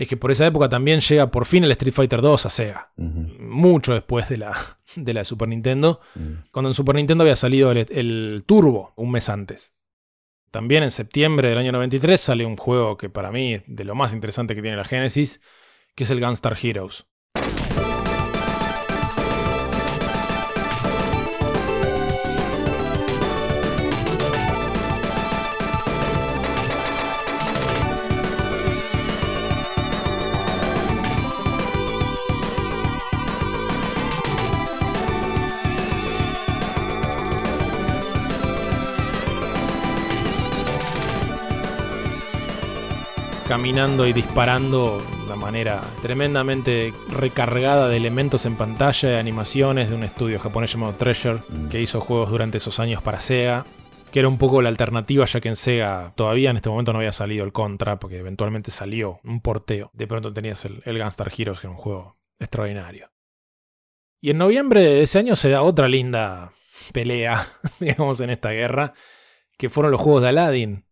es 0.00 0.08
que 0.08 0.16
por 0.16 0.30
esa 0.30 0.46
época 0.46 0.70
también 0.70 1.00
llega 1.00 1.30
por 1.30 1.44
fin 1.44 1.62
el 1.62 1.72
Street 1.72 1.92
Fighter 1.92 2.22
2 2.22 2.46
a 2.46 2.48
Sega. 2.48 2.92
Mucho 2.96 3.92
después 3.92 4.30
de 4.30 4.38
la, 4.38 4.56
de 4.96 5.12
la 5.12 5.26
Super 5.26 5.46
Nintendo 5.46 6.00
cuando 6.50 6.70
en 6.70 6.74
Super 6.74 6.94
Nintendo 6.94 7.20
había 7.22 7.36
salido 7.36 7.70
el, 7.70 7.86
el 7.90 8.42
Turbo 8.46 8.94
un 8.96 9.10
mes 9.10 9.28
antes. 9.28 9.74
También 10.50 10.84
en 10.84 10.90
septiembre 10.90 11.50
del 11.50 11.58
año 11.58 11.72
93 11.72 12.18
sale 12.18 12.46
un 12.46 12.56
juego 12.56 12.96
que 12.96 13.10
para 13.10 13.30
mí 13.30 13.52
es 13.52 13.62
de 13.66 13.84
lo 13.84 13.94
más 13.94 14.14
interesante 14.14 14.54
que 14.54 14.62
tiene 14.62 14.78
la 14.78 14.86
Genesis, 14.86 15.42
que 15.94 16.04
es 16.04 16.10
el 16.10 16.24
Gunstar 16.24 16.56
Heroes. 16.60 17.04
Caminando 43.50 44.06
y 44.06 44.12
disparando 44.12 45.00
de 45.00 45.24
una 45.24 45.34
manera 45.34 45.80
tremendamente 46.02 46.94
recargada 47.08 47.88
de 47.88 47.96
elementos 47.96 48.46
en 48.46 48.54
pantalla 48.54 49.10
y 49.10 49.16
animaciones 49.16 49.90
de 49.90 49.96
un 49.96 50.04
estudio 50.04 50.38
japonés 50.38 50.72
llamado 50.72 50.94
Treasure, 50.94 51.40
que 51.68 51.82
hizo 51.82 52.00
juegos 52.00 52.30
durante 52.30 52.58
esos 52.58 52.78
años 52.78 53.02
para 53.02 53.18
Sega, 53.18 53.66
que 54.12 54.20
era 54.20 54.28
un 54.28 54.38
poco 54.38 54.62
la 54.62 54.68
alternativa 54.68 55.24
ya 55.24 55.40
que 55.40 55.48
en 55.48 55.56
Sega 55.56 56.12
todavía 56.14 56.50
en 56.50 56.58
este 56.58 56.68
momento 56.68 56.92
no 56.92 57.00
había 57.00 57.10
salido 57.10 57.44
el 57.44 57.50
Contra, 57.50 57.98
porque 57.98 58.18
eventualmente 58.18 58.70
salió 58.70 59.18
un 59.24 59.40
porteo. 59.40 59.90
De 59.94 60.06
pronto 60.06 60.32
tenías 60.32 60.64
el, 60.64 60.80
el 60.84 61.02
Gunstar 61.02 61.32
Heroes, 61.36 61.58
que 61.58 61.66
era 61.66 61.74
un 61.74 61.82
juego 61.82 62.20
extraordinario. 62.38 63.10
Y 64.20 64.30
en 64.30 64.38
noviembre 64.38 64.80
de 64.80 65.02
ese 65.02 65.18
año 65.18 65.34
se 65.34 65.50
da 65.50 65.62
otra 65.62 65.88
linda 65.88 66.52
pelea, 66.92 67.48
digamos, 67.80 68.20
en 68.20 68.30
esta 68.30 68.50
guerra, 68.50 68.94
que 69.58 69.68
fueron 69.68 69.90
los 69.90 70.00
juegos 70.00 70.22
de 70.22 70.28
Aladdin, 70.28 70.84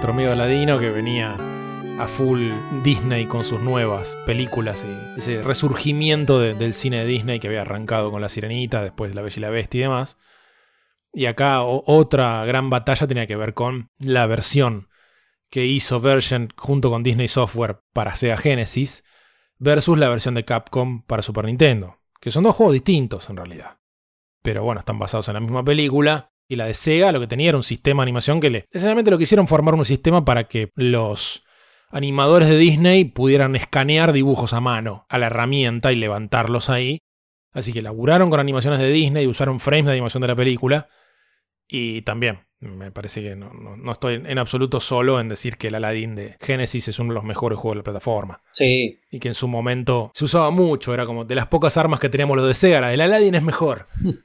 nuestro 0.00 0.14
amigo 0.14 0.32
Aladino 0.32 0.78
que 0.78 0.88
venía 0.88 1.36
a 1.98 2.08
full 2.08 2.52
Disney 2.82 3.26
con 3.26 3.44
sus 3.44 3.60
nuevas 3.60 4.16
películas 4.24 4.86
y 4.88 5.18
ese 5.18 5.42
resurgimiento 5.42 6.40
de- 6.40 6.54
del 6.54 6.72
cine 6.72 7.00
de 7.00 7.04
Disney 7.04 7.38
que 7.38 7.48
había 7.48 7.60
arrancado 7.60 8.10
con 8.10 8.22
La 8.22 8.30
Sirenita, 8.30 8.82
después 8.82 9.14
La 9.14 9.20
Bella 9.20 9.36
y 9.36 9.40
la 9.40 9.50
Bestia 9.50 9.78
y 9.78 9.82
demás. 9.82 10.16
Y 11.12 11.26
acá 11.26 11.60
otra 11.60 12.46
gran 12.46 12.70
batalla 12.70 13.06
tenía 13.06 13.26
que 13.26 13.36
ver 13.36 13.52
con 13.52 13.90
la 13.98 14.24
versión 14.24 14.88
que 15.50 15.66
hizo 15.66 16.00
Version 16.00 16.48
junto 16.56 16.88
con 16.88 17.02
Disney 17.02 17.28
Software 17.28 17.80
para 17.92 18.14
Sega 18.14 18.38
Genesis 18.38 19.04
versus 19.58 19.98
la 19.98 20.08
versión 20.08 20.34
de 20.34 20.46
Capcom 20.46 21.02
para 21.02 21.20
Super 21.20 21.44
Nintendo, 21.44 21.98
que 22.22 22.30
son 22.30 22.44
dos 22.44 22.56
juegos 22.56 22.72
distintos 22.72 23.28
en 23.28 23.36
realidad. 23.36 23.80
Pero 24.40 24.64
bueno, 24.64 24.78
están 24.78 24.98
basados 24.98 25.28
en 25.28 25.34
la 25.34 25.40
misma 25.40 25.62
película. 25.62 26.29
Y 26.50 26.56
la 26.56 26.66
de 26.66 26.74
Sega 26.74 27.12
lo 27.12 27.20
que 27.20 27.28
tenía 27.28 27.50
era 27.50 27.56
un 27.56 27.62
sistema 27.62 28.02
de 28.02 28.06
animación 28.06 28.40
que 28.40 28.50
le... 28.50 28.66
Esencialmente 28.72 29.12
lo 29.12 29.18
que 29.18 29.22
hicieron 29.22 29.46
formar 29.46 29.74
un 29.74 29.84
sistema 29.84 30.24
para 30.24 30.48
que 30.48 30.72
los 30.74 31.44
animadores 31.90 32.48
de 32.48 32.58
Disney 32.58 33.04
pudieran 33.04 33.54
escanear 33.54 34.12
dibujos 34.12 34.52
a 34.52 34.60
mano 34.60 35.06
a 35.08 35.18
la 35.18 35.26
herramienta 35.26 35.92
y 35.92 35.94
levantarlos 35.94 36.68
ahí. 36.68 37.02
Así 37.52 37.72
que 37.72 37.82
laburaron 37.82 38.30
con 38.30 38.40
animaciones 38.40 38.80
de 38.80 38.90
Disney 38.90 39.26
y 39.26 39.28
usaron 39.28 39.60
frames 39.60 39.86
de 39.86 39.92
animación 39.92 40.22
de 40.22 40.26
la 40.26 40.34
película. 40.34 40.88
Y 41.68 42.02
también, 42.02 42.40
me 42.60 42.90
parece 42.92 43.22
que 43.22 43.34
no, 43.36 43.50
no- 43.52 43.76
no 43.76 43.92
estoy 43.92 44.14
en 44.14 44.38
absoluto 44.38 44.80
solo 44.80 45.18
en 45.18 45.28
decir 45.28 45.56
que 45.56 45.68
el 45.68 45.74
Aladdin 45.76 46.14
de 46.14 46.36
Genesis 46.40 46.88
es 46.88 46.98
uno 46.98 47.08
de 47.10 47.14
los 47.14 47.24
mejores 47.24 47.58
juegos 47.58 47.76
de 47.76 47.78
la 47.80 47.84
plataforma. 47.84 48.42
Sí. 48.52 48.98
Y 49.10 49.18
que 49.18 49.28
en 49.28 49.34
su 49.34 49.48
momento 49.48 50.10
se 50.14 50.26
usaba 50.26 50.50
mucho, 50.50 50.92
era 50.92 51.06
como 51.06 51.24
de 51.24 51.34
las 51.34 51.46
pocas 51.46 51.76
armas 51.78 52.00
que 52.00 52.08
teníamos 52.10 52.36
los 52.36 52.46
de 52.46 52.54
Sega, 52.54 52.86
del 52.88 53.00
Aladdin 53.00 53.34
es 53.34 53.42
mejor. 53.42 53.86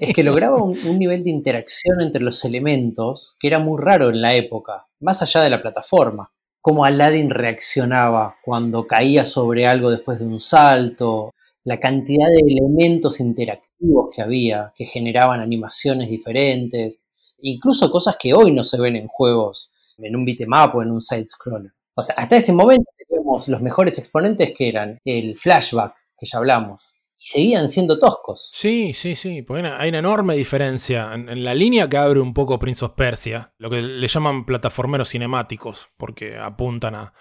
Es 0.00 0.14
que 0.14 0.22
lograba 0.22 0.62
un, 0.62 0.76
un 0.86 0.98
nivel 0.98 1.24
de 1.24 1.30
interacción 1.30 2.00
entre 2.00 2.22
los 2.22 2.44
elementos 2.44 3.36
que 3.38 3.48
era 3.48 3.58
muy 3.58 3.80
raro 3.80 4.10
en 4.10 4.20
la 4.20 4.34
época, 4.34 4.86
más 5.00 5.22
allá 5.22 5.42
de 5.42 5.50
la 5.50 5.62
plataforma. 5.62 6.30
Cómo 6.60 6.84
Aladdin 6.84 7.30
reaccionaba 7.30 8.36
cuando 8.44 8.86
caía 8.86 9.24
sobre 9.24 9.66
algo 9.66 9.90
después 9.90 10.18
de 10.18 10.26
un 10.26 10.40
salto, 10.40 11.32
la 11.64 11.78
cantidad 11.80 12.26
de 12.26 12.40
elementos 12.46 13.20
interactivos 13.20 14.08
que 14.14 14.22
había, 14.22 14.72
que 14.74 14.84
generaban 14.84 15.40
animaciones 15.40 16.08
diferentes, 16.08 17.04
incluso 17.40 17.90
cosas 17.90 18.16
que 18.18 18.34
hoy 18.34 18.52
no 18.52 18.64
se 18.64 18.80
ven 18.80 18.96
en 18.96 19.06
juegos, 19.06 19.72
en 19.98 20.16
un 20.16 20.24
beatmap 20.24 20.74
o 20.74 20.82
en 20.82 20.90
un 20.90 21.00
side-scroller. 21.00 21.72
O 21.94 22.02
sea, 22.02 22.14
hasta 22.16 22.36
ese 22.36 22.52
momento 22.52 22.90
teníamos 22.96 23.48
los 23.48 23.60
mejores 23.60 23.98
exponentes 23.98 24.52
que 24.56 24.68
eran 24.68 25.00
el 25.04 25.36
flashback, 25.36 25.94
que 26.16 26.26
ya 26.26 26.38
hablamos, 26.38 26.94
y 27.16 27.26
seguían 27.26 27.68
siendo 27.68 27.98
toscos. 27.98 28.50
Sí, 28.52 28.92
sí, 28.92 29.14
sí, 29.14 29.42
porque 29.42 29.66
hay 29.66 29.88
una, 29.88 29.98
enorme 29.98 30.36
diferencia 30.36 31.12
en, 31.14 31.42
la 31.44 31.54
línea 31.54 31.88
que 31.88 31.96
abre 31.96 32.20
un 32.20 32.34
poco 32.34 32.58
Prince 32.58 32.84
of 32.84 32.92
Persia, 32.92 33.52
lo 33.58 33.70
que 33.70 33.82
le 33.82 34.06
llaman 34.06 34.46
plataformeros 34.46 35.10
cinemáticos, 35.10 35.88
porque 35.96 36.36
apuntan 36.38 36.94
a, 36.94 37.14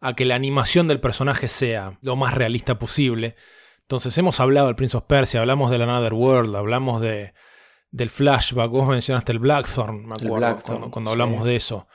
a 0.00 0.14
que 0.14 0.24
la 0.24 0.36
animación 0.36 0.86
del 0.86 1.00
personaje 1.00 1.48
sea 1.48 1.98
lo 2.00 2.16
más 2.16 2.34
realista 2.34 2.78
posible. 2.78 3.34
Entonces 3.80 4.16
hemos 4.18 4.38
hablado 4.38 4.68
del 4.68 4.76
Prince 4.76 4.96
of 4.96 5.04
Persia, 5.04 5.40
hablamos 5.40 5.72
del 5.72 5.82
Another 5.82 6.14
World, 6.14 6.54
hablamos 6.54 7.00
de, 7.00 7.34
del 7.90 8.10
flashback, 8.10 8.70
vos 8.70 8.88
mencionaste 8.88 9.32
el 9.32 9.38
Blackthorn, 9.38 10.06
me 10.06 10.12
acuerdo, 10.12 10.36
Blackthorn, 10.36 10.78
cuando, 10.78 10.90
cuando 10.90 11.10
sí. 11.10 11.12
hablamos 11.12 11.44
de 11.44 11.56
eso. 11.56 11.86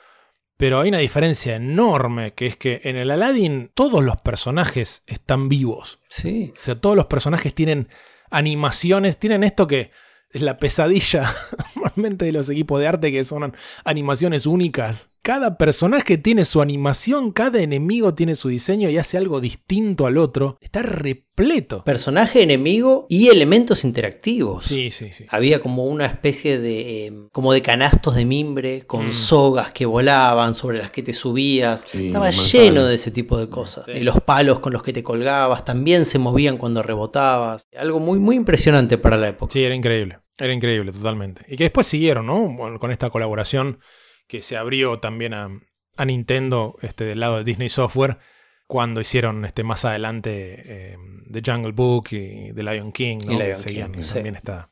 Pero 0.56 0.80
hay 0.80 0.88
una 0.88 0.98
diferencia 0.98 1.56
enorme, 1.56 2.32
que 2.32 2.46
es 2.46 2.56
que 2.56 2.80
en 2.84 2.96
el 2.96 3.10
Aladdin 3.10 3.70
todos 3.74 4.02
los 4.02 4.16
personajes 4.16 5.02
están 5.06 5.48
vivos. 5.48 5.98
Sí. 6.08 6.54
O 6.56 6.60
sea, 6.60 6.80
todos 6.80 6.96
los 6.96 7.06
personajes 7.06 7.54
tienen 7.54 7.88
animaciones, 8.30 9.18
tienen 9.18 9.44
esto 9.44 9.66
que 9.66 9.90
es 10.30 10.42
la 10.42 10.58
pesadilla 10.58 11.34
normalmente 11.76 12.24
de 12.24 12.32
los 12.32 12.48
equipos 12.48 12.80
de 12.80 12.88
arte, 12.88 13.12
que 13.12 13.24
son 13.24 13.54
animaciones 13.84 14.46
únicas. 14.46 15.10
Cada 15.26 15.58
personaje 15.58 16.18
tiene 16.18 16.44
su 16.44 16.62
animación, 16.62 17.32
cada 17.32 17.60
enemigo 17.60 18.14
tiene 18.14 18.36
su 18.36 18.48
diseño 18.48 18.88
y 18.90 18.96
hace 18.96 19.18
algo 19.18 19.40
distinto 19.40 20.06
al 20.06 20.18
otro. 20.18 20.56
Está 20.60 20.82
repleto. 20.82 21.82
Personaje 21.82 22.44
enemigo 22.44 23.06
y 23.08 23.26
elementos 23.26 23.84
interactivos. 23.84 24.64
Sí, 24.66 24.92
sí, 24.92 25.10
sí. 25.12 25.26
Había 25.28 25.60
como 25.60 25.86
una 25.86 26.06
especie 26.06 26.60
de 26.60 27.06
eh, 27.08 27.12
como 27.32 27.52
de 27.52 27.60
canastos 27.60 28.14
de 28.14 28.24
mimbre 28.24 28.82
con 28.86 29.08
Mm. 29.08 29.12
sogas 29.12 29.72
que 29.72 29.84
volaban 29.84 30.54
sobre 30.54 30.78
las 30.78 30.92
que 30.92 31.02
te 31.02 31.12
subías. 31.12 31.86
Sí, 31.90 32.06
Estaba 32.06 32.30
lleno 32.30 32.84
de 32.84 32.94
ese 32.94 33.10
tipo 33.10 33.36
de 33.36 33.48
cosas. 33.48 33.88
Y 33.88 34.04
los 34.04 34.20
palos 34.20 34.60
con 34.60 34.72
los 34.72 34.84
que 34.84 34.92
te 34.92 35.02
colgabas 35.02 35.64
también 35.64 36.04
se 36.04 36.20
movían 36.20 36.56
cuando 36.56 36.84
rebotabas. 36.84 37.66
Algo 37.76 37.98
muy 37.98 38.20
muy 38.20 38.36
impresionante 38.36 38.96
para 38.96 39.16
la 39.16 39.30
época. 39.30 39.52
Sí, 39.52 39.64
era 39.64 39.74
increíble. 39.74 40.20
Era 40.38 40.52
increíble, 40.52 40.92
totalmente. 40.92 41.42
Y 41.48 41.56
que 41.56 41.64
después 41.64 41.88
siguieron, 41.88 42.26
¿no? 42.26 42.48
Bueno, 42.48 42.78
con 42.78 42.92
esta 42.92 43.10
colaboración 43.10 43.80
que 44.26 44.42
se 44.42 44.56
abrió 44.56 44.98
también 44.98 45.34
a, 45.34 45.48
a 45.96 46.04
Nintendo 46.04 46.76
este, 46.82 47.04
del 47.04 47.20
lado 47.20 47.38
de 47.38 47.44
Disney 47.44 47.68
Software 47.68 48.18
cuando 48.66 49.00
hicieron 49.00 49.44
este, 49.44 49.62
más 49.62 49.84
adelante 49.84 50.92
eh, 50.92 50.96
The 51.30 51.42
Jungle 51.44 51.72
Book 51.72 52.08
y 52.10 52.52
The 52.52 52.62
Lion 52.62 52.92
King, 52.92 53.18
¿no? 53.26 53.32
Y 53.34 53.38
que 53.38 53.44
Lion 53.44 53.56
seguían 53.56 53.92
King, 53.92 54.02
sí. 54.02 54.14
también 54.14 54.36
esta- 54.36 54.70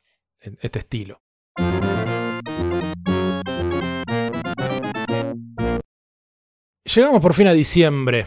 este 0.61 0.79
estilo. 0.79 1.21
Llegamos 6.83 7.21
por 7.21 7.33
fin 7.33 7.47
a 7.47 7.53
diciembre 7.53 8.25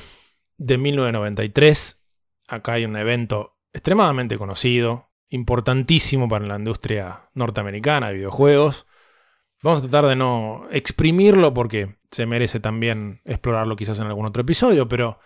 de 0.57 0.79
1993. 0.79 2.05
Acá 2.49 2.73
hay 2.75 2.85
un 2.85 2.97
evento 2.97 3.57
extremadamente 3.73 4.37
conocido, 4.37 5.11
importantísimo 5.29 6.29
para 6.29 6.47
la 6.47 6.57
industria 6.57 7.31
norteamericana 7.35 8.09
de 8.09 8.15
videojuegos. 8.15 8.87
Vamos 9.63 9.81
a 9.81 9.83
tratar 9.83 10.07
de 10.07 10.17
no 10.17 10.69
exprimirlo 10.71 11.53
porque 11.53 11.97
se 12.11 12.27
merece 12.27 12.61
también 12.61 13.21
explorarlo 13.25 13.77
quizás 13.77 13.99
en 13.99 14.07
algún 14.07 14.27
otro 14.27 14.43
episodio, 14.43 14.89
pero 14.89 15.19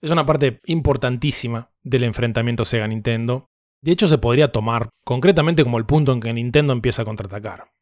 es 0.00 0.10
una 0.10 0.26
parte 0.26 0.60
importantísima 0.66 1.70
del 1.82 2.04
enfrentamiento 2.04 2.64
Sega-Nintendo. 2.64 3.50
De 3.80 3.92
hecho, 3.92 4.08
se 4.08 4.18
podría 4.18 4.52
tomar 4.52 4.88
concretamente 5.04 5.64
como 5.64 5.78
el 5.78 5.86
punto 5.86 6.12
en 6.12 6.20
que 6.20 6.32
Nintendo 6.32 6.72
empieza 6.72 7.02
a 7.02 7.04
contraatacar. 7.04 7.72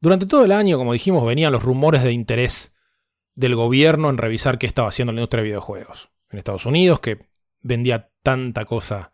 Durante 0.00 0.26
todo 0.26 0.44
el 0.44 0.52
año, 0.52 0.76
como 0.76 0.92
dijimos, 0.92 1.24
venían 1.24 1.52
los 1.52 1.62
rumores 1.62 2.02
de 2.02 2.12
interés 2.12 2.74
del 3.34 3.56
gobierno 3.56 4.10
en 4.10 4.18
revisar 4.18 4.58
qué 4.58 4.66
estaba 4.66 4.88
haciendo 4.88 5.12
la 5.12 5.20
industria 5.20 5.42
de 5.42 5.48
videojuegos. 5.48 6.10
En 6.30 6.38
Estados 6.38 6.66
Unidos, 6.66 7.00
que 7.00 7.26
vendía 7.62 8.10
tanta 8.22 8.64
cosa 8.64 9.12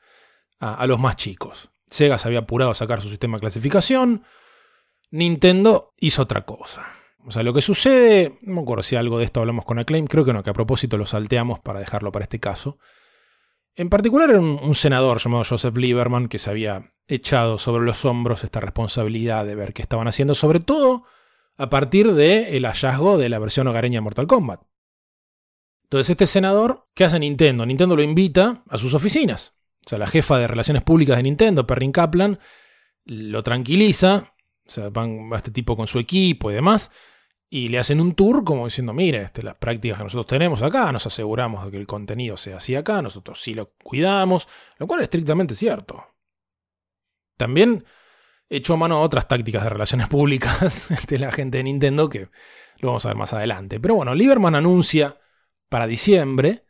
a, 0.58 0.86
los 0.86 0.98
más 0.98 1.16
chicos. 1.16 1.70
Sega 1.86 2.18
se 2.18 2.28
había 2.28 2.40
apurado 2.40 2.70
a 2.70 2.74
sacar 2.74 3.00
su 3.00 3.08
sistema 3.08 3.36
de 3.36 3.42
clasificación. 3.42 4.24
Nintendo 5.10 5.92
hizo 5.98 6.22
otra 6.22 6.42
cosa. 6.42 6.86
O 7.26 7.30
sea, 7.30 7.42
lo 7.42 7.52
que 7.52 7.60
sucede, 7.60 8.38
no 8.42 8.54
me 8.54 8.60
acuerdo 8.62 8.82
si 8.82 8.96
algo 8.96 9.18
de 9.18 9.24
esto 9.24 9.40
hablamos 9.40 9.64
con 9.64 9.78
Acclaim, 9.78 10.06
creo 10.06 10.24
que 10.24 10.32
no, 10.32 10.42
que 10.42 10.50
a 10.50 10.54
propósito 10.54 10.96
lo 10.96 11.06
salteamos 11.06 11.60
para 11.60 11.80
dejarlo 11.80 12.12
para 12.12 12.22
este 12.22 12.40
caso. 12.40 12.78
En 13.76 13.88
particular 13.88 14.30
era 14.30 14.40
un, 14.40 14.74
senador 14.74 15.20
llamado 15.20 15.44
Joseph 15.44 15.76
Lieberman 15.76 16.28
que 16.28 16.38
se 16.38 16.50
había 16.50 16.92
echado 17.06 17.58
sobre 17.58 17.84
los 17.84 18.04
hombros 18.04 18.44
esta 18.44 18.60
responsabilidad 18.60 19.44
de 19.46 19.54
ver 19.54 19.72
qué 19.72 19.82
estaban 19.82 20.08
haciendo, 20.08 20.34
sobre 20.34 20.60
todo 20.60 21.04
a 21.56 21.70
partir 21.70 22.12
del 22.12 22.64
hallazgo 22.64 23.18
de 23.18 23.28
la 23.28 23.38
versión 23.38 23.68
hogareña 23.68 23.98
de 23.98 24.02
Mortal 24.02 24.26
Kombat. 24.26 24.62
Entonces 25.84 26.10
este 26.10 26.26
senador, 26.26 26.88
¿qué 26.94 27.04
hace 27.04 27.18
Nintendo? 27.18 27.66
Nintendo 27.66 27.96
lo 27.96 28.02
invita 28.02 28.62
a 28.68 28.78
sus 28.78 28.94
oficinas. 28.94 29.54
O 29.86 29.88
sea, 29.88 29.98
la 29.98 30.06
jefa 30.06 30.38
de 30.38 30.46
relaciones 30.46 30.82
públicas 30.82 31.16
de 31.16 31.22
Nintendo, 31.22 31.66
Perrin 31.66 31.92
Kaplan, 31.92 32.38
lo 33.04 33.42
tranquiliza. 33.42 34.34
O 34.70 34.72
sea, 34.72 34.88
van 34.88 35.32
a 35.32 35.36
este 35.36 35.50
tipo 35.50 35.76
con 35.76 35.88
su 35.88 35.98
equipo 35.98 36.48
y 36.48 36.54
demás. 36.54 36.92
Y 37.48 37.70
le 37.70 37.80
hacen 37.80 38.00
un 38.00 38.14
tour 38.14 38.44
como 38.44 38.66
diciendo, 38.66 38.92
mire, 38.92 39.22
este, 39.22 39.42
las 39.42 39.56
prácticas 39.56 39.98
que 39.98 40.04
nosotros 40.04 40.28
tenemos 40.28 40.62
acá, 40.62 40.92
nos 40.92 41.04
aseguramos 41.06 41.64
de 41.64 41.72
que 41.72 41.76
el 41.76 41.88
contenido 41.88 42.36
sea 42.36 42.58
así 42.58 42.76
acá, 42.76 43.02
nosotros 43.02 43.42
sí 43.42 43.54
lo 43.54 43.72
cuidamos, 43.82 44.46
lo 44.78 44.86
cual 44.86 45.00
es 45.00 45.04
estrictamente 45.04 45.56
cierto. 45.56 46.06
También 47.36 47.84
echó 48.48 48.76
mano 48.76 48.98
a 48.98 49.00
otras 49.00 49.26
tácticas 49.26 49.64
de 49.64 49.70
relaciones 49.70 50.06
públicas 50.08 50.86
de 51.08 51.18
la 51.18 51.32
gente 51.32 51.58
de 51.58 51.64
Nintendo 51.64 52.08
que 52.08 52.28
lo 52.78 52.90
vamos 52.90 53.04
a 53.04 53.08
ver 53.08 53.16
más 53.16 53.32
adelante. 53.32 53.80
Pero 53.80 53.96
bueno, 53.96 54.14
Lieberman 54.14 54.54
anuncia 54.54 55.18
para 55.68 55.88
diciembre 55.88 56.64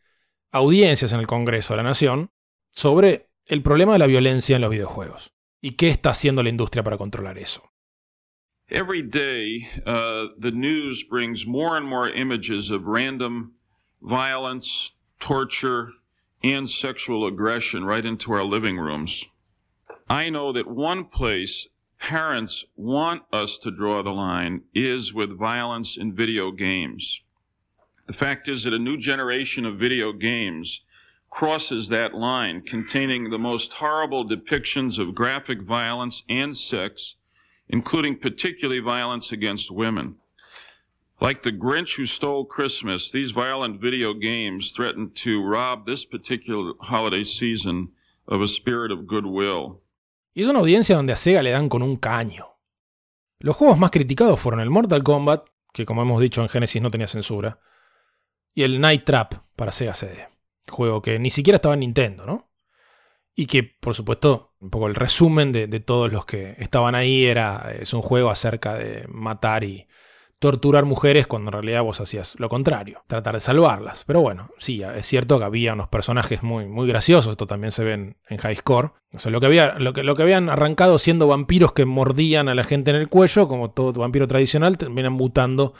audiencias 0.50 1.12
en 1.12 1.20
el 1.20 1.26
Congreso 1.26 1.74
de 1.74 1.78
la 1.78 1.82
Nación 1.90 2.30
sobre 2.70 3.28
el 3.44 3.62
problema 3.62 3.92
de 3.92 3.98
la 3.98 4.06
violencia 4.06 4.56
en 4.56 4.62
los 4.62 4.70
videojuegos 4.70 5.34
y 5.60 5.72
qué 5.72 5.88
está 5.88 6.10
haciendo 6.10 6.42
la 6.42 6.48
industria 6.48 6.82
para 6.82 6.96
controlar 6.96 7.36
eso. 7.36 7.69
Every 8.72 9.02
day, 9.02 9.66
uh, 9.84 10.28
the 10.38 10.52
news 10.52 11.02
brings 11.02 11.44
more 11.44 11.76
and 11.76 11.84
more 11.84 12.08
images 12.08 12.70
of 12.70 12.86
random 12.86 13.54
violence, 14.00 14.92
torture, 15.18 15.90
and 16.44 16.70
sexual 16.70 17.26
aggression 17.26 17.84
right 17.84 18.06
into 18.06 18.32
our 18.32 18.44
living 18.44 18.78
rooms. 18.78 19.26
I 20.08 20.30
know 20.30 20.52
that 20.52 20.68
one 20.68 21.06
place 21.06 21.66
parents 21.98 22.64
want 22.76 23.22
us 23.32 23.58
to 23.58 23.72
draw 23.72 24.04
the 24.04 24.10
line 24.10 24.62
is 24.72 25.12
with 25.12 25.36
violence 25.36 25.96
in 25.96 26.14
video 26.14 26.52
games. 26.52 27.22
The 28.06 28.12
fact 28.12 28.46
is 28.46 28.62
that 28.62 28.72
a 28.72 28.78
new 28.78 28.96
generation 28.96 29.66
of 29.66 29.80
video 29.80 30.12
games 30.12 30.82
crosses 31.28 31.88
that 31.88 32.14
line, 32.14 32.60
containing 32.60 33.30
the 33.30 33.38
most 33.38 33.72
horrible 33.74 34.24
depictions 34.24 35.00
of 35.00 35.16
graphic 35.16 35.60
violence 35.60 36.22
and 36.28 36.56
sex, 36.56 37.16
including 37.70 38.16
particularly 38.16 38.80
violence 38.80 39.32
against 39.32 39.70
women. 39.70 40.16
Like 41.20 41.42
the 41.42 41.52
Grinch 41.52 41.96
who 41.96 42.06
stole 42.06 42.44
Christmas, 42.44 43.10
these 43.10 43.30
violent 43.30 43.80
video 43.80 44.14
games 44.14 44.72
threaten 44.72 45.10
to 45.16 45.42
rob 45.42 45.86
this 45.86 46.04
particular 46.04 46.72
holiday 46.80 47.24
season 47.24 47.92
of 48.26 48.40
a 48.40 48.46
spirit 48.46 48.90
of 48.90 49.06
goodwill. 49.06 49.82
Y 50.34 50.42
es 50.42 50.48
una 50.48 50.60
audiencia 50.60 50.96
donde 50.96 51.12
a 51.12 51.16
Sega 51.16 51.42
le 51.42 51.50
dan 51.50 51.68
con 51.68 51.82
un 51.82 51.96
caño. 51.96 52.58
Los 53.38 53.56
juegos 53.56 53.78
más 53.78 53.90
criticados 53.90 54.40
fueron 54.40 54.60
el 54.60 54.70
Mortal 54.70 55.02
Kombat, 55.02 55.48
que 55.72 55.84
como 55.84 56.02
hemos 56.02 56.20
dicho 56.20 56.42
en 56.42 56.48
Genesis 56.48 56.82
no 56.82 56.90
tenía 56.90 57.06
censura, 57.06 57.58
y 58.54 58.62
el 58.62 58.80
Night 58.80 59.04
Trap 59.04 59.34
para 59.56 59.72
Sega 59.72 59.94
CD. 59.94 60.28
Juego 60.68 61.02
que 61.02 61.18
ni 61.18 61.30
siquiera 61.30 61.56
estaba 61.56 61.74
en 61.74 61.80
Nintendo, 61.80 62.26
¿no? 62.26 62.49
Y 63.34 63.46
que, 63.46 63.62
por 63.62 63.94
supuesto, 63.94 64.54
un 64.60 64.70
poco 64.70 64.86
el 64.86 64.94
resumen 64.94 65.52
de, 65.52 65.68
todos 65.80 66.12
los 66.12 66.26
que 66.26 66.56
estaban 66.58 66.94
ahí 66.94 67.24
era, 67.24 67.72
es 67.78 67.94
un 67.94 68.02
juego 68.02 68.30
acerca 68.30 68.74
de 68.74 69.06
matar 69.08 69.64
y 69.64 69.86
torturar 70.38 70.86
mujeres 70.86 71.26
cuando 71.26 71.50
en 71.50 71.52
realidad 71.52 71.82
vos 71.82 72.00
hacías 72.00 72.34
lo 72.38 72.48
contrario, 72.48 73.04
tratar 73.06 73.34
de 73.34 73.40
salvarlas. 73.40 74.04
Pero 74.04 74.20
bueno, 74.20 74.50
sí, 74.58 74.82
es 74.82 75.06
cierto 75.06 75.38
que 75.38 75.44
había 75.44 75.74
unos 75.74 75.88
personajes 75.88 76.42
muy, 76.42 76.66
muy 76.66 76.88
graciosos, 76.88 77.32
esto 77.32 77.46
también 77.46 77.72
se 77.72 77.84
ve 77.84 77.92
en, 77.92 78.16
en 78.28 78.38
High 78.38 78.56
Score. 78.56 78.92
O 79.12 79.18
sea, 79.18 79.30
lo 79.30 79.40
que, 79.40 79.46
había, 79.46 79.78
lo, 79.78 79.92
que, 79.92 80.02
lo 80.02 80.16
que 80.16 80.22
habían 80.22 80.48
arrancado 80.48 80.98
siendo 80.98 81.28
vampiros 81.28 81.72
que 81.72 81.84
mordían 81.84 82.48
a 82.48 82.54
la 82.54 82.64
gente 82.64 82.90
en 82.90 82.96
el 82.96 83.08
cuello, 83.08 83.48
como 83.48 83.70
todo 83.70 83.92
vampiro 83.92 84.26
tradicional, 84.26 84.78
terminan 84.78 85.12
mutando 85.12 85.74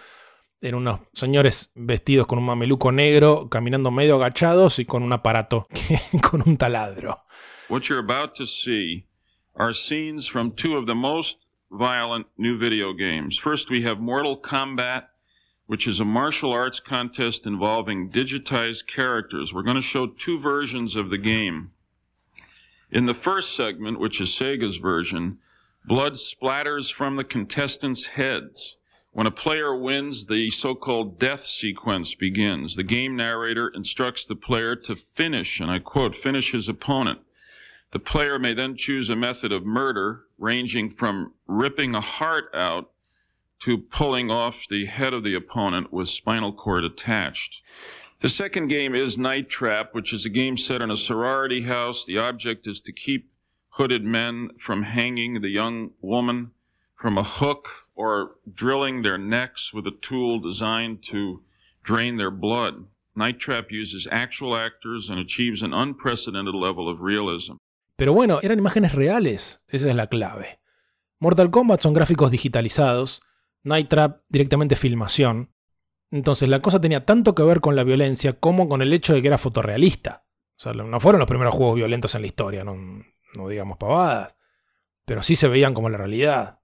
en 0.60 0.74
unos 0.74 1.00
señores 1.12 1.72
vestidos 1.74 2.26
con 2.26 2.38
un 2.38 2.44
mameluco 2.44 2.92
negro, 2.92 3.48
caminando 3.48 3.90
medio 3.90 4.16
agachados 4.16 4.78
y 4.78 4.84
con 4.84 5.02
un 5.02 5.12
aparato, 5.12 5.66
con 6.22 6.42
un 6.46 6.56
taladro. 6.56 7.24
What 7.68 7.88
you're 7.88 8.00
about 8.00 8.34
to 8.36 8.46
see 8.46 9.06
are 9.54 9.72
scenes 9.72 10.26
from 10.26 10.52
two 10.52 10.76
of 10.76 10.86
the 10.86 10.94
most 10.94 11.38
violent 11.70 12.26
new 12.36 12.58
video 12.58 12.92
games. 12.92 13.38
First, 13.38 13.70
we 13.70 13.82
have 13.82 14.00
Mortal 14.00 14.36
Kombat, 14.36 15.04
which 15.66 15.86
is 15.86 16.00
a 16.00 16.04
martial 16.04 16.52
arts 16.52 16.80
contest 16.80 17.46
involving 17.46 18.10
digitized 18.10 18.86
characters. 18.86 19.54
We're 19.54 19.62
going 19.62 19.76
to 19.76 19.82
show 19.82 20.08
two 20.08 20.38
versions 20.38 20.96
of 20.96 21.10
the 21.10 21.18
game. 21.18 21.70
In 22.90 23.06
the 23.06 23.14
first 23.14 23.54
segment, 23.54 24.00
which 24.00 24.20
is 24.20 24.30
Sega's 24.30 24.78
version, 24.78 25.38
blood 25.84 26.14
splatters 26.14 26.92
from 26.92 27.14
the 27.14 27.24
contestants' 27.24 28.08
heads. 28.08 28.78
When 29.12 29.26
a 29.26 29.32
player 29.32 29.74
wins, 29.74 30.26
the 30.26 30.50
so-called 30.50 31.18
death 31.18 31.44
sequence 31.44 32.14
begins. 32.14 32.76
The 32.76 32.84
game 32.84 33.16
narrator 33.16 33.68
instructs 33.68 34.24
the 34.24 34.36
player 34.36 34.76
to 34.76 34.94
finish, 34.94 35.58
and 35.60 35.70
I 35.70 35.80
quote, 35.80 36.14
finish 36.14 36.52
his 36.52 36.68
opponent. 36.68 37.20
The 37.90 37.98
player 37.98 38.38
may 38.38 38.54
then 38.54 38.76
choose 38.76 39.10
a 39.10 39.16
method 39.16 39.50
of 39.50 39.66
murder 39.66 40.26
ranging 40.38 40.90
from 40.90 41.34
ripping 41.48 41.96
a 41.96 42.00
heart 42.00 42.50
out 42.54 42.92
to 43.60 43.78
pulling 43.78 44.30
off 44.30 44.66
the 44.68 44.86
head 44.86 45.12
of 45.12 45.24
the 45.24 45.34
opponent 45.34 45.92
with 45.92 46.08
spinal 46.08 46.52
cord 46.52 46.84
attached. 46.84 47.62
The 48.20 48.28
second 48.28 48.68
game 48.68 48.94
is 48.94 49.18
Night 49.18 49.48
Trap, 49.48 49.92
which 49.92 50.12
is 50.12 50.24
a 50.24 50.30
game 50.30 50.56
set 50.56 50.80
in 50.80 50.90
a 50.90 50.96
sorority 50.96 51.62
house. 51.62 52.04
The 52.04 52.18
object 52.18 52.66
is 52.68 52.80
to 52.82 52.92
keep 52.92 53.30
hooded 53.70 54.04
men 54.04 54.50
from 54.56 54.84
hanging 54.84 55.40
the 55.40 55.48
young 55.48 55.90
woman 56.00 56.52
from 56.94 57.18
a 57.18 57.24
hook 57.24 57.86
or 58.00 58.36
drilling 58.46 59.02
their 59.02 59.18
necks 59.18 59.74
with 59.74 59.86
a 59.86 59.94
tool 60.00 60.40
designed 60.40 61.02
to 61.10 61.42
drain 61.82 62.16
their 62.16 62.30
blood. 62.30 62.86
Night 63.14 63.38
Trap 63.38 63.70
uses 63.70 64.08
actual 64.10 64.56
actors 64.56 65.10
and 65.10 65.18
achieves 65.18 65.62
an 65.62 65.74
unprecedented 65.74 66.54
level 66.54 66.88
of 66.88 67.00
realism. 67.00 67.56
Pero 67.96 68.14
bueno, 68.14 68.38
eran 68.42 68.58
imágenes 68.58 68.94
reales, 68.94 69.60
esa 69.68 69.90
es 69.90 69.94
la 69.94 70.06
clave. 70.06 70.60
Mortal 71.18 71.50
Kombat 71.50 71.82
son 71.82 71.92
gráficos 71.92 72.30
digitalizados, 72.30 73.20
Night 73.62 73.88
Trap 73.88 74.22
directamente 74.28 74.74
filmación. 74.76 75.52
Entonces 76.10 76.48
la 76.48 76.62
cosa 76.62 76.80
tenía 76.80 77.04
tanto 77.04 77.34
que 77.34 77.42
ver 77.42 77.60
con 77.60 77.76
la 77.76 77.84
violencia 77.84 78.32
como 78.32 78.68
con 78.68 78.80
el 78.80 78.92
hecho 78.94 79.12
de 79.12 79.20
que 79.20 79.28
era 79.28 79.36
fotorrealista. 79.36 80.24
O 80.56 80.62
sea, 80.62 80.72
no 80.72 81.00
fueron 81.00 81.18
los 81.18 81.28
primeros 81.28 81.54
juegos 81.54 81.76
violentos 81.76 82.14
en 82.14 82.22
la 82.22 82.26
historia, 82.26 82.64
no, 82.64 82.76
no 83.36 83.48
digamos 83.48 83.76
pavadas. 83.76 84.34
Pero 85.04 85.22
sí 85.22 85.36
se 85.36 85.48
veían 85.48 85.74
como 85.74 85.90
la 85.90 85.98
realidad. 85.98 86.59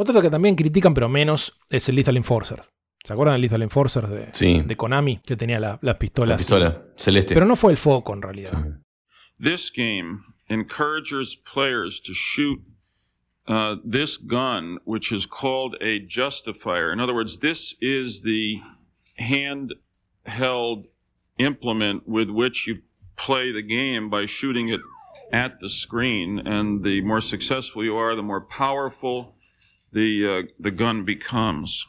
Otro 0.00 0.22
que 0.22 0.30
también 0.30 0.54
critican, 0.54 0.94
pero 0.94 1.08
menos, 1.08 1.58
es 1.70 1.88
el 1.88 1.96
Lethal 1.96 2.16
Enforcer. 2.16 2.60
¿Se 3.02 3.12
acuerdan 3.12 3.34
del 3.34 3.42
Lethal 3.42 3.62
Enforcer 3.62 4.06
de, 4.06 4.28
Sí. 4.32 4.62
de 4.64 4.76
Konami? 4.76 5.18
Que 5.26 5.36
tenía 5.36 5.58
la- 5.58 5.78
las 5.82 5.96
pistolas. 5.96 6.30
La 6.34 6.36
pistola 6.38 6.82
celeste. 6.96 7.34
Pero 7.34 7.46
no 7.46 7.56
fue 7.56 7.72
el 7.72 7.78
foco 7.78 8.12
en 8.14 8.22
realidad. 8.22 8.52
This 9.40 9.72
game 9.74 10.20
encourages 10.48 11.36
players 11.36 12.00
to 12.02 12.12
shoot 12.12 12.60
uh, 13.48 13.76
this 13.88 14.18
gun, 14.18 14.78
which 14.84 15.10
is 15.10 15.26
called 15.26 15.74
a 15.80 15.98
justifier. 16.06 16.92
In 16.92 17.00
other 17.00 17.14
words, 17.14 17.38
this 17.40 17.74
is 17.80 18.22
the 18.22 18.60
handheld 19.18 20.86
implement 21.38 22.02
with 22.06 22.28
which 22.30 22.66
you 22.68 22.82
play 23.16 23.50
the 23.50 23.62
game 23.62 24.10
by 24.10 24.26
shooting 24.26 24.68
it 24.68 24.80
at 25.32 25.60
the 25.60 25.68
screen. 25.68 26.38
And 26.46 26.84
the 26.84 27.00
more 27.00 27.20
successful 27.20 27.82
you 27.82 27.96
are, 27.96 28.14
the 28.14 28.22
more 28.22 28.40
powerful 28.46 29.34
the 29.92 30.26
uh, 30.26 30.62
the 30.62 30.70
gun 30.70 31.04
becomes. 31.04 31.86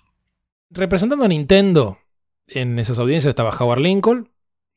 Representando 0.69 1.25
a 1.25 1.27
Nintendo 1.27 1.99
en 2.47 2.79
esas 2.79 2.99
audiencias 2.99 3.31
estaba 3.31 3.55
Howard 3.57 3.81
Lincoln. 3.81 4.29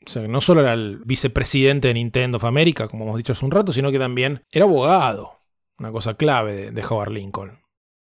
O 0.04 0.10
sea, 0.10 0.26
no 0.26 0.40
solo 0.40 0.60
era 0.60 0.72
el 0.72 1.00
vicepresidente 1.04 1.88
de 1.88 1.94
Nintendo 1.94 2.38
of 2.38 2.44
America, 2.44 2.88
como 2.88 3.04
hemos 3.04 3.16
dicho 3.16 3.32
hace 3.32 3.44
un 3.44 3.52
rato, 3.52 3.72
sino 3.72 3.92
que 3.92 3.98
también 3.98 4.44
era 4.50 4.64
abogado. 4.64 5.42
Una 5.78 5.92
cosa 5.92 6.14
clave 6.14 6.54
de, 6.54 6.70
de 6.72 6.84
Howard 6.84 7.12
Lincoln. 7.12 7.60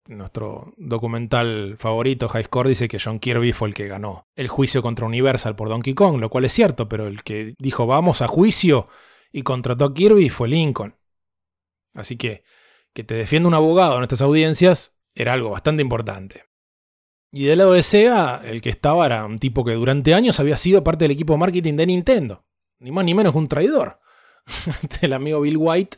Nuestro 0.08 0.74
documental 0.78 1.76
favorito, 1.78 2.30
High 2.30 2.46
Score, 2.46 2.70
dice 2.70 2.88
que 2.88 3.00
John 3.00 3.20
Kirby 3.20 3.54
fue 3.54 3.68
el 3.68 3.74
que 3.76 3.88
ganó 3.88 4.28
el 4.36 4.48
juicio 4.48 4.82
contra 4.82 5.06
Universal 5.06 5.56
por 5.56 5.70
Donkey 5.70 5.94
Kong, 5.94 6.20
lo 6.20 6.30
cual 6.30 6.46
es 6.46 6.54
cierto, 6.54 6.90
pero 6.90 7.06
el 7.06 7.22
que 7.24 7.54
dijo 7.60 7.86
vamos 7.86 8.22
a 8.22 8.28
juicio 8.28 8.88
y 9.32 9.44
contrató 9.44 9.86
a 9.86 9.94
Kirby 9.94 10.30
fue 10.30 10.48
Lincoln. 10.48 10.96
Así 11.94 12.18
que 12.18 12.44
que 12.94 13.04
te 13.04 13.14
defienda 13.14 13.48
un 13.48 13.54
abogado 13.54 13.98
en 13.98 14.04
estas 14.04 14.22
audiencias 14.22 14.99
era 15.22 15.34
algo 15.34 15.50
bastante 15.50 15.82
importante. 15.82 16.46
Y 17.32 17.46
del 17.46 17.60
lado 17.60 17.74
de 17.74 17.84
Sega, 17.84 18.42
el 18.44 18.62
que 18.62 18.70
estaba 18.70 19.06
era 19.06 19.26
un 19.26 19.38
tipo 19.38 19.64
que 19.64 19.74
durante 19.74 20.14
años 20.14 20.40
había 20.40 20.58
sido 20.58 20.84
parte 20.84 21.06
del 21.06 21.12
equipo 21.12 21.34
de 21.34 21.40
marketing 21.40 21.76
de 21.76 21.86
Nintendo. 21.86 22.46
Ni 22.80 22.92
más 22.92 23.06
ni 23.06 23.14
menos 23.14 23.34
que 23.34 23.38
un 23.38 23.48
traidor. 23.48 24.00
el 25.02 25.14
amigo 25.14 25.42
Bill 25.42 25.58
White, 25.58 25.98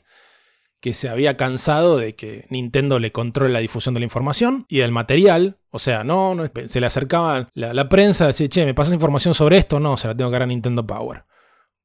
que 0.82 0.94
se 0.94 1.08
había 1.08 1.38
cansado 1.38 1.98
de 1.98 2.16
que 2.16 2.48
Nintendo 2.50 3.00
le 3.00 3.12
controle 3.12 3.54
la 3.54 3.60
difusión 3.60 3.94
de 3.94 4.00
la 4.02 4.06
información 4.06 4.66
y 4.68 4.80
del 4.80 4.92
material. 4.92 5.58
O 5.70 5.80
sea, 5.80 6.04
no, 6.04 6.36
se 6.66 6.80
le 6.80 6.86
acercaba 6.86 7.50
la, 7.54 7.74
la 7.74 7.88
prensa 7.88 8.26
a 8.26 8.28
decir, 8.28 8.50
che, 8.50 8.66
¿me 8.66 8.74
pasas 8.74 8.94
información 8.94 9.34
sobre 9.34 9.58
esto? 9.58 9.80
No, 9.80 9.96
se 9.96 10.08
la 10.08 10.16
tengo 10.16 10.32
que 10.32 10.36
dar 10.36 10.44
a 10.44 10.48
Nintendo 10.48 10.86
Power. 10.86 11.24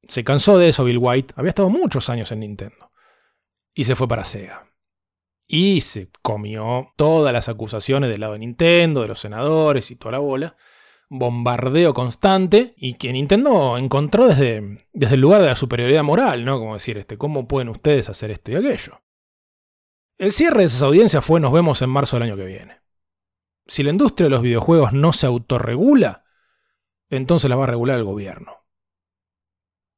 Se 0.09 0.25
cansó 0.25 0.59
de 0.59 0.71
eso 0.71 0.85
Bill 0.85 0.99
White. 0.99 1.35
Había 1.37 1.51
estado 1.51 1.69
muchos 1.69 2.09
años 2.09 2.33
en 2.33 2.41
Nintendo. 2.41 2.91
Y 3.75 3.85
se 3.85 3.95
fue 3.95 4.09
para 4.09 4.25
Sega. 4.25 4.67
Y 5.47 5.81
se 5.83 6.11
comió 6.23 6.93
todas 6.97 7.33
las 7.33 7.49
acusaciones 7.49 8.11
del 8.11 8.21
lado 8.21 8.33
de 8.33 8.41
Nintendo, 8.41 9.03
de 9.03 9.09
los 9.09 9.21
senadores 9.21 9.91
y 9.91 9.97
toda 9.97 10.13
la 10.13 10.19
bola. 10.19 10.57
bombardeo 11.09 11.95
constante 11.95 12.75
y 12.77 12.95
que 12.95 13.13
Nintendo 13.13 13.79
encontró 13.79 14.27
desde, 14.27 14.89
desde 14.93 15.15
el 15.15 15.21
lugar 15.21 15.41
de 15.41 15.49
la 15.49 15.57
superioridad 15.57 16.03
moral, 16.03 16.45
¿no? 16.45 16.59
Como 16.59 16.75
decir, 16.75 16.99
este, 16.99 17.17
¿cómo 17.17 17.47
pueden 17.47 17.69
ustedes 17.69 18.09
hacer 18.09 18.33
esto 18.33 18.51
y 18.51 18.57
aquello? 18.57 19.03
El 20.19 20.33
cierre 20.33 20.61
de 20.61 20.65
esas 20.65 20.83
audiencias 20.83 21.25
fue 21.25 21.39
nos 21.41 21.53
vemos 21.53 21.81
en 21.83 21.91
marzo 21.91 22.17
del 22.17 22.25
año 22.25 22.37
que 22.37 22.47
viene. 22.47 22.81
Si 23.67 23.83
la 23.83 23.91
industria 23.91 24.27
de 24.27 24.31
los 24.31 24.43
videojuegos 24.43 24.93
no 24.93 25.13
se 25.13 25.27
autorregula, 25.27 26.25
entonces 27.09 27.49
la 27.51 27.57
va 27.57 27.65
a 27.65 27.69
regular 27.69 27.99
el 27.99 28.05
gobierno. 28.05 28.65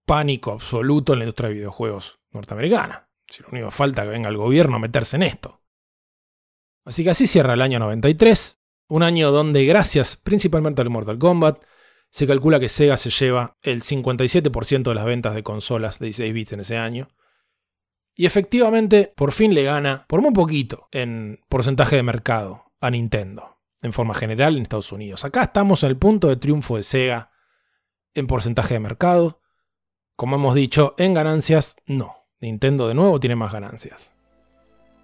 Pánico 0.05 0.53
absoluto 0.53 1.13
en 1.13 1.21
la 1.21 1.25
industria 1.27 1.49
de 1.49 1.55
videojuegos 1.55 2.21
norteamericana. 2.33 3.08
Si 3.29 3.43
lo 3.43 3.51
único 3.51 3.69
que 3.69 3.75
falta 3.75 4.03
que 4.03 4.09
venga 4.09 4.29
el 4.29 4.37
gobierno 4.37 4.77
a 4.77 4.81
meterse 4.81 5.17
en 5.17 5.23
esto. 5.25 5.61
Así 6.85 7.05
que 7.05 7.11
así 7.11 7.27
cierra 7.27 7.55
el 7.55 7.63
año 7.63 7.79
93, 7.79 8.61
un 8.89 9.03
año 9.03 9.31
donde 9.31 9.65
gracias 9.65 10.17
principalmente 10.17 10.81
al 10.81 10.91
Mortal 10.91 11.19
Kombat, 11.19 11.63
se 12.11 12.27
calcula 12.27 12.59
que 12.59 12.71
Sega 12.71 12.97
se 12.97 13.11
lleva 13.11 13.59
el 13.63 13.83
57% 13.83 14.83
de 14.83 14.95
las 14.95 15.05
ventas 15.05 15.35
de 15.35 15.43
consolas 15.43 15.99
de 15.99 16.07
16 16.07 16.33
bits 16.33 16.53
en 16.53 16.61
ese 16.61 16.79
año. 16.79 17.09
Y 18.15 18.27
efectivamente, 18.27 19.13
por 19.15 19.33
fin 19.33 19.55
le 19.55 19.63
gana, 19.63 20.07
por 20.09 20.23
muy 20.23 20.33
poquito, 20.33 20.89
en 20.91 21.39
porcentaje 21.49 21.97
de 21.97 22.03
mercado 22.03 22.73
a 22.81 22.91
Nintendo, 22.91 23.59
en 23.83 23.93
forma 23.93 24.15
general 24.15 24.57
en 24.57 24.63
Estados 24.63 24.91
Unidos. 24.91 25.25
Acá 25.25 25.43
estamos 25.45 25.83
en 25.83 25.91
el 25.91 25.99
punto 25.99 26.29
de 26.29 26.37
triunfo 26.37 26.77
de 26.77 26.83
Sega 26.83 27.31
en 28.15 28.27
porcentaje 28.27 28.75
de 28.75 28.81
mercado. 28.81 29.41
Como 30.17 30.37
hemos 30.37 30.55
dicho, 30.55 30.95
en 30.99 31.15
ganancias, 31.15 31.77
no. 31.87 32.18
Nintendo 32.41 32.87
de 32.87 32.95
nuevo 32.95 33.19
tiene 33.19 33.35
más 33.35 33.53
ganancias. 33.53 34.13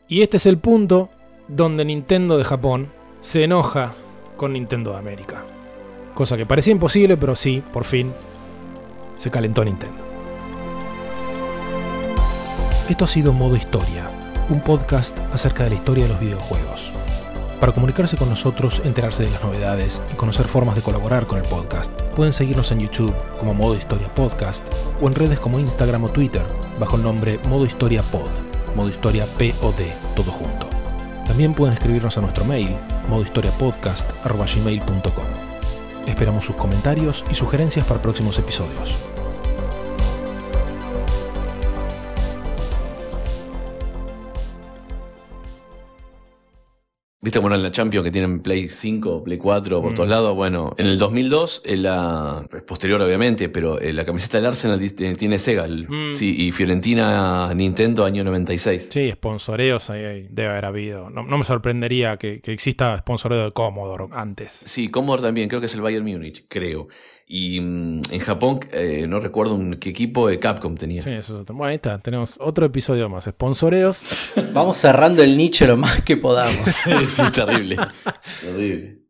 Y 0.07 0.23
este 0.23 0.37
es 0.37 0.47
el 0.47 0.59
punto 0.59 1.11
donde 1.49 1.85
Nintendo 1.85 2.39
de 2.39 2.45
Japón 2.45 2.93
se 3.21 3.43
enoja 3.43 3.93
con 4.37 4.53
Nintendo 4.53 4.93
de 4.93 4.99
América. 4.99 5.43
Cosa 6.15 6.37
que 6.37 6.47
parecía 6.47 6.73
imposible, 6.73 7.17
pero 7.17 7.35
sí, 7.35 7.63
por 7.73 7.85
fin, 7.85 8.13
se 9.19 9.31
calentó 9.31 9.65
Nintendo. 9.65 10.05
Esto 12.89 13.05
ha 13.05 13.09
sido 13.09 13.33
Modo 13.33 13.57
Historia, 13.57 14.09
un 14.49 14.61
podcast 14.61 15.19
acerca 15.33 15.65
de 15.65 15.71
la 15.71 15.77
historia 15.77 16.05
de 16.05 16.11
los 16.11 16.21
videojuegos. 16.21 16.93
Para 17.61 17.73
comunicarse 17.73 18.17
con 18.17 18.29
nosotros, 18.29 18.83
enterarse 18.85 19.25
de 19.25 19.31
las 19.31 19.43
novedades 19.43 20.03
y 20.13 20.17
conocer 20.17 20.47
formas 20.47 20.77
de 20.77 20.83
colaborar 20.83 21.27
con 21.27 21.39
el 21.39 21.45
podcast, 21.45 21.91
pueden 22.15 22.33
seguirnos 22.33 22.71
en 22.73 22.81
YouTube 22.81 23.15
como 23.39 23.55
Modo 23.55 23.75
Historia 23.75 24.09
Podcast 24.15 24.65
o 25.01 25.09
en 25.09 25.15
redes 25.15 25.41
como 25.41 25.59
Instagram 25.59 26.05
o 26.05 26.09
Twitter 26.09 26.45
bajo 26.79 26.97
el 26.97 27.03
nombre 27.03 27.39
Modo 27.49 27.65
Historia 27.65 28.03
Pod, 28.03 28.29
Modo 28.77 28.89
Historia 28.89 29.27
POD, 29.39 29.81
todo 30.15 30.31
junto. 30.31 30.69
También 31.27 31.55
pueden 31.55 31.75
escribirnos 31.75 32.19
a 32.19 32.21
nuestro 32.21 32.45
mail, 32.45 32.77
modohistoriapodcast.gmail.com. 33.09 35.25
Esperamos 36.07 36.45
sus 36.45 36.57
comentarios 36.57 37.25
y 37.31 37.35
sugerencias 37.35 37.87
para 37.87 38.03
próximos 38.03 38.39
episodios. 38.39 38.95
¿Viste 47.25 47.39
era 47.39 47.55
en 47.55 47.63
la 47.63 47.73
Champions 47.73 48.05
que 48.05 48.11
tienen 48.11 48.41
Play 48.41 48.69
5, 48.69 49.25
Play 49.25 49.39
4 49.39 49.81
por 49.81 49.95
todos 49.95 50.11
lados? 50.11 50.35
Bueno, 50.35 50.75
en 50.77 50.87
el 50.87 50.99
2002, 50.99 51.63
en 51.65 51.83
la, 51.85 52.45
es 52.53 52.63
posterior 52.65 53.01
obviamente, 53.01 53.49
pero 53.49 53.81
eh, 53.81 53.95
la 53.95 54.05
camiseta 54.05 54.37
del 54.37 54.45
Arsenal 54.45 54.79
eh, 54.83 55.15
tiene 55.15 55.39
Sega. 55.39 55.67
Mm. 55.67 56.15
Sí, 56.15 56.47
y 56.47 56.53
Fiorentina 56.53 57.51
Nintendo 57.55 58.05
año 58.05 58.25
96. 58.25 58.91
Sí, 58.93 59.11
sponsoreos 59.13 59.89
ahí, 59.89 60.05
ahí 60.05 60.27
debe 60.29 60.51
haber 60.51 60.67
habido. 60.67 61.09
No, 61.09 61.23
no 61.23 61.39
me 61.39 61.45
sorprendería 61.45 62.19
que, 62.19 62.43
que 62.43 62.53
exista 62.53 62.99
sponsoreo 62.99 63.47
de 63.47 63.53
Commodore 63.53 64.09
antes. 64.13 64.61
Sí, 64.63 64.89
Commodore 64.89 65.23
también, 65.23 65.49
creo 65.49 65.61
que 65.61 65.67
es 65.67 65.75
el 65.75 65.81
Bayern 65.81 66.05
Múnich, 66.05 66.45
creo. 66.47 66.89
Y 67.27 67.61
mm, 67.61 68.03
en 68.11 68.21
Japón, 68.21 68.61
eh, 68.73 69.07
no 69.09 69.21
recuerdo 69.21 69.55
un, 69.55 69.75
qué 69.75 69.91
equipo 69.91 70.29
de 70.29 70.39
Capcom 70.39 70.77
tenía. 70.77 71.03
Sí, 71.03 71.11
eso 71.11 71.37
es 71.37 71.43
otro. 71.43 71.55
Bueno, 71.55 71.71
ahí 71.71 71.77
está, 71.77 71.99
tenemos 71.99 72.37
otro 72.41 72.67
episodio 72.67 73.09
más. 73.09 73.25
Sponsoreos. 73.25 74.33
Vamos 74.53 74.77
cerrando 74.77 75.23
el 75.23 75.37
nicho 75.37 75.67
lo 75.67 75.77
más 75.77 76.03
que 76.03 76.17
podamos. 76.17 76.69
sí, 77.09 77.23
terrible. 77.33 77.77
terrible. 78.41 79.04